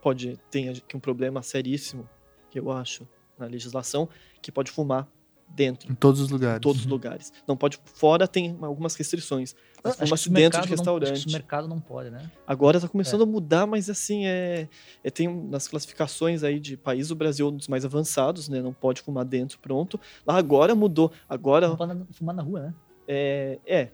[0.00, 2.08] Pode ter aqui um problema seríssimo,
[2.50, 3.06] que eu acho,
[3.38, 4.08] na legislação,
[4.40, 5.06] que pode fumar
[5.50, 6.60] dentro, Em todos os em lugares.
[6.60, 7.32] todos os lugares.
[7.46, 7.78] Não pode.
[7.84, 9.54] Fora tem algumas restrições.
[9.82, 11.26] Mas Acho dentro de não- acho que restaurante.
[11.28, 12.30] o mercado não pode, né?
[12.46, 14.68] Agora tá começando a mudar, mas assim, é,
[15.02, 18.60] é tem nas classificações aí de país, o Brasil é um dos mais avançados, né?
[18.60, 19.98] Não pode fumar dentro, pronto.
[20.26, 21.10] Lá agora mudou.
[21.28, 22.74] Agora Não pode fumar na rua, né?
[23.08, 23.58] é.
[23.66, 23.88] é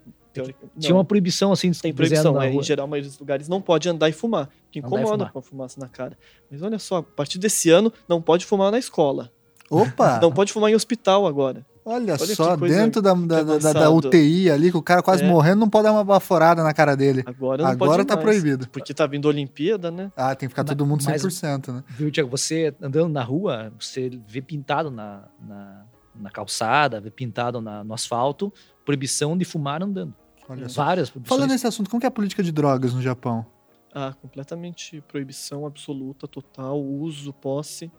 [0.79, 0.99] Tinha não.
[0.99, 3.89] uma proibição, assim, de Tem proibição, é, em geral, a maioria dos lugares não pode
[3.89, 5.33] andar e fumar, que e incomoda fumar.
[5.33, 6.19] com a fumaça na cara.
[6.51, 9.33] Mas olha só, a partir desse ano, não pode fumar na escola.
[9.71, 10.19] Opa!
[10.21, 11.65] Não pode fumar em hospital agora.
[11.85, 13.91] Olha, Olha só, dentro da, da, da- da-.
[13.91, 15.29] UTI ali, que o cara quase É.
[15.29, 17.23] morrendo, não pode dar uma baforada na cara dele.
[17.25, 18.69] Agora não Agora pode tá mais, proibido.
[18.71, 20.11] Porque tá vindo a Olimpíada, né?
[20.17, 21.85] Ah, tem que ficar todo mundo mas- 100%, né?
[21.91, 22.29] Viu, Tiago?
[22.29, 25.85] Você andando na rua, você vê pintado na, na,
[26.17, 28.53] na calçada, vê pintado na- no asfalto,
[28.85, 30.13] proibição de fumar andando.
[30.49, 30.85] Olha só.
[30.85, 31.39] Várias proibições.
[31.39, 33.47] Falando nesse assunto, como que é a política de drogas no Japão?
[33.95, 37.91] Ah, completamente proibição absoluta, total, uso, posse,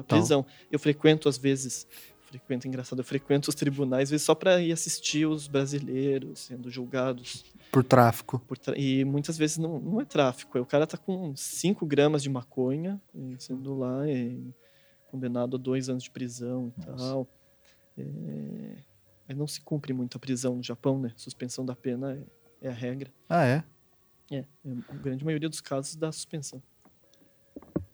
[0.00, 0.18] Total.
[0.18, 0.46] prisão.
[0.70, 1.86] Eu frequento às vezes,
[2.26, 6.70] frequento, engraçado, eu frequento os tribunais, às vezes só para ir assistir os brasileiros sendo
[6.70, 7.44] julgados.
[7.70, 8.38] Por tráfico.
[8.46, 11.84] por tra- E muitas vezes não, não é tráfico, é o cara tá com 5
[11.86, 14.34] gramas de maconha, e sendo lá é,
[15.10, 17.04] condenado a dois anos de prisão e Nossa.
[17.04, 17.28] tal.
[17.98, 18.76] É,
[19.28, 21.12] Mas não se cumpre muito a prisão no Japão, né?
[21.16, 22.12] Suspensão da pena
[22.60, 23.10] é, é a regra.
[23.28, 23.62] Ah, é?
[24.30, 24.46] É, é,
[24.88, 26.62] a grande maioria dos casos dá suspensão.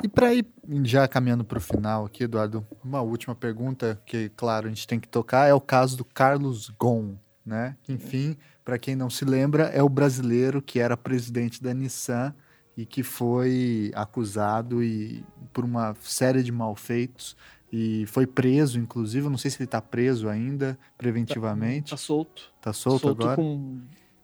[0.03, 0.47] E para ir
[0.85, 5.01] já caminhando para o final aqui, Eduardo, uma última pergunta que, claro, a gente tem
[5.01, 7.77] que tocar é o caso do Carlos Gon, né?
[7.89, 12.33] Enfim, para quem não se lembra, é o brasileiro que era presidente da Nissan
[12.77, 17.37] e que foi acusado e por uma série de malfeitos
[17.73, 19.27] e foi preso, inclusive.
[19.27, 21.91] Eu não sei se ele está preso ainda preventivamente.
[21.91, 22.53] Tá solto.
[22.61, 23.37] Tá solto, solto agora?
[23.37, 23.81] com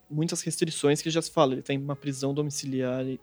[0.09, 1.55] muitas restrições que já se fala.
[1.55, 3.21] Ele tem uma prisão domiciliar e,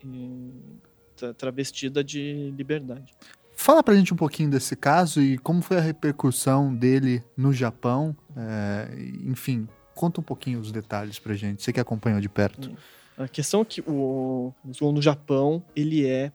[1.22, 3.14] tra- travestida de liberdade.
[3.54, 8.16] Fala pra gente um pouquinho desse caso e como foi a repercussão dele no Japão.
[8.36, 8.90] é,
[9.24, 11.62] enfim, conta um pouquinho os detalhes pra gente.
[11.62, 12.72] Você que acompanhou de perto.
[13.18, 16.32] A questão é que o, o no Japão, ele é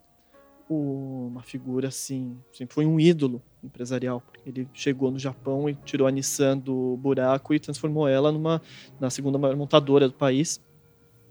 [0.69, 4.23] o, uma figura assim, sempre foi um ídolo empresarial.
[4.45, 8.63] Ele chegou no Japão e tirou a Nissan do buraco e transformou ela numa
[9.01, 10.61] na segunda maior montadora do país.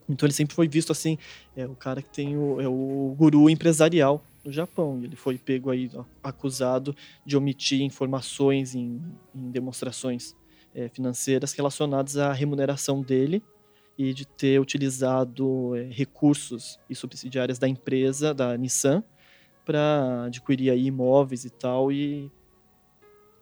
[0.08, 1.18] Então ele sempre foi visto assim,
[1.56, 5.02] é o cara que tem o, é o guru empresarial no Japão.
[5.04, 5.90] Ele foi pego aí
[6.24, 6.96] acusado
[7.26, 9.02] de omitir informações em,
[9.34, 10.36] em demonstrações
[10.74, 13.42] é, financeiras relacionadas à remuneração dele
[13.98, 19.04] e de ter utilizado é, recursos e subsidiárias da empresa, da Nissan,
[19.66, 22.32] para adquirir aí imóveis e tal e,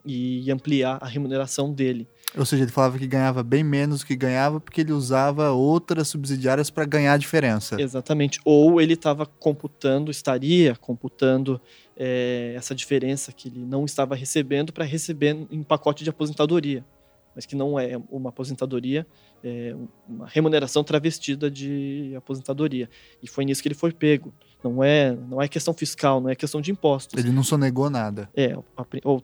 [0.06, 2.08] e ampliar a remuneração dele.
[2.36, 6.08] Ou seja, ele falava que ganhava bem menos do que ganhava porque ele usava outras
[6.08, 7.80] subsidiárias para ganhar a diferença.
[7.80, 8.40] Exatamente.
[8.44, 11.62] Ou ele estava computando, estaria computando
[11.96, 16.84] é, essa diferença que ele não estava recebendo para receber em pacote de aposentadoria.
[17.36, 19.08] Mas que não é uma aposentadoria,
[19.44, 19.76] é
[20.08, 22.90] uma remuneração travestida de aposentadoria.
[23.22, 24.34] E foi nisso que ele foi pego.
[24.64, 27.20] Não é, não é questão fiscal, não é questão de impostos.
[27.20, 28.30] Ele não sonegou nada.
[28.36, 28.56] É,
[29.04, 29.24] ou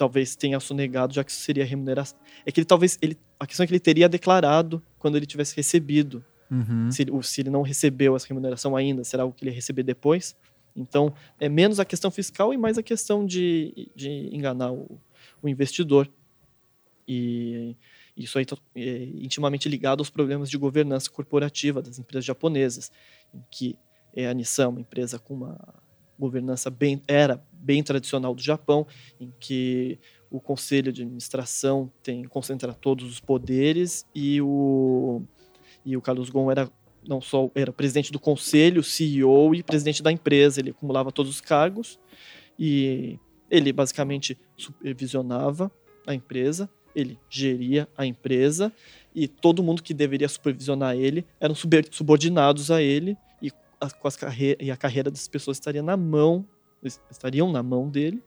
[0.00, 2.18] talvez tenha sonegado, já que isso seria remuneração.
[2.46, 2.98] É que ele talvez.
[3.02, 6.24] Ele, a questão é que ele teria declarado quando ele tivesse recebido.
[6.50, 6.90] Uhum.
[6.90, 9.82] Se, ele, se ele não recebeu essa remuneração ainda, será algo que ele ia receber
[9.82, 10.34] depois?
[10.74, 14.98] Então, é menos a questão fiscal e mais a questão de, de enganar o,
[15.42, 16.10] o investidor.
[17.06, 17.76] E
[18.16, 22.90] isso aí é intimamente ligado aos problemas de governança corporativa das empresas japonesas,
[23.34, 23.78] em que
[24.14, 25.58] é a Nissan, uma empresa com uma
[26.20, 28.86] governança bem era bem tradicional do Japão,
[29.18, 29.98] em que
[30.30, 35.22] o conselho de administração tem concentra todos os poderes e o
[35.84, 36.70] e o Carlos Ghosn era
[37.08, 41.40] não só era presidente do conselho, CEO e presidente da empresa, ele acumulava todos os
[41.40, 41.98] cargos
[42.58, 43.18] e
[43.50, 45.72] ele basicamente supervisionava
[46.06, 48.70] a empresa, ele geria a empresa
[49.14, 51.54] e todo mundo que deveria supervisionar ele eram
[51.90, 53.16] subordinados a ele
[54.00, 54.18] com as
[54.58, 56.46] e a carreira das pessoas estaria na mão,
[57.10, 58.22] estariam na mão dele.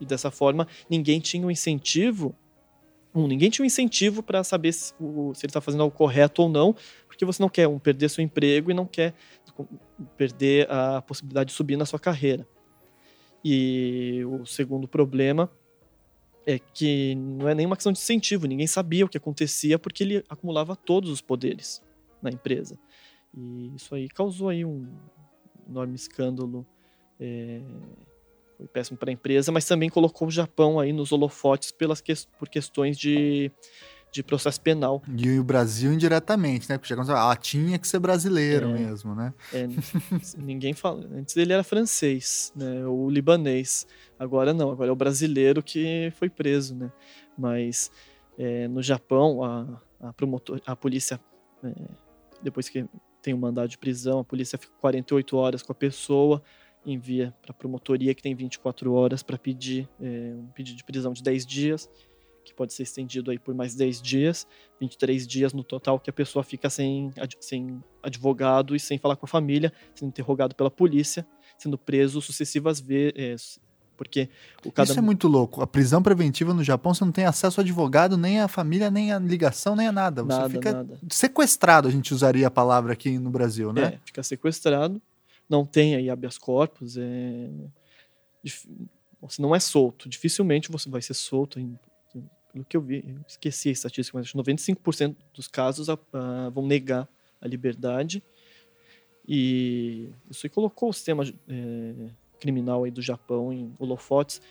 [0.00, 2.34] E dessa forma, ninguém tinha um incentivo,
[3.14, 6.42] um, ninguém tinha um incentivo para saber se, o, se ele está fazendo algo correto
[6.42, 6.74] ou não,
[7.06, 9.14] porque você não quer um, perder seu emprego e não quer
[10.16, 12.46] perder a possibilidade de subir na sua carreira.
[13.44, 15.48] E o segundo problema
[16.44, 20.24] é que não é nenhuma questão de incentivo, ninguém sabia o que acontecia porque ele
[20.28, 21.82] acumulava todos os poderes
[22.20, 22.76] na empresa.
[23.36, 24.86] E isso aí causou aí um
[25.68, 26.66] enorme escândalo.
[27.18, 27.60] É,
[28.56, 32.12] foi péssimo para a empresa, mas também colocou o Japão aí nos holofotes pelas que,
[32.38, 33.50] por questões de,
[34.12, 35.02] de processo penal.
[35.16, 36.78] E o Brasil indiretamente, né?
[36.78, 39.34] Porque já ah, tinha que ser brasileiro é, mesmo, né?
[39.52, 39.66] É,
[40.38, 41.04] ninguém fala.
[41.12, 42.86] Antes ele era francês, né?
[42.86, 43.86] Ou libanês.
[44.18, 46.92] Agora não, agora é o brasileiro que foi preso, né?
[47.36, 47.90] Mas
[48.38, 51.20] é, no Japão, a, a, promotor, a polícia,
[51.62, 51.72] é,
[52.42, 52.86] depois que
[53.24, 56.42] tem um mandado de prisão, a polícia fica 48 horas com a pessoa,
[56.84, 61.10] envia para a promotoria que tem 24 horas para pedir é, um pedido de prisão
[61.14, 61.88] de 10 dias,
[62.44, 64.46] que pode ser estendido aí por mais 10 dias,
[64.78, 67.10] 23 dias no total que a pessoa fica sem,
[67.40, 71.26] sem advogado e sem falar com a família, sendo interrogado pela polícia,
[71.56, 73.58] sendo preso sucessivas vezes,
[73.96, 74.28] porque
[74.64, 74.90] o cada...
[74.90, 75.62] Isso é muito louco.
[75.62, 79.12] A prisão preventiva no Japão, você não tem acesso ao advogado, nem à família, nem
[79.12, 80.22] à ligação, nem a nada.
[80.22, 80.98] Você nada, fica nada.
[81.08, 83.94] sequestrado, a gente usaria a palavra aqui no Brasil, né?
[83.94, 85.00] É, fica sequestrado.
[85.48, 86.96] Não tem aí habeas corpus.
[86.96, 87.50] É...
[89.20, 90.08] Você não é solto.
[90.08, 91.60] Dificilmente você vai ser solto.
[91.60, 91.78] Em...
[92.52, 96.66] Pelo que eu vi, eu esqueci a estatística, mas 95% dos casos a, a, vão
[96.66, 97.08] negar
[97.40, 98.22] a liberdade.
[99.26, 101.24] E isso aí colocou o sistema...
[101.48, 104.42] É criminal aí do Japão em holofotes,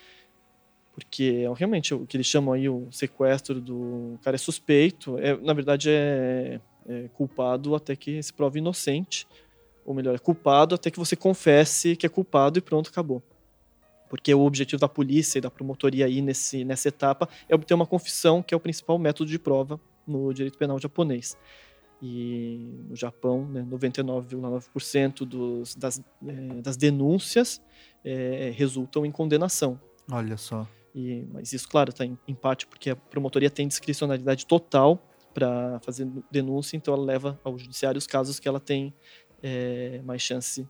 [0.95, 5.53] porque realmente o que eles chamam aí o sequestro do cara é suspeito, é, na
[5.53, 9.28] verdade é, é culpado até que se prove inocente,
[9.86, 13.22] ou melhor, é culpado até que você confesse que é culpado e pronto, acabou.
[14.10, 17.86] Porque o objetivo da polícia e da promotoria aí nesse, nessa etapa é obter uma
[17.86, 21.38] confissão, que é o principal método de prova no direito penal japonês.
[22.02, 27.61] E no Japão, né, 99,9% dos, das, é, das denúncias
[28.03, 29.80] é, resultam em condenação.
[30.11, 30.68] Olha só.
[30.94, 35.02] E, mas isso, claro, está em, em parte porque a promotoria tem discricionalidade total
[35.34, 38.94] para fazer denúncia, então ela leva ao judiciário os casos que ela tem
[39.41, 40.68] é, mais chance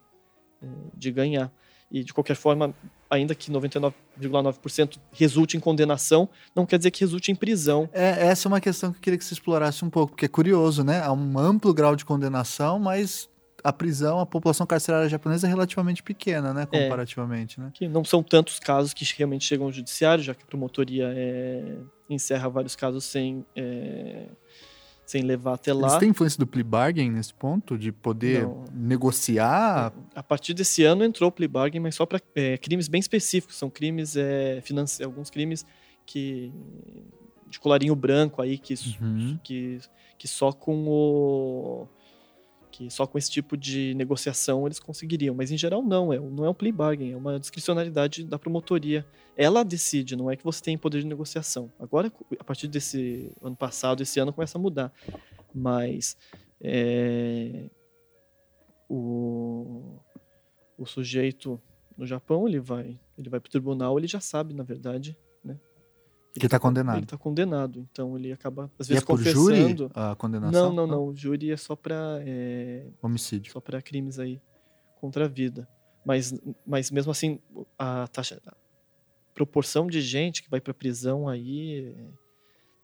[0.62, 1.52] é, de ganhar.
[1.94, 2.74] E de qualquer forma,
[3.08, 7.88] ainda que 99,9% resulte em condenação, não quer dizer que resulte em prisão.
[7.92, 10.28] É, essa é uma questão que eu queria que você explorasse um pouco, porque é
[10.28, 11.00] curioso, né?
[11.00, 13.30] Há um amplo grau de condenação, mas
[13.62, 16.66] a prisão, a população carcerária japonesa é relativamente pequena, né?
[16.72, 16.82] É.
[16.82, 17.70] Comparativamente, é, né?
[17.72, 21.76] Que não são tantos casos que realmente chegam ao judiciário, já que a promotoria é,
[22.10, 24.26] encerra vários casos sem, é,
[25.06, 25.88] sem levar até lá.
[25.88, 27.76] Eles têm influência do plea bargain nesse ponto?
[27.76, 28.64] De poder Não.
[28.72, 29.92] negociar?
[30.14, 32.20] A partir desse ano entrou o plea bargain, mas só para
[32.60, 33.56] crimes bem específicos.
[33.56, 35.64] São crimes é, financi- alguns crimes
[36.06, 36.52] que
[37.48, 39.38] de colarinho branco aí que, Uhum.
[39.44, 39.78] que,
[40.18, 41.88] que só com o
[42.74, 46.44] que só com esse tipo de negociação eles conseguiriam, mas em geral não, é, não
[46.44, 49.06] é um plea bargain, é uma discricionalidade da promotoria.
[49.36, 51.70] Ela decide, não é que você tem poder de negociação.
[51.78, 54.92] Agora, a partir desse ano passado, esse ano começa a mudar,
[55.54, 56.16] mas
[56.60, 57.70] é,
[58.88, 60.00] o,
[60.76, 61.60] o sujeito
[61.96, 65.16] no Japão ele vai ele vai para o tribunal, ele já sabe, na verdade,
[66.36, 66.40] né?
[66.40, 66.96] Que tá condenado.
[66.96, 69.90] Ele está condenado, então ele acaba às E é vezes por júri confessando.
[69.94, 70.68] a condenação?
[70.68, 71.06] Não, não, não.
[71.08, 72.18] O júri é só para
[73.02, 73.52] Homicídio.
[73.52, 74.40] só para crimes aí
[75.00, 75.68] contra a vida.
[76.04, 76.34] Mas,
[76.66, 77.38] mas mesmo assim,
[77.78, 78.54] a taxa, a
[79.34, 82.04] proporção de gente que vai para prisão aí é,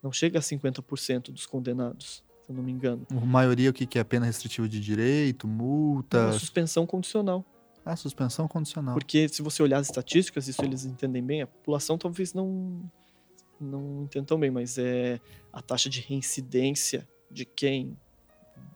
[0.03, 3.07] não chega a 50% dos condenados, se eu não me engano.
[3.11, 4.05] A maioria o que que é?
[4.05, 7.45] Pena restritiva de direito, É multa, uma suspensão condicional.
[7.85, 8.95] ah, suspensão condicional.
[8.95, 12.81] Porque se você olhar as estatísticas, isso eles entendem bem, a população talvez não
[13.61, 15.21] não entenda tão bem, mas é
[15.53, 17.97] a taxa de reincidência de quem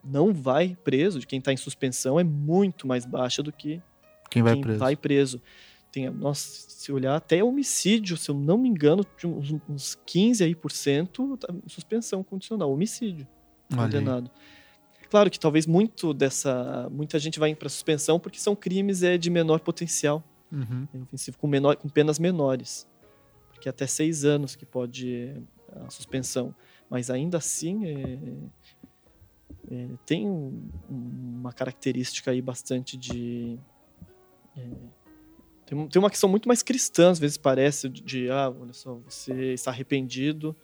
[0.02, 3.80] não vai preso, de quem está em suspensão, é muito mais baixa do que
[4.30, 4.78] Quem vai quem preso?
[4.78, 5.42] vai preso.
[5.90, 10.54] Tem, nossa, se olhar até homicídio, se eu não me engano, uns, uns 15 aí
[10.54, 13.26] por cento tá em suspensão condicional, homicídio
[13.74, 14.30] condenado.
[15.08, 19.30] Claro que talvez muito dessa, muita gente vai para suspensão porque são crimes é de
[19.30, 20.86] menor potencial Uhum.
[20.94, 22.86] é ofensivo com, menor, com penas menores,
[23.64, 25.40] porque até seis anos que pode é,
[25.86, 26.54] a suspensão,
[26.90, 28.18] mas ainda assim é,
[29.70, 33.58] é, tem um- uma característica aí bastante de
[34.54, 34.68] é,
[35.64, 38.96] tem, tem uma questão muito mais cristã às vezes parece de, de, ah olha só
[38.96, 40.54] você está arrependido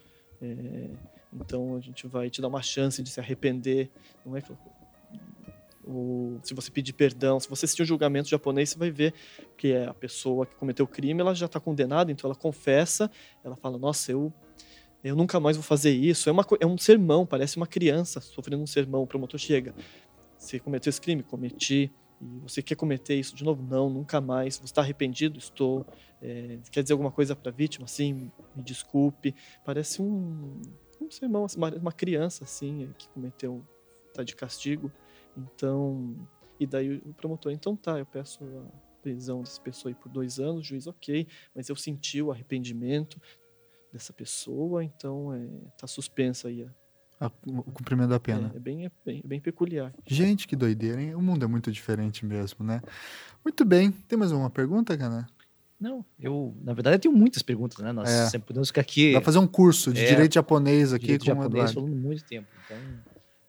[0.43, 0.91] é,
[1.33, 3.91] então a gente vai te dar uma chance de se arrepender
[4.27, 4.43] não é?
[4.43, 4.53] que
[5.91, 9.13] o, se você pedir perdão, se você assistir um julgamento japonês, você vai ver
[9.57, 13.11] que é a pessoa que cometeu o crime, ela já está condenada, então ela confessa,
[13.45, 14.33] ela fala, nossa, eu
[15.03, 16.29] eu nunca mais vou fazer isso.
[16.29, 19.03] É, uma, é um sermão, parece uma criança sofrendo um sermão.
[19.03, 19.75] O promotor chega,
[20.37, 21.23] você cometeu esse crime?
[21.23, 21.91] Cometi.
[22.21, 23.63] E você quer cometer isso de novo?
[23.63, 24.57] Não, nunca mais.
[24.57, 25.39] Você está arrependido?
[25.39, 25.87] Estou.
[26.21, 27.87] É, quer dizer alguma coisa para a vítima?
[27.87, 29.35] Sim, me desculpe.
[29.65, 30.61] Parece um,
[31.01, 33.65] um sermão, assim, uma criança assim que cometeu,
[34.09, 34.93] está de castigo.
[35.37, 36.15] Então,
[36.59, 40.39] e daí o promotor, então tá, eu peço a prisão dessa pessoa aí por dois
[40.39, 43.21] anos, o juiz, ok, mas eu senti o arrependimento
[43.93, 45.49] dessa pessoa, então é,
[45.79, 46.63] tá suspensa aí.
[46.63, 48.51] a- A- o cumprimento da pena.
[48.55, 49.93] É, é bem, é bem, é bem peculiar.
[50.07, 51.15] Gente, que doideira, hein?
[51.15, 52.81] O mundo é muito diferente mesmo, né?
[53.45, 53.91] Muito bem.
[53.93, 55.27] Tem mais alguma pergunta, cara?
[55.79, 57.93] Não, eu, na verdade, eu tenho muitas perguntas, né?
[57.93, 58.27] Nós É.
[58.31, 59.13] sempre podemos ficar aqui.
[59.13, 61.75] Vai fazer um curso de É, direito japonês aqui direito com o japonês Eduardo.
[61.75, 62.49] falando muito tempo.
[62.65, 62.79] Então,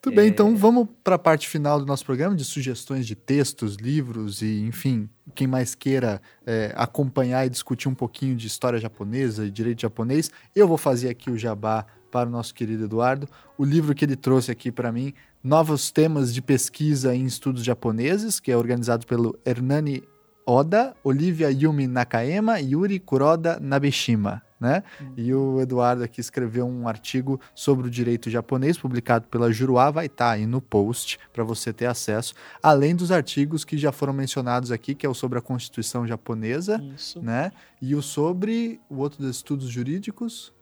[0.02, 0.28] Tudo bem, É.
[0.30, 4.61] então vamos para a parte final do nosso programa de sugestões de textos, livros e,
[4.64, 9.82] enfim, quem mais queira é, acompanhar e discutir um pouquinho de história japonesa e direito
[9.82, 13.28] japonês, eu vou fazer aqui o jabá para o nosso querido Eduardo.
[13.57, 15.14] O livro que ele trouxe aqui para mim,
[15.44, 20.03] Novos Temas de Pesquisa em Estudos Japoneses, que é organizado pelo Hernani
[20.48, 24.83] Oda, Olivia Yumi Nakayama e Yuri Kuroda Nabeshima, né?
[25.17, 30.05] E o Eduardo aqui escreveu um artigo sobre o direito japonês, publicado pela Juruá, vai
[30.05, 34.71] estar aí no post para você ter acesso, além dos artigos que já foram mencionados
[34.71, 37.19] aqui, que é o sobre a Constituição japonesa, Isso.
[37.21, 37.51] né?
[37.81, 40.53] E o sobre o outro dos estudos jurídicos.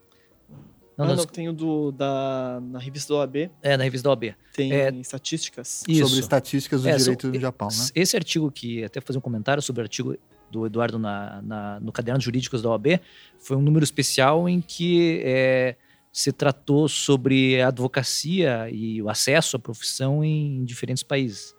[0.97, 4.09] não, nós- não, tem o do, da, na revista do OAB, é na revista da
[4.11, 4.33] OAB.
[4.53, 4.89] tem É.
[4.91, 5.83] estatísticas.
[5.87, 6.07] Isso.
[6.07, 7.87] Sobre estatísticas do É, direito são- do Japão, né?
[7.95, 10.15] Esse artigo que, até fazer um comentário sobre o artigo
[10.51, 12.99] do Eduardo na, na- no Caderno de Jurídicos da OAB,
[13.39, 15.75] foi um número especial em que é,
[16.11, 21.55] se tratou sobre a advocacia e o acesso à profissão em diferentes países.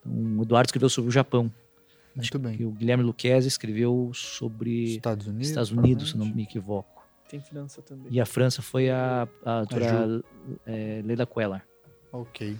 [0.00, 1.52] Então, o Eduardo escreveu sobre o Japão.
[2.14, 2.56] Muito bem.
[2.60, 5.48] E o Guilherme Luquezzi escreveu sobre Estados Unidos.
[5.48, 7.02] Estados Unidos, se não me equivoco.
[7.28, 8.06] Tem França também.
[8.10, 10.22] E a França foi a, a autora
[10.66, 11.62] é, Leila Queller.
[12.12, 12.54] Ok.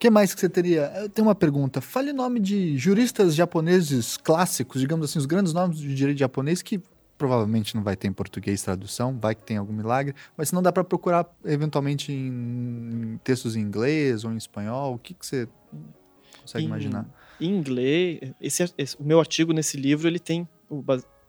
[0.00, 0.90] O que mais que você teria?
[0.96, 1.78] Eu tenho uma pergunta.
[1.82, 6.62] Fale o nome de juristas japoneses clássicos, digamos assim, os grandes nomes de direito japonês
[6.62, 6.80] que
[7.18, 10.62] provavelmente não vai ter em português tradução, vai que tem algum milagre, mas se não
[10.62, 15.46] dá para procurar eventualmente em, textos em inglês ou em espanhol, o que, que você
[16.40, 17.06] consegue Em- imaginar?
[17.38, 20.48] Em inglês, esse, esse- o meu artigo nesse livro ele tem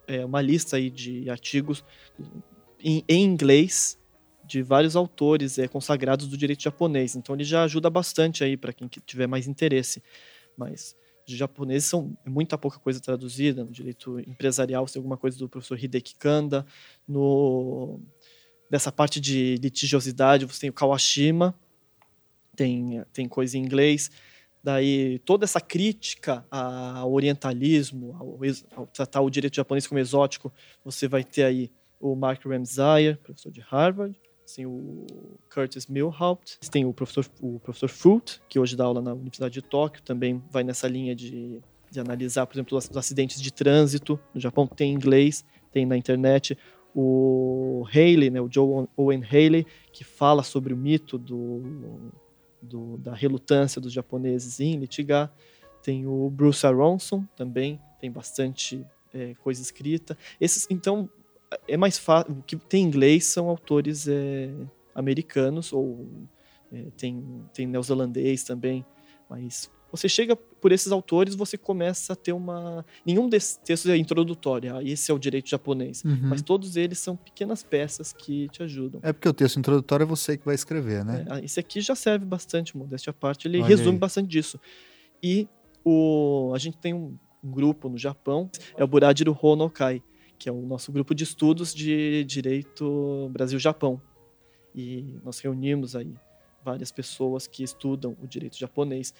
[0.07, 1.84] é, uma lista aí de artigos
[2.81, 3.98] em, em inglês
[4.51, 7.15] de vários autores é, consagrados do direito japonês.
[7.15, 10.03] Então ele já ajuda bastante aí para quem que tiver mais interesse.
[10.57, 10.93] Mas
[11.25, 13.63] de japoneses são muita pouca coisa traduzida.
[13.63, 16.65] No direito empresarial tem alguma coisa do professor Hideki Kanda.
[17.07, 18.01] No
[18.69, 21.53] dessa parte de litigiosidade você tem o Kawashima,
[22.55, 24.11] tem, tem coisa em inglês.
[24.61, 28.39] Daí toda essa crítica ao orientalismo, ao,
[28.75, 30.51] ao tratar o direito japonês como exótico,
[30.83, 31.71] você vai ter aí
[32.01, 34.19] o Mark Ramsire, professor de Harvard,
[34.55, 35.05] tem o
[35.53, 39.61] Curtis Milhaupt, tem o professor, o professor Foot, que hoje dá aula na Universidade de
[39.61, 44.19] Tóquio, também vai nessa linha de, de analisar, por exemplo, os acidentes de trânsito.
[44.33, 46.57] No Japão tem inglês, tem na internet.
[46.93, 52.11] O Haley, né, o Joe Owen Haley, que fala sobre o mito do,
[52.61, 55.31] do, da relutância dos japoneses em litigar.
[55.81, 60.17] Tem o Bruce Aronson também, tem bastante é, coisa escrita.
[60.39, 61.09] Esses, então,
[61.67, 62.33] é mais fácil.
[62.33, 64.49] O que tem inglês são autores é,
[64.93, 66.07] americanos, ou
[66.71, 68.85] é, tem, tem neozelandês também,
[69.29, 72.85] mas você chega por esses autores, você começa a ter uma.
[73.05, 76.03] Nenhum desses textos é introdutório, ah, esse é o direito japonês.
[76.05, 76.17] Uhum.
[76.23, 79.01] Mas todos eles são pequenas peças que te ajudam.
[79.03, 81.25] É porque o texto introdutório é você que vai escrever, né?
[81.29, 83.97] É, esse aqui já serve bastante, modéstia à parte, ele Olha resume aí.
[83.97, 84.59] bastante disso.
[85.21, 85.47] E
[85.83, 90.01] o, a gente tem um grupo no Japão, é o Buradiru Honokai,
[90.41, 94.01] que é o nosso grupo de estudos de direito Brasil-Japão.
[94.73, 96.15] E nós reunimos aí
[96.65, 99.13] várias pessoas que estudam o direito japonês.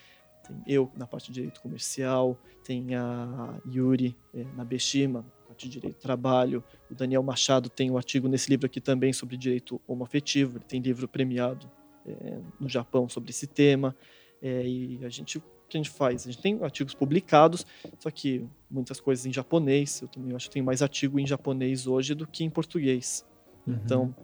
[0.44, 5.74] Tem eu na parte de direito comercial, tem a Yuri é, Nabeshima, na parte de
[5.74, 9.80] direito do trabalho, o Daniel Machado tem um artigo nesse livro aqui também sobre direito
[9.88, 11.70] homoafetivo, ele tem livro premiado
[12.04, 13.96] é, no Japão sobre esse tema.
[14.42, 15.40] É, e a gente
[15.72, 16.28] que a gente faz?
[16.28, 17.66] A gente tem artigos publicados,
[18.00, 20.02] só que muitas coisas em japonês.
[20.02, 23.26] Eu também acho que tem mais artigo em japonês hoje do que em português.
[23.66, 23.80] Uhum.
[23.84, 24.16] Então,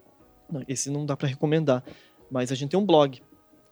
[0.68, 1.84] esse não dá para recomendar.
[2.30, 3.22] Mas a gente tem um blog.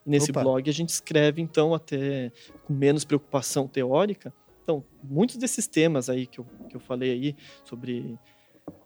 [0.06, 0.42] Nesse Opa.
[0.42, 2.32] blog a gente escreve, então, até
[2.66, 4.34] com menos preocupação teórica.
[4.64, 8.18] Então, muitos desses temas aí que eu, que eu falei aí, sobre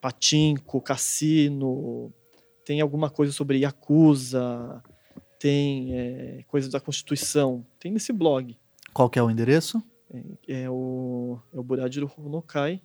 [0.01, 2.11] patinco, cassino,
[2.65, 4.81] tem alguma coisa sobre Yakuza,
[5.39, 8.57] tem é, coisas da Constituição, tem nesse blog.
[8.93, 9.81] Qual que é o endereço?
[10.47, 12.81] É, é o, é o Buradiru Honokai.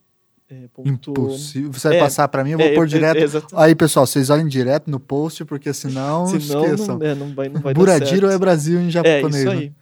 [0.49, 1.11] É, ponto...
[1.11, 1.73] Impossível.
[1.73, 3.47] Você vai é, passar para mim, eu vou é, pôr direto.
[3.55, 6.99] Aí, pessoal, vocês olhem direto no post, porque senão, senão esqueçam.
[6.99, 9.35] Não, é, não vai, não vai Buradiro é Brasil em japonês.
[9.35, 9.73] É isso aí.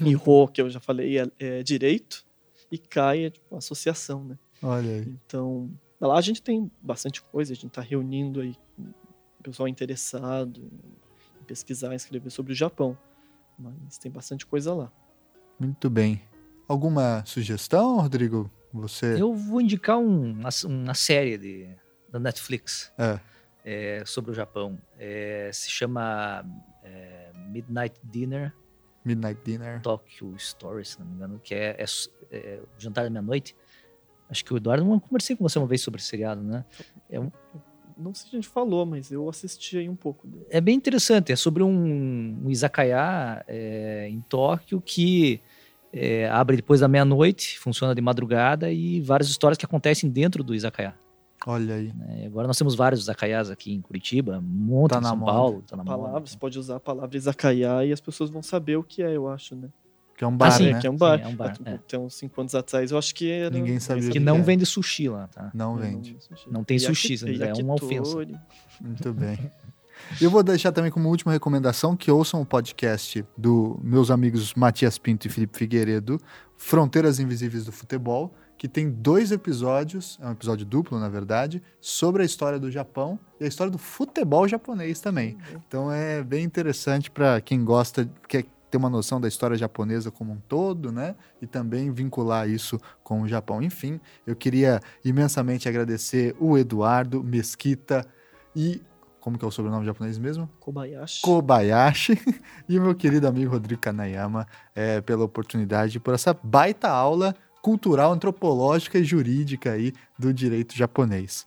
[0.00, 0.14] Né?
[0.16, 2.24] Ro, que eu já falei, é, é, direito.
[2.72, 4.38] E Kai é tipo, associação, né?
[4.62, 5.14] Olha aí.
[5.26, 5.70] Então,
[6.00, 10.60] lá a gente tem bastante coisa, a gente está reunindo aí o pessoal interessado
[11.40, 12.96] em pesquisar, escrever sobre o Japão.
[13.58, 14.90] Mas tem bastante coisa lá.
[15.60, 16.22] Muito bem.
[16.66, 18.50] Alguma sugestão, Rodrigo?
[18.72, 19.20] Você?
[19.20, 21.68] Eu vou indicar um, uma, uma, série de,
[22.08, 23.20] da Netflix é.
[23.62, 24.78] É, sobre o Japão.
[24.98, 26.46] É, se chama
[26.82, 28.54] é, Midnight Dinner.
[29.04, 29.82] Midnight Dinner.
[29.82, 31.84] Tokyo Story, se não me engano, que é, é,
[32.32, 33.54] é Jantar da Meia-Noite.
[34.30, 36.64] Acho que o Eduardo, eu conversei com você uma vez sobre esse seriado, né?
[37.10, 37.30] É um,
[38.00, 40.26] não sei se a gente falou, mas eu assisti aí um pouco.
[40.48, 41.32] É bem interessante.
[41.32, 45.40] É sobre um, um izakaya é, em Tóquio que
[45.92, 50.54] é, abre depois da meia-noite, funciona de madrugada e várias histórias que acontecem dentro do
[50.54, 50.94] izakaya.
[51.46, 51.92] Olha aí.
[52.08, 55.32] É, agora nós temos vários izakayas aqui em Curitiba, um monte tá em São moda.
[55.32, 55.64] Paulo.
[55.66, 58.82] Tá na palavra, Você pode usar a palavra izakaya e as pessoas vão saber o
[58.82, 59.68] que é, eu acho, né?
[60.16, 60.78] Que é um bar, ah, sim, né?
[60.78, 61.18] Que é um bar.
[61.18, 61.78] Sim, é um bar é.
[61.88, 63.48] Tem uns 5 anos atrás, eu acho que era...
[63.48, 64.10] Ninguém sabia.
[64.10, 64.42] Que, não é.
[64.42, 65.50] vende sushi lá, tá?
[65.54, 66.18] Não vende.
[66.46, 68.18] Não, não tem sushi, é uma ofensa.
[68.80, 69.38] Muito bem.
[70.20, 74.98] Eu vou deixar também como última recomendação que ouçam o podcast do meus amigos Matias
[74.98, 76.20] Pinto e Felipe Figueiredo,
[76.56, 82.22] Fronteiras Invisíveis do Futebol, que tem dois episódios, é um episódio duplo, na verdade, sobre
[82.22, 85.38] a história do Japão e a história do futebol japonês também.
[85.66, 90.32] Então é bem interessante para quem gosta, quer ter uma noção da história japonesa como
[90.32, 91.16] um todo, né?
[91.42, 93.62] E também vincular isso com o Japão.
[93.62, 98.06] Enfim, eu queria imensamente agradecer o Eduardo Mesquita
[98.54, 98.80] e
[99.20, 100.48] como que é o sobrenome japonês mesmo?
[100.58, 101.22] Kobayashi.
[101.22, 102.20] Kobayashi.
[102.68, 108.12] E o meu querido amigo Rodrigo Kanayama é, pela oportunidade, por essa baita aula cultural,
[108.12, 111.46] antropológica e jurídica aí do direito japonês.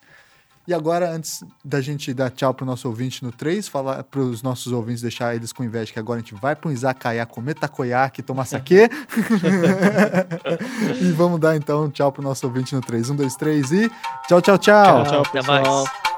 [0.65, 4.41] E agora, antes da gente dar tchau pro nosso ouvinte no 3, falar para os
[4.41, 7.55] nossos ouvintes, deixar eles com inveja que agora a gente vai para um izakaya comer
[7.55, 8.89] takoyaki, tomar saquê.
[11.01, 13.09] e vamos dar então tchau pro nosso ouvinte no 3.
[13.09, 13.91] 1, 2, 3 e
[14.27, 15.03] tchau, tchau, tchau.
[15.03, 15.83] Tchau, tchau, pessoal.
[15.83, 16.12] Até mais.